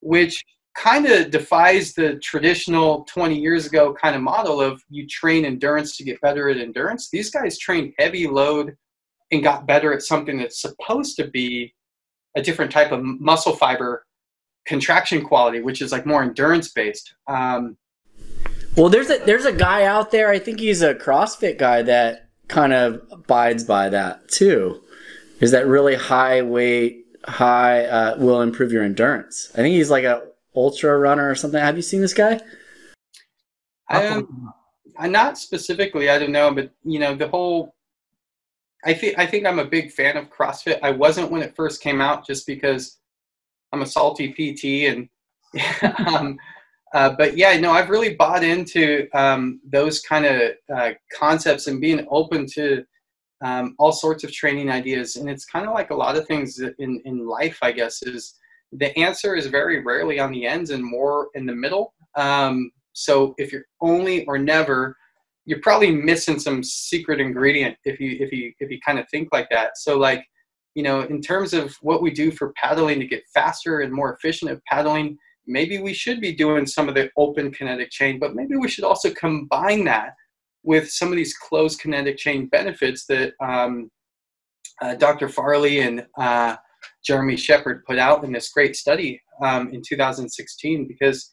which 0.00 0.42
kind 0.76 1.06
of 1.06 1.30
defies 1.30 1.94
the 1.94 2.16
traditional 2.16 3.04
20 3.04 3.38
years 3.38 3.66
ago 3.66 3.94
kind 3.94 4.14
of 4.14 4.20
model 4.20 4.60
of 4.60 4.82
you 4.90 5.06
train 5.06 5.44
endurance 5.44 5.96
to 5.96 6.04
get 6.04 6.20
better 6.20 6.50
at 6.50 6.58
endurance. 6.58 7.08
These 7.08 7.30
guys 7.30 7.56
trained 7.58 7.94
heavy 7.98 8.26
load 8.26 8.76
and 9.30 9.42
got 9.42 9.66
better 9.66 9.92
at 9.92 10.02
something 10.02 10.38
that's 10.38 10.60
supposed 10.60 11.16
to 11.16 11.28
be 11.28 11.72
a 12.36 12.42
different 12.42 12.70
type 12.70 12.92
of 12.92 13.02
muscle 13.02 13.56
fiber 13.56 14.04
contraction 14.66 15.24
quality, 15.24 15.60
which 15.60 15.80
is 15.80 15.92
like 15.92 16.04
more 16.04 16.22
endurance 16.22 16.72
based. 16.72 17.14
Um, 17.26 17.76
well, 18.76 18.90
there's 18.90 19.10
a 19.10 19.18
there's 19.24 19.46
a 19.46 19.52
guy 19.52 19.84
out 19.84 20.10
there. 20.10 20.30
I 20.30 20.38
think 20.38 20.60
he's 20.60 20.82
a 20.82 20.94
CrossFit 20.94 21.58
guy 21.58 21.82
that 21.82 22.28
kind 22.48 22.72
of 22.72 23.00
abides 23.10 23.64
by 23.64 23.88
that 23.88 24.28
too. 24.28 24.82
Is 25.40 25.50
that 25.52 25.66
really 25.66 25.94
high 25.94 26.42
weight, 26.42 27.06
high 27.24 27.86
uh, 27.86 28.16
will 28.18 28.42
improve 28.42 28.72
your 28.72 28.84
endurance? 28.84 29.50
I 29.54 29.58
think 29.58 29.74
he's 29.74 29.90
like 29.90 30.04
a 30.04 30.22
ultra 30.54 30.96
runner 30.98 31.28
or 31.28 31.34
something. 31.34 31.60
Have 31.60 31.76
you 31.76 31.82
seen 31.82 32.02
this 32.02 32.14
guy? 32.14 32.40
Um, 33.88 34.52
not 35.00 35.38
specifically. 35.38 36.10
I 36.10 36.18
don't 36.18 36.32
know, 36.32 36.52
but 36.52 36.70
you 36.84 36.98
know 36.98 37.14
the 37.14 37.28
whole. 37.28 37.74
I 38.84 38.92
think 38.92 39.18
I 39.18 39.26
think 39.26 39.46
I'm 39.46 39.58
a 39.58 39.64
big 39.64 39.90
fan 39.90 40.18
of 40.18 40.30
CrossFit. 40.30 40.80
I 40.82 40.90
wasn't 40.90 41.30
when 41.30 41.42
it 41.42 41.56
first 41.56 41.82
came 41.82 42.02
out, 42.02 42.26
just 42.26 42.46
because 42.46 42.98
I'm 43.72 43.82
a 43.82 43.86
salty 43.86 44.32
PT 44.32 44.92
and. 44.92 45.08
um, 46.06 46.36
uh, 46.94 47.10
but 47.16 47.36
yeah, 47.36 47.56
no, 47.58 47.72
I've 47.72 47.90
really 47.90 48.14
bought 48.14 48.44
into 48.44 49.08
um, 49.14 49.60
those 49.68 50.00
kind 50.00 50.24
of 50.24 50.52
uh, 50.74 50.90
concepts 51.12 51.66
and 51.66 51.80
being 51.80 52.06
open 52.10 52.46
to 52.54 52.84
um, 53.42 53.74
all 53.78 53.92
sorts 53.92 54.24
of 54.24 54.32
training 54.32 54.70
ideas. 54.70 55.16
And 55.16 55.28
it's 55.28 55.44
kind 55.44 55.66
of 55.66 55.74
like 55.74 55.90
a 55.90 55.94
lot 55.96 56.16
of 56.16 56.26
things 56.26 56.60
in, 56.78 57.02
in 57.04 57.26
life, 57.26 57.58
I 57.60 57.72
guess, 57.72 58.02
is 58.02 58.34
the 58.72 58.96
answer 58.98 59.34
is 59.34 59.46
very 59.46 59.82
rarely 59.82 60.18
on 60.18 60.32
the 60.32 60.46
ends 60.46 60.70
and 60.70 60.82
more 60.82 61.28
in 61.34 61.46
the 61.46 61.54
middle. 61.54 61.92
Um, 62.16 62.70
so 62.92 63.34
if 63.36 63.52
you're 63.52 63.66
only 63.80 64.24
or 64.26 64.38
never, 64.38 64.96
you're 65.44 65.60
probably 65.60 65.90
missing 65.90 66.38
some 66.38 66.62
secret 66.62 67.20
ingredient 67.20 67.76
if 67.84 68.00
you 68.00 68.16
if 68.18 68.32
you 68.32 68.52
if 68.58 68.70
you 68.70 68.80
kind 68.84 68.98
of 68.98 69.08
think 69.10 69.28
like 69.32 69.48
that. 69.50 69.76
So 69.76 69.98
like, 69.98 70.24
you 70.74 70.82
know, 70.82 71.02
in 71.02 71.20
terms 71.20 71.52
of 71.52 71.76
what 71.82 72.02
we 72.02 72.10
do 72.10 72.30
for 72.30 72.52
paddling 72.56 72.98
to 73.00 73.06
get 73.06 73.22
faster 73.32 73.80
and 73.80 73.92
more 73.92 74.14
efficient 74.14 74.50
at 74.50 74.64
paddling, 74.64 75.18
maybe 75.46 75.78
we 75.78 75.92
should 75.92 76.20
be 76.20 76.32
doing 76.32 76.66
some 76.66 76.88
of 76.88 76.94
the 76.94 77.10
open 77.16 77.50
kinetic 77.50 77.90
chain, 77.90 78.18
but 78.18 78.34
maybe 78.34 78.56
we 78.56 78.68
should 78.68 78.84
also 78.84 79.10
combine 79.10 79.84
that 79.84 80.14
with 80.62 80.90
some 80.90 81.08
of 81.08 81.16
these 81.16 81.36
closed 81.36 81.80
kinetic 81.80 82.16
chain 82.16 82.46
benefits 82.46 83.06
that 83.06 83.32
um, 83.40 83.90
uh, 84.82 84.94
Dr. 84.96 85.28
Farley 85.28 85.80
and 85.80 86.06
uh, 86.18 86.56
Jeremy 87.04 87.36
Sheppard 87.36 87.84
put 87.84 87.98
out 87.98 88.24
in 88.24 88.32
this 88.32 88.50
great 88.50 88.76
study 88.76 89.20
um, 89.42 89.72
in 89.72 89.82
2016 89.86 90.88
because 90.88 91.30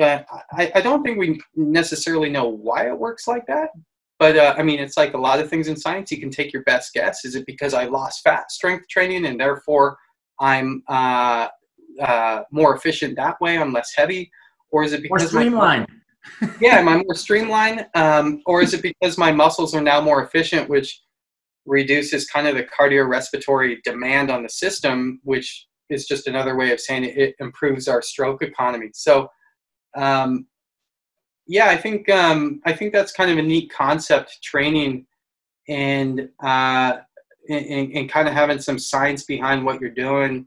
uh, 0.00 0.20
I, 0.52 0.70
I, 0.76 0.80
don't 0.80 1.02
think 1.02 1.18
we 1.18 1.40
necessarily 1.56 2.30
know 2.30 2.46
why 2.46 2.86
it 2.86 2.96
works 2.96 3.26
like 3.26 3.46
that. 3.46 3.70
But 4.18 4.36
uh, 4.36 4.54
I 4.56 4.62
mean, 4.62 4.78
it's 4.78 4.96
like 4.96 5.14
a 5.14 5.18
lot 5.18 5.40
of 5.40 5.50
things 5.50 5.66
in 5.66 5.76
science. 5.76 6.12
You 6.12 6.20
can 6.20 6.30
take 6.30 6.52
your 6.52 6.62
best 6.64 6.92
guess. 6.92 7.24
Is 7.24 7.34
it 7.34 7.46
because 7.46 7.74
I 7.74 7.84
lost 7.84 8.22
fat 8.22 8.50
strength 8.52 8.88
training 8.88 9.26
and 9.26 9.40
therefore 9.40 9.96
I'm 10.40 10.82
uh, 10.88 11.48
uh 12.00 12.42
more 12.50 12.74
efficient 12.74 13.16
that 13.16 13.40
way? 13.40 13.58
I'm 13.58 13.72
less 13.72 13.92
heavy, 13.96 14.30
or 14.70 14.84
is 14.84 14.92
it 14.92 15.02
because 15.02 15.32
more 15.32 15.42
streamlined? 15.42 15.86
My, 16.40 16.50
yeah, 16.60 16.78
am 16.78 16.88
I 16.88 16.96
more 16.96 17.14
streamlined? 17.14 17.86
Um, 17.94 18.42
or 18.46 18.62
is 18.62 18.74
it 18.74 18.82
because 18.82 19.16
my 19.18 19.32
muscles 19.32 19.74
are 19.74 19.80
now 19.80 20.00
more 20.00 20.22
efficient, 20.22 20.68
which 20.68 21.02
reduces 21.68 22.26
kind 22.26 22.48
of 22.48 22.56
the 22.56 22.64
cardiorespiratory 22.64 23.82
demand 23.84 24.30
on 24.30 24.42
the 24.42 24.48
system, 24.48 25.20
which 25.22 25.66
is 25.90 26.06
just 26.06 26.26
another 26.26 26.56
way 26.56 26.72
of 26.72 26.80
saying 26.80 27.04
it, 27.04 27.16
it 27.16 27.34
improves 27.38 27.88
our 27.88 28.02
stroke 28.02 28.42
economy. 28.42 28.90
So, 28.92 29.28
um, 29.96 30.46
yeah, 31.46 31.68
I 31.68 31.76
think 31.76 32.10
um, 32.10 32.60
I 32.66 32.72
think 32.72 32.92
that's 32.92 33.12
kind 33.12 33.30
of 33.30 33.38
a 33.38 33.42
neat 33.42 33.72
concept, 33.72 34.42
training 34.42 35.06
and, 35.68 36.28
uh, 36.42 36.98
and, 37.48 37.92
and 37.92 38.10
kind 38.10 38.28
of 38.28 38.34
having 38.34 38.60
some 38.60 38.78
science 38.78 39.24
behind 39.24 39.64
what 39.64 39.80
you're 39.80 39.90
doing, 39.90 40.46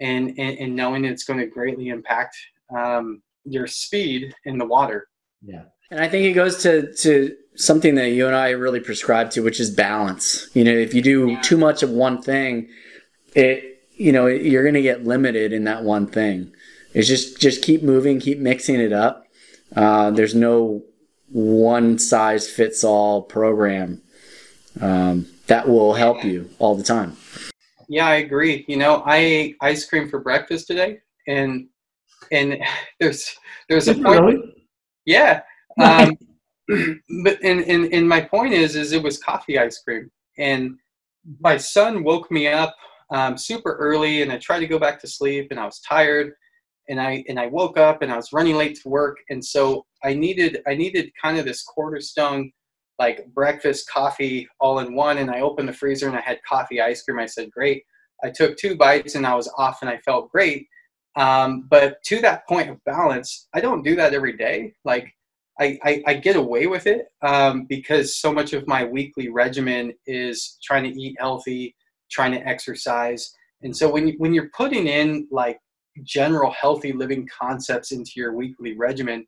and 0.00 0.30
and, 0.38 0.58
and 0.58 0.76
knowing 0.76 1.04
it's 1.04 1.24
going 1.24 1.40
to 1.40 1.46
greatly 1.46 1.88
impact 1.88 2.36
um, 2.76 3.22
your 3.44 3.66
speed 3.66 4.34
in 4.44 4.58
the 4.58 4.64
water. 4.64 5.08
Yeah, 5.42 5.64
and 5.90 6.00
I 6.00 6.08
think 6.08 6.26
it 6.26 6.32
goes 6.32 6.62
to 6.62 6.92
to 6.94 7.36
something 7.54 7.94
that 7.94 8.10
you 8.10 8.26
and 8.26 8.36
I 8.36 8.50
really 8.50 8.80
prescribe 8.80 9.30
to, 9.32 9.42
which 9.42 9.60
is 9.60 9.70
balance. 9.70 10.48
You 10.54 10.64
know, 10.64 10.72
if 10.72 10.94
you 10.94 11.02
do 11.02 11.30
yeah. 11.30 11.40
too 11.40 11.56
much 11.56 11.82
of 11.82 11.90
one 11.90 12.20
thing, 12.22 12.68
it 13.34 13.82
you 13.96 14.12
know 14.12 14.26
you're 14.26 14.62
going 14.62 14.74
to 14.74 14.82
get 14.82 15.04
limited 15.04 15.52
in 15.52 15.64
that 15.64 15.82
one 15.82 16.06
thing. 16.06 16.52
It's 16.94 17.08
just 17.08 17.40
just 17.40 17.62
keep 17.62 17.82
moving, 17.82 18.20
keep 18.20 18.38
mixing 18.38 18.80
it 18.80 18.92
up. 18.92 19.26
Uh, 19.74 20.10
there's 20.10 20.34
no 20.34 20.82
one 21.28 21.98
size 21.98 22.48
fits 22.48 22.84
all 22.84 23.22
program 23.22 24.00
um, 24.80 25.26
that 25.48 25.68
will 25.68 25.94
help 25.94 26.24
you 26.24 26.48
all 26.58 26.74
the 26.74 26.84
time. 26.84 27.16
Yeah, 27.88 28.06
I 28.06 28.16
agree. 28.16 28.64
You 28.68 28.76
know, 28.76 29.02
I 29.06 29.16
ate 29.16 29.56
ice 29.60 29.86
cream 29.86 30.08
for 30.08 30.20
breakfast 30.20 30.66
today, 30.66 30.98
and 31.28 31.68
and 32.32 32.58
there's 33.00 33.34
there's 33.68 33.88
a 33.88 33.94
point. 33.94 34.20
Really? 34.20 34.66
Yeah. 35.04 35.42
Um, 35.80 36.16
but 37.22 37.38
and, 37.44 37.60
and, 37.60 37.92
and 37.92 38.08
my 38.08 38.20
point 38.20 38.52
is 38.52 38.74
is 38.74 38.92
it 38.92 39.02
was 39.02 39.18
coffee 39.18 39.58
ice 39.58 39.80
cream 39.82 40.10
and 40.38 40.76
my 41.40 41.56
son 41.56 42.04
woke 42.04 42.30
me 42.30 42.46
up 42.48 42.74
um, 43.10 43.36
super 43.36 43.74
early, 43.76 44.22
and 44.22 44.32
I 44.32 44.38
tried 44.38 44.60
to 44.60 44.66
go 44.66 44.78
back 44.78 45.00
to 45.00 45.06
sleep, 45.06 45.48
and 45.50 45.60
I 45.60 45.64
was 45.64 45.80
tired, 45.80 46.32
and 46.88 47.00
I 47.00 47.24
and 47.28 47.38
I 47.38 47.46
woke 47.46 47.78
up, 47.78 48.02
and 48.02 48.12
I 48.12 48.16
was 48.16 48.32
running 48.32 48.56
late 48.56 48.80
to 48.82 48.88
work, 48.88 49.18
and 49.30 49.44
so 49.44 49.86
I 50.02 50.14
needed 50.14 50.62
I 50.66 50.74
needed 50.74 51.10
kind 51.20 51.38
of 51.38 51.44
this 51.44 51.62
cornerstone 51.62 52.50
like 52.98 53.26
breakfast, 53.34 53.88
coffee, 53.88 54.48
all 54.60 54.78
in 54.78 54.94
one. 54.94 55.18
And 55.18 55.30
I 55.30 55.40
opened 55.40 55.68
the 55.68 55.72
freezer 55.72 56.08
and 56.08 56.16
I 56.16 56.20
had 56.20 56.38
coffee, 56.48 56.80
ice 56.80 57.02
cream. 57.02 57.18
I 57.18 57.26
said, 57.26 57.50
great. 57.50 57.82
I 58.24 58.30
took 58.30 58.56
two 58.56 58.76
bites 58.76 59.14
and 59.14 59.26
I 59.26 59.34
was 59.34 59.52
off 59.58 59.78
and 59.82 59.90
I 59.90 59.98
felt 59.98 60.30
great. 60.30 60.66
Um, 61.16 61.66
but 61.70 62.02
to 62.04 62.20
that 62.20 62.46
point 62.48 62.70
of 62.70 62.82
balance, 62.84 63.48
I 63.54 63.60
don't 63.60 63.82
do 63.82 63.96
that 63.96 64.14
every 64.14 64.36
day. 64.36 64.74
Like 64.84 65.12
I, 65.58 65.78
I, 65.84 66.02
I 66.06 66.14
get 66.14 66.36
away 66.36 66.66
with 66.66 66.86
it 66.86 67.06
um, 67.22 67.64
because 67.68 68.16
so 68.16 68.32
much 68.32 68.52
of 68.52 68.66
my 68.66 68.84
weekly 68.84 69.28
regimen 69.28 69.92
is 70.06 70.58
trying 70.62 70.84
to 70.84 71.00
eat 71.00 71.16
healthy, 71.18 71.74
trying 72.10 72.32
to 72.32 72.46
exercise. 72.46 73.32
And 73.62 73.74
so 73.74 73.90
when, 73.90 74.08
you, 74.08 74.14
when 74.18 74.34
you're 74.34 74.50
putting 74.56 74.86
in 74.86 75.26
like 75.30 75.58
general 76.02 76.52
healthy 76.52 76.92
living 76.92 77.26
concepts 77.26 77.92
into 77.92 78.12
your 78.16 78.34
weekly 78.34 78.76
regimen, 78.76 79.26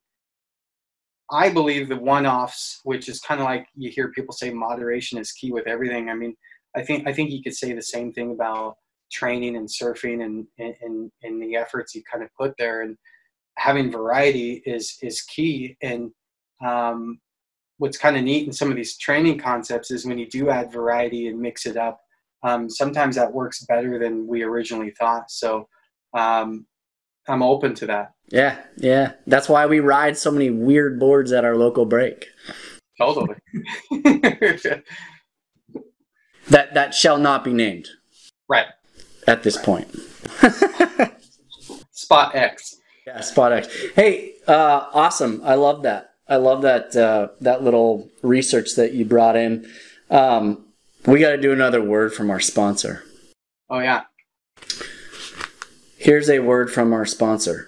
I 1.31 1.51
believe 1.51 1.89
the 1.89 1.97
one-offs, 1.97 2.81
which 2.85 3.09
is 3.09 3.21
kind 3.21 3.41
of 3.41 3.45
like 3.45 3.67
you 3.75 3.91
hear 3.91 4.11
people 4.13 4.33
say 4.33 4.51
moderation 4.51 5.19
is 5.19 5.33
key 5.33 5.53
with 5.53 5.67
everything. 5.67 6.09
I 6.09 6.15
mean, 6.15 6.35
I 6.77 6.83
think 6.83 7.07
I 7.07 7.13
think 7.13 7.31
you 7.31 7.43
could 7.43 7.55
say 7.55 7.73
the 7.73 7.83
same 7.83 8.13
thing 8.13 8.33
about 8.33 8.77
training 9.13 9.57
and 9.57 9.69
surfing 9.69 10.25
and 10.25 10.47
and, 10.59 11.11
and 11.23 11.43
the 11.43 11.57
efforts 11.57 11.95
you 11.95 12.03
kind 12.11 12.25
of 12.25 12.31
put 12.39 12.55
there 12.59 12.83
and 12.83 12.97
having 13.57 13.91
variety 13.91 14.63
is 14.67 14.97
is 15.03 15.23
key. 15.23 15.77
And 15.83 16.11
um, 16.65 17.21
what's 17.79 17.99
kind 17.99 18.17
of 18.17 18.25
neat 18.25 18.47
in 18.47 18.53
some 18.53 18.71
of 18.71 18.77
these 18.77 18.97
training 18.99 19.39
concepts 19.39 19.91
is 19.91 20.07
when 20.07 20.19
you 20.19 20.29
do 20.29 20.51
add 20.51 20.73
variety 20.73 21.29
and 21.29 21.41
mix 21.41 21.67
it 21.67 21.77
up 21.77 22.01
um, 22.43 22.71
sometimes 22.71 23.17
that 23.17 23.33
works 23.33 23.65
better 23.65 23.99
than 23.99 24.27
we 24.27 24.43
originally 24.43 24.93
thought. 24.93 25.31
So 25.31 25.69
um, 26.17 26.67
i'm 27.29 27.43
open 27.43 27.75
to 27.75 27.87
that 27.87 28.13
yeah 28.29 28.59
yeah 28.77 29.13
that's 29.27 29.49
why 29.49 29.67
we 29.67 29.81
ride 29.81 30.17
so 30.17 30.31
many 30.31 30.51
weird 30.51 30.99
boards 30.99 31.33
at 31.33 31.45
our 31.45 31.57
local 31.57 31.85
break 31.85 32.27
totally 32.99 33.35
that 36.49 36.75
that 36.75 36.95
shall 36.95 37.19
not 37.19 37.45
be 37.45 37.53
named 37.53 37.89
right 38.49 38.67
at 39.29 39.43
this 39.43 39.57
point. 39.57 39.95
Spot 41.93 42.35
X. 42.35 42.77
Yeah, 43.07 43.21
Spot 43.21 43.53
X. 43.53 43.69
Hey, 43.95 44.35
uh, 44.49 44.87
awesome! 44.93 45.43
I 45.45 45.55
love 45.55 45.83
that. 45.83 46.15
I 46.27 46.37
love 46.37 46.63
that 46.63 46.97
uh, 46.97 47.29
that 47.43 47.63
little 47.63 48.11
research 48.23 48.75
that 48.77 48.95
you 48.95 49.05
brought 49.05 49.37
in. 49.37 49.71
Um, 50.11 50.65
we 51.07 51.21
got 51.21 51.31
to 51.31 51.37
do 51.37 51.53
another 51.53 51.83
word 51.83 52.15
from 52.15 52.31
our 52.31 52.41
sponsor. 52.41 53.05
Oh 53.71 53.79
yeah. 53.79 54.05
Here's 55.97 56.31
a 56.31 56.39
word 56.39 56.73
from 56.73 56.93
our 56.93 57.05
sponsor. 57.05 57.68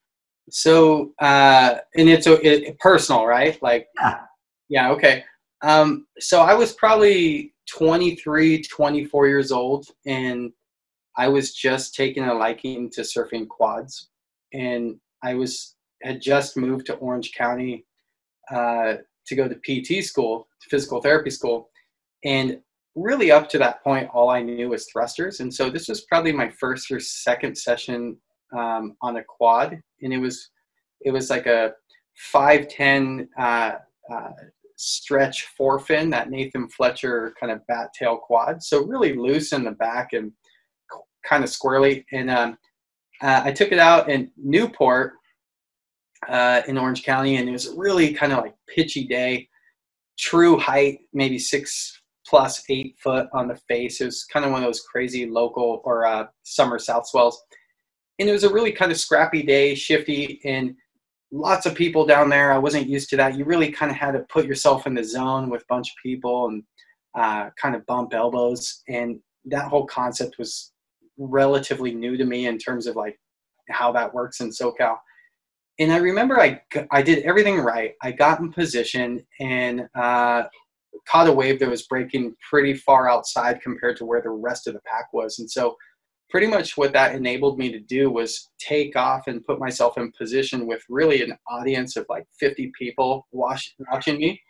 so, 0.50 1.12
uh, 1.18 1.76
and 1.96 2.08
it's 2.08 2.26
a, 2.26 2.34
it, 2.46 2.78
personal, 2.78 3.26
right? 3.26 3.60
Like, 3.62 3.88
yeah. 3.96 4.20
Yeah. 4.68 4.90
Okay. 4.90 5.24
Um, 5.62 6.06
so 6.18 6.40
I 6.40 6.54
was 6.54 6.72
probably 6.72 7.54
23, 7.70 8.62
24 8.62 9.28
years 9.28 9.52
old, 9.52 9.86
and 10.06 10.52
I 11.16 11.28
was 11.28 11.52
just 11.52 11.94
taking 11.94 12.24
a 12.24 12.34
liking 12.34 12.90
to 12.90 13.02
surfing 13.02 13.48
quads, 13.48 14.08
and 14.52 14.96
I 15.22 15.34
was 15.34 15.74
had 16.02 16.20
just 16.20 16.56
moved 16.56 16.86
to 16.86 16.94
Orange 16.94 17.32
County 17.36 17.84
uh, 18.52 18.94
to 19.26 19.34
go 19.34 19.48
to 19.48 19.56
PT 19.56 20.04
school, 20.04 20.46
physical 20.70 21.02
therapy 21.02 21.30
school, 21.30 21.70
and 22.24 22.60
really 22.94 23.30
up 23.30 23.48
to 23.48 23.58
that 23.58 23.82
point, 23.82 24.08
all 24.12 24.30
I 24.30 24.42
knew 24.42 24.70
was 24.70 24.86
thrusters. 24.86 25.40
And 25.40 25.52
so 25.52 25.70
this 25.70 25.88
was 25.88 26.02
probably 26.02 26.32
my 26.32 26.48
first 26.48 26.90
or 26.90 27.00
second 27.00 27.56
session 27.56 28.16
um, 28.56 28.96
on 29.02 29.16
a 29.16 29.24
quad, 29.24 29.80
and 30.02 30.12
it 30.12 30.18
was 30.18 30.50
it 31.00 31.10
was 31.10 31.30
like 31.30 31.46
a 31.46 31.72
five 32.32 32.68
ten 32.68 33.28
uh, 33.38 33.72
uh, 34.12 34.30
stretch 34.78 35.46
four 35.56 35.80
fin, 35.80 36.08
that 36.10 36.30
Nathan 36.30 36.68
Fletcher 36.68 37.34
kind 37.38 37.52
of 37.52 37.66
bat 37.66 37.90
tail 37.98 38.16
quad. 38.16 38.62
So 38.62 38.84
really 38.84 39.14
loose 39.14 39.52
in 39.52 39.64
the 39.64 39.72
back 39.72 40.12
and 40.12 40.32
kind 41.26 41.42
of 41.42 41.50
squirrely. 41.50 42.04
And 42.12 42.30
um, 42.30 42.56
uh, 43.20 43.42
I 43.44 43.52
took 43.52 43.72
it 43.72 43.80
out 43.80 44.08
in 44.08 44.30
Newport 44.36 45.14
uh, 46.28 46.62
in 46.68 46.78
Orange 46.78 47.02
County, 47.02 47.36
and 47.36 47.48
it 47.48 47.52
was 47.52 47.66
a 47.66 47.76
really 47.76 48.14
kind 48.14 48.32
of 48.32 48.38
like 48.38 48.54
pitchy 48.72 49.04
day. 49.04 49.48
True 50.16 50.56
height, 50.58 51.00
maybe 51.12 51.38
six 51.38 52.00
plus 52.24 52.62
eight 52.68 52.96
foot 53.02 53.26
on 53.32 53.48
the 53.48 53.56
face. 53.68 54.00
It 54.00 54.06
was 54.06 54.24
kind 54.24 54.44
of 54.44 54.52
one 54.52 54.62
of 54.62 54.68
those 54.68 54.82
crazy 54.82 55.26
local 55.26 55.80
or 55.84 56.06
uh, 56.06 56.26
summer 56.44 56.78
south 56.78 57.08
swells. 57.08 57.42
And 58.18 58.28
it 58.28 58.32
was 58.32 58.44
a 58.44 58.52
really 58.52 58.72
kind 58.72 58.92
of 58.92 58.98
scrappy 58.98 59.42
day, 59.42 59.74
shifty, 59.74 60.40
and 60.44 60.74
lots 61.30 61.66
of 61.66 61.74
people 61.74 62.06
down 62.06 62.28
there. 62.28 62.52
I 62.52 62.58
wasn't 62.58 62.88
used 62.88 63.10
to 63.10 63.16
that. 63.16 63.36
You 63.36 63.44
really 63.44 63.70
kind 63.70 63.90
of 63.90 63.96
had 63.96 64.12
to 64.12 64.20
put 64.30 64.46
yourself 64.46 64.86
in 64.86 64.94
the 64.94 65.04
zone 65.04 65.50
with 65.50 65.62
a 65.62 65.66
bunch 65.68 65.90
of 65.90 65.96
people 66.02 66.48
and 66.48 66.62
uh, 67.16 67.50
kind 67.60 67.74
of 67.74 67.84
bump 67.86 68.14
elbows. 68.14 68.82
And 68.88 69.20
that 69.46 69.68
whole 69.68 69.86
concept 69.86 70.36
was 70.38 70.72
relatively 71.18 71.94
new 71.94 72.16
to 72.16 72.24
me 72.24 72.46
in 72.46 72.58
terms 72.58 72.86
of 72.86 72.96
like 72.96 73.18
how 73.68 73.92
that 73.92 74.14
works 74.14 74.40
in 74.40 74.50
SoCal 74.50 74.96
and 75.78 75.92
I 75.92 75.98
remember 75.98 76.40
I, 76.40 76.60
I 76.90 77.02
did 77.02 77.24
everything 77.24 77.58
right. 77.58 77.94
I 78.02 78.12
got 78.12 78.40
in 78.40 78.52
position 78.52 79.24
and 79.40 79.88
uh, 79.94 80.44
caught 81.08 81.28
a 81.28 81.32
wave 81.32 81.60
that 81.60 81.70
was 81.70 81.86
breaking 81.86 82.34
pretty 82.48 82.74
far 82.74 83.08
outside 83.08 83.60
compared 83.62 83.96
to 83.98 84.04
where 84.04 84.20
the 84.20 84.30
rest 84.30 84.66
of 84.66 84.74
the 84.74 84.80
pack 84.80 85.12
was. 85.12 85.38
And 85.38 85.48
so, 85.48 85.76
pretty 86.30 86.46
much 86.46 86.76
what 86.76 86.92
that 86.92 87.14
enabled 87.14 87.58
me 87.58 87.72
to 87.72 87.80
do 87.80 88.10
was 88.10 88.50
take 88.58 88.96
off 88.96 89.26
and 89.26 89.44
put 89.44 89.58
myself 89.58 89.96
in 89.96 90.12
position 90.12 90.66
with 90.66 90.82
really 90.88 91.22
an 91.22 91.36
audience 91.48 91.96
of 91.96 92.06
like 92.08 92.26
50 92.38 92.70
people 92.78 93.26
watch, 93.32 93.74
watching 93.90 94.18
me. 94.18 94.40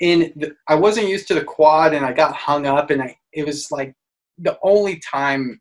And 0.00 0.32
the, 0.36 0.54
I 0.68 0.76
wasn't 0.76 1.08
used 1.08 1.26
to 1.28 1.34
the 1.34 1.44
quad 1.44 1.94
and 1.94 2.06
I 2.06 2.12
got 2.12 2.34
hung 2.34 2.66
up, 2.66 2.90
and 2.90 3.02
I, 3.02 3.16
it 3.32 3.44
was 3.44 3.72
like 3.72 3.94
the 4.38 4.56
only 4.62 5.00
time 5.00 5.60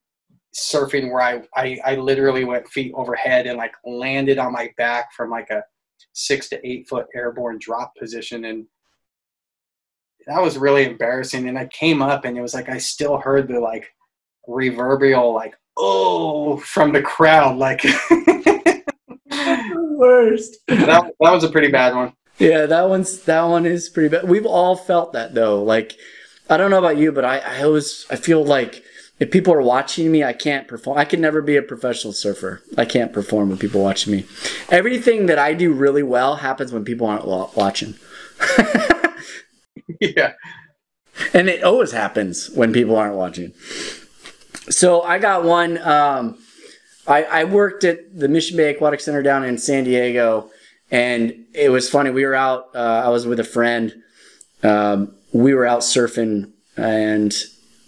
surfing 0.55 1.11
where 1.11 1.22
I, 1.22 1.41
I, 1.55 1.80
I 1.84 1.95
literally 1.95 2.43
went 2.43 2.68
feet 2.68 2.93
overhead 2.95 3.47
and 3.47 3.57
like 3.57 3.74
landed 3.86 4.38
on 4.38 4.53
my 4.53 4.70
back 4.78 5.13
from 5.13 5.32
like 5.32 5.49
a 5.49 5.63
six 6.13 6.49
to 6.49 6.68
eight 6.68 6.88
foot 6.88 7.07
airborne 7.15 7.57
drop 7.59 7.93
position 7.95 8.45
and 8.45 8.65
that 10.26 10.41
was 10.41 10.57
really 10.57 10.86
embarrassing 10.86 11.47
and 11.47 11.57
i 11.57 11.65
came 11.68 12.01
up 12.01 12.26
and 12.26 12.38
it 12.38 12.41
was 12.41 12.53
like 12.53 12.70
i 12.70 12.78
still 12.78 13.18
heard 13.18 13.47
the 13.47 13.59
like 13.59 13.88
reverberal 14.48 15.34
like 15.34 15.56
oh 15.78 16.58
from 16.58 16.93
the 16.93 17.02
crowd 17.02 17.58
like 17.58 17.84
worst 19.89 20.58
that, 20.68 20.86
that 20.88 21.14
was 21.20 21.43
a 21.43 21.50
pretty 21.50 21.70
bad 21.70 21.95
one 21.95 22.14
yeah 22.38 22.66
that 22.66 22.88
one's 22.88 23.22
that 23.24 23.43
one 23.43 23.66
is 23.66 23.89
pretty 23.89 24.10
bad 24.10 24.28
we've 24.28 24.45
all 24.45 24.76
felt 24.76 25.14
that 25.14 25.34
though 25.34 25.64
like 25.64 25.95
i 26.50 26.58
don't 26.58 26.72
know 26.72 26.80
about 26.80 26.98
you 26.98 27.12
but 27.12 27.26
i 27.26 27.39
i 27.39 27.64
always 27.64 28.06
i 28.10 28.16
feel 28.16 28.43
like 28.43 28.84
if 29.20 29.32
people 29.32 29.54
are 29.54 29.62
watching 29.62 30.12
me, 30.12 30.24
I 30.24 30.34
can't 30.34 30.68
perform. 30.68 30.98
I 30.98 31.06
can 31.06 31.20
never 31.22 31.41
be 31.41 31.56
a 31.56 31.64
professional 31.64 32.14
surfer. 32.14 32.62
I 32.78 32.86
can't 32.86 33.12
perform 33.12 33.50
with 33.50 33.60
people 33.60 33.82
watching 33.82 34.14
me. 34.14 34.26
Everything 34.70 35.26
that 35.26 35.39
I 35.39 35.56
do 35.56 35.74
really 35.74 36.04
well 36.04 36.36
happens 36.36 36.72
when 36.72 36.86
people 36.86 37.08
aren't 37.08 37.26
watching. 37.26 37.95
yeah. 40.00 40.34
And 41.34 41.50
it 41.50 41.64
always 41.64 41.91
happens 41.91 42.50
when 42.52 42.72
people 42.72 42.95
aren't 42.95 43.16
watching. 43.16 43.54
So 44.70 45.01
I 45.01 45.20
got 45.20 45.43
one. 45.43 45.78
Um, 45.80 46.38
I, 47.07 47.24
I 47.24 47.43
worked 47.45 47.84
at 47.84 48.18
the 48.18 48.28
Mission 48.28 48.57
Bay 48.57 48.72
Aquatic 48.72 48.99
Center 48.99 49.24
down 49.24 49.45
in 49.45 49.57
San 49.57 49.86
Diego, 49.86 50.49
and 50.91 51.45
it 51.53 51.70
was 51.70 51.89
funny. 51.89 52.09
We 52.09 52.26
were 52.26 52.36
out. 52.36 52.70
Uh, 52.76 53.03
I 53.05 53.09
was 53.09 53.26
with 53.26 53.39
a 53.39 53.45
friend. 53.45 53.93
Um, 54.63 55.15
we 55.32 55.53
were 55.53 55.65
out 55.65 55.82
surfing, 55.82 56.51
and 56.76 57.34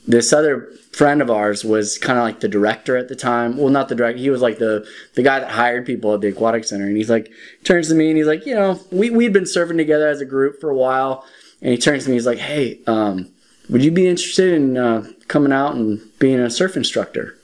this 0.07 0.31
other 0.33 0.71
friend 0.91 1.21
of 1.21 1.29
ours 1.29 1.63
was 1.63 1.97
kind 1.97 2.17
of 2.17 2.23
like 2.23 2.39
the 2.39 2.47
director 2.47 2.97
at 2.97 3.07
the 3.07 3.15
time. 3.15 3.57
Well, 3.57 3.69
not 3.69 3.89
the 3.89 3.95
director. 3.95 4.19
He 4.19 4.29
was 4.29 4.41
like 4.41 4.57
the 4.57 4.85
the 5.13 5.21
guy 5.21 5.39
that 5.39 5.51
hired 5.51 5.85
people 5.85 6.13
at 6.13 6.21
the 6.21 6.29
aquatic 6.29 6.63
center. 6.65 6.87
And 6.87 6.97
he's 6.97 7.09
like, 7.09 7.31
turns 7.63 7.89
to 7.89 7.95
me 7.95 8.09
and 8.09 8.17
he's 8.17 8.27
like, 8.27 8.45
you 8.45 8.55
know, 8.55 8.79
we 8.91 9.09
we'd 9.09 9.31
been 9.33 9.43
surfing 9.43 9.77
together 9.77 10.07
as 10.07 10.19
a 10.19 10.25
group 10.25 10.59
for 10.59 10.69
a 10.69 10.75
while. 10.75 11.25
And 11.61 11.71
he 11.71 11.77
turns 11.77 12.05
to 12.05 12.09
me. 12.09 12.15
He's 12.15 12.25
like, 12.25 12.39
hey, 12.39 12.79
um, 12.87 13.29
would 13.69 13.83
you 13.83 13.91
be 13.91 14.07
interested 14.07 14.53
in 14.53 14.77
uh, 14.77 15.09
coming 15.29 15.53
out 15.53 15.75
and 15.75 16.01
being 16.19 16.39
a 16.39 16.49
surf 16.49 16.75
instructor 16.75 17.37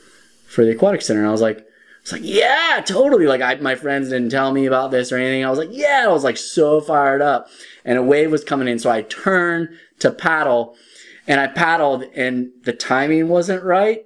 for 0.46 0.66
the 0.66 0.72
aquatic 0.72 1.02
center? 1.02 1.22
And 1.22 1.30
I 1.30 1.32
was 1.32 1.42
like. 1.42 1.66
It's 2.02 2.12
like, 2.12 2.22
yeah, 2.24 2.84
totally. 2.86 3.26
Like 3.26 3.42
I, 3.42 3.56
my 3.56 3.74
friends 3.74 4.10
didn't 4.10 4.30
tell 4.30 4.52
me 4.54 4.68
about 4.68 4.92
this 4.92 5.12
or 5.12 5.18
anything. 5.18 5.44
I 5.44 5.50
was 5.50 5.58
like, 5.58 5.72
yeah, 5.72 6.04
I 6.06 6.12
was 6.12 6.24
like 6.24 6.38
so 6.38 6.80
fired 6.80 7.20
up. 7.20 7.48
And 7.84 7.98
a 7.98 8.04
wave 8.04 8.30
was 8.30 8.44
coming 8.44 8.68
in. 8.68 8.78
So 8.78 8.92
I 8.92 9.02
turned 9.02 9.70
to 10.02 10.12
paddle 10.12 10.76
and 11.28 11.40
I 11.40 11.48
paddled 11.48 12.04
and 12.14 12.52
the 12.64 12.74
timing 12.74 13.28
wasn't 13.28 13.64
right. 13.64 14.06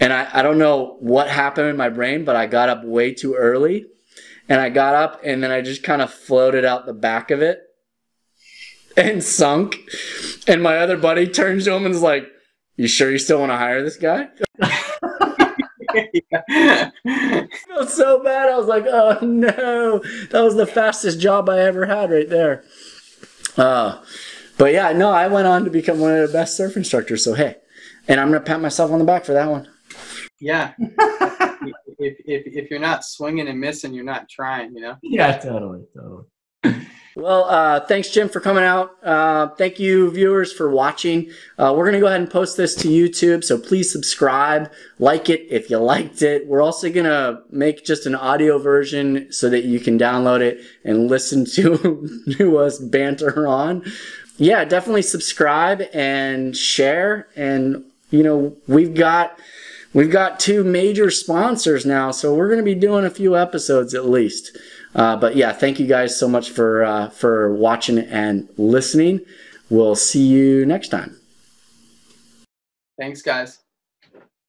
And 0.00 0.12
I, 0.12 0.28
I 0.32 0.42
don't 0.42 0.58
know 0.58 0.96
what 1.00 1.28
happened 1.28 1.68
in 1.68 1.76
my 1.76 1.90
brain, 1.90 2.24
but 2.24 2.36
I 2.36 2.46
got 2.46 2.68
up 2.68 2.84
way 2.84 3.12
too 3.12 3.34
early. 3.34 3.86
And 4.48 4.60
I 4.60 4.68
got 4.70 4.94
up 4.94 5.20
and 5.24 5.42
then 5.42 5.50
I 5.50 5.60
just 5.60 5.82
kind 5.82 6.02
of 6.02 6.12
floated 6.12 6.64
out 6.64 6.86
the 6.86 6.92
back 6.92 7.30
of 7.30 7.40
it 7.40 7.62
and 8.96 9.22
sunk. 9.22 9.78
And 10.46 10.62
my 10.62 10.78
other 10.78 10.96
buddy 10.96 11.26
turns 11.28 11.64
to 11.64 11.72
him 11.72 11.86
and 11.86 11.94
is 11.94 12.02
like, 12.02 12.26
You 12.80 12.88
sure 12.88 13.10
you 13.10 13.18
still 13.18 13.40
want 13.40 13.52
to 13.52 13.58
hire 13.58 13.82
this 13.82 13.98
guy? 13.98 14.28
I 14.62 14.72
felt 17.68 17.90
so 17.90 18.24
bad. 18.24 18.48
I 18.48 18.56
was 18.56 18.68
like, 18.68 18.86
Oh 18.86 19.18
no. 19.20 19.98
That 20.30 20.40
was 20.40 20.56
the 20.56 20.66
fastest 20.66 21.20
job 21.20 21.50
I 21.50 21.60
ever 21.60 21.84
had 21.84 22.10
right 22.10 22.30
there. 22.30 22.64
Uh, 23.58 24.02
but 24.56 24.72
yeah, 24.72 24.92
no, 24.92 25.10
I 25.10 25.26
went 25.26 25.46
on 25.46 25.64
to 25.64 25.70
become 25.70 26.00
one 26.00 26.16
of 26.16 26.26
the 26.26 26.32
best 26.32 26.56
surf 26.56 26.74
instructors. 26.74 27.22
So 27.22 27.34
hey, 27.34 27.56
and 28.08 28.18
I'm 28.18 28.28
gonna 28.28 28.40
pat 28.40 28.62
myself 28.62 28.90
on 28.90 28.98
the 28.98 29.04
back 29.04 29.26
for 29.26 29.34
that 29.34 29.50
one. 29.50 29.68
Yeah. 30.40 30.72
if, 30.78 31.84
if, 31.98 32.46
if 32.46 32.70
you're 32.70 32.80
not 32.80 33.04
swinging 33.04 33.48
and 33.48 33.60
missing, 33.60 33.92
you're 33.92 34.04
not 34.04 34.26
trying, 34.30 34.74
you 34.74 34.80
know? 34.80 34.96
Yeah, 35.02 35.36
totally, 35.36 35.84
totally. 35.94 36.24
Well, 37.16 37.44
uh, 37.44 37.80
thanks, 37.80 38.10
Jim, 38.10 38.28
for 38.28 38.38
coming 38.38 38.62
out. 38.62 38.96
Uh, 39.02 39.48
thank 39.48 39.80
you, 39.80 40.12
viewers, 40.12 40.52
for 40.52 40.70
watching. 40.70 41.30
Uh, 41.58 41.74
we're 41.76 41.84
going 41.84 41.94
to 41.94 42.00
go 42.00 42.06
ahead 42.06 42.20
and 42.20 42.30
post 42.30 42.56
this 42.56 42.76
to 42.76 42.88
YouTube, 42.88 43.42
so 43.42 43.58
please 43.58 43.90
subscribe, 43.90 44.70
like 45.00 45.28
it 45.28 45.44
if 45.50 45.70
you 45.70 45.78
liked 45.78 46.22
it. 46.22 46.46
We're 46.46 46.62
also 46.62 46.88
going 46.88 47.06
to 47.06 47.42
make 47.50 47.84
just 47.84 48.06
an 48.06 48.14
audio 48.14 48.58
version 48.58 49.32
so 49.32 49.50
that 49.50 49.64
you 49.64 49.80
can 49.80 49.98
download 49.98 50.40
it 50.40 50.60
and 50.84 51.08
listen 51.08 51.44
to, 51.46 52.08
to 52.38 52.58
us 52.58 52.78
banter 52.78 53.44
on. 53.44 53.84
Yeah, 54.36 54.64
definitely 54.64 55.02
subscribe 55.02 55.82
and 55.92 56.56
share. 56.56 57.26
And, 57.34 57.84
you 58.10 58.22
know, 58.22 58.56
we've 58.68 58.94
got. 58.94 59.38
We've 59.92 60.12
got 60.12 60.38
two 60.38 60.62
major 60.62 61.10
sponsors 61.10 61.84
now, 61.84 62.12
so 62.12 62.32
we're 62.32 62.46
going 62.46 62.60
to 62.60 62.64
be 62.64 62.76
doing 62.76 63.04
a 63.04 63.10
few 63.10 63.36
episodes 63.36 63.92
at 63.92 64.08
least. 64.08 64.56
Uh, 64.94 65.16
but 65.16 65.36
yeah, 65.36 65.52
thank 65.52 65.78
you 65.78 65.86
guys 65.86 66.18
so 66.18 66.28
much 66.28 66.50
for 66.50 66.84
uh, 66.84 67.08
for 67.10 67.52
watching 67.52 67.98
and 67.98 68.48
listening. 68.56 69.20
We'll 69.68 69.94
see 69.94 70.26
you 70.26 70.66
next 70.66 70.88
time. 70.88 71.16
Thanks, 72.98 73.22
guys. 73.22 73.59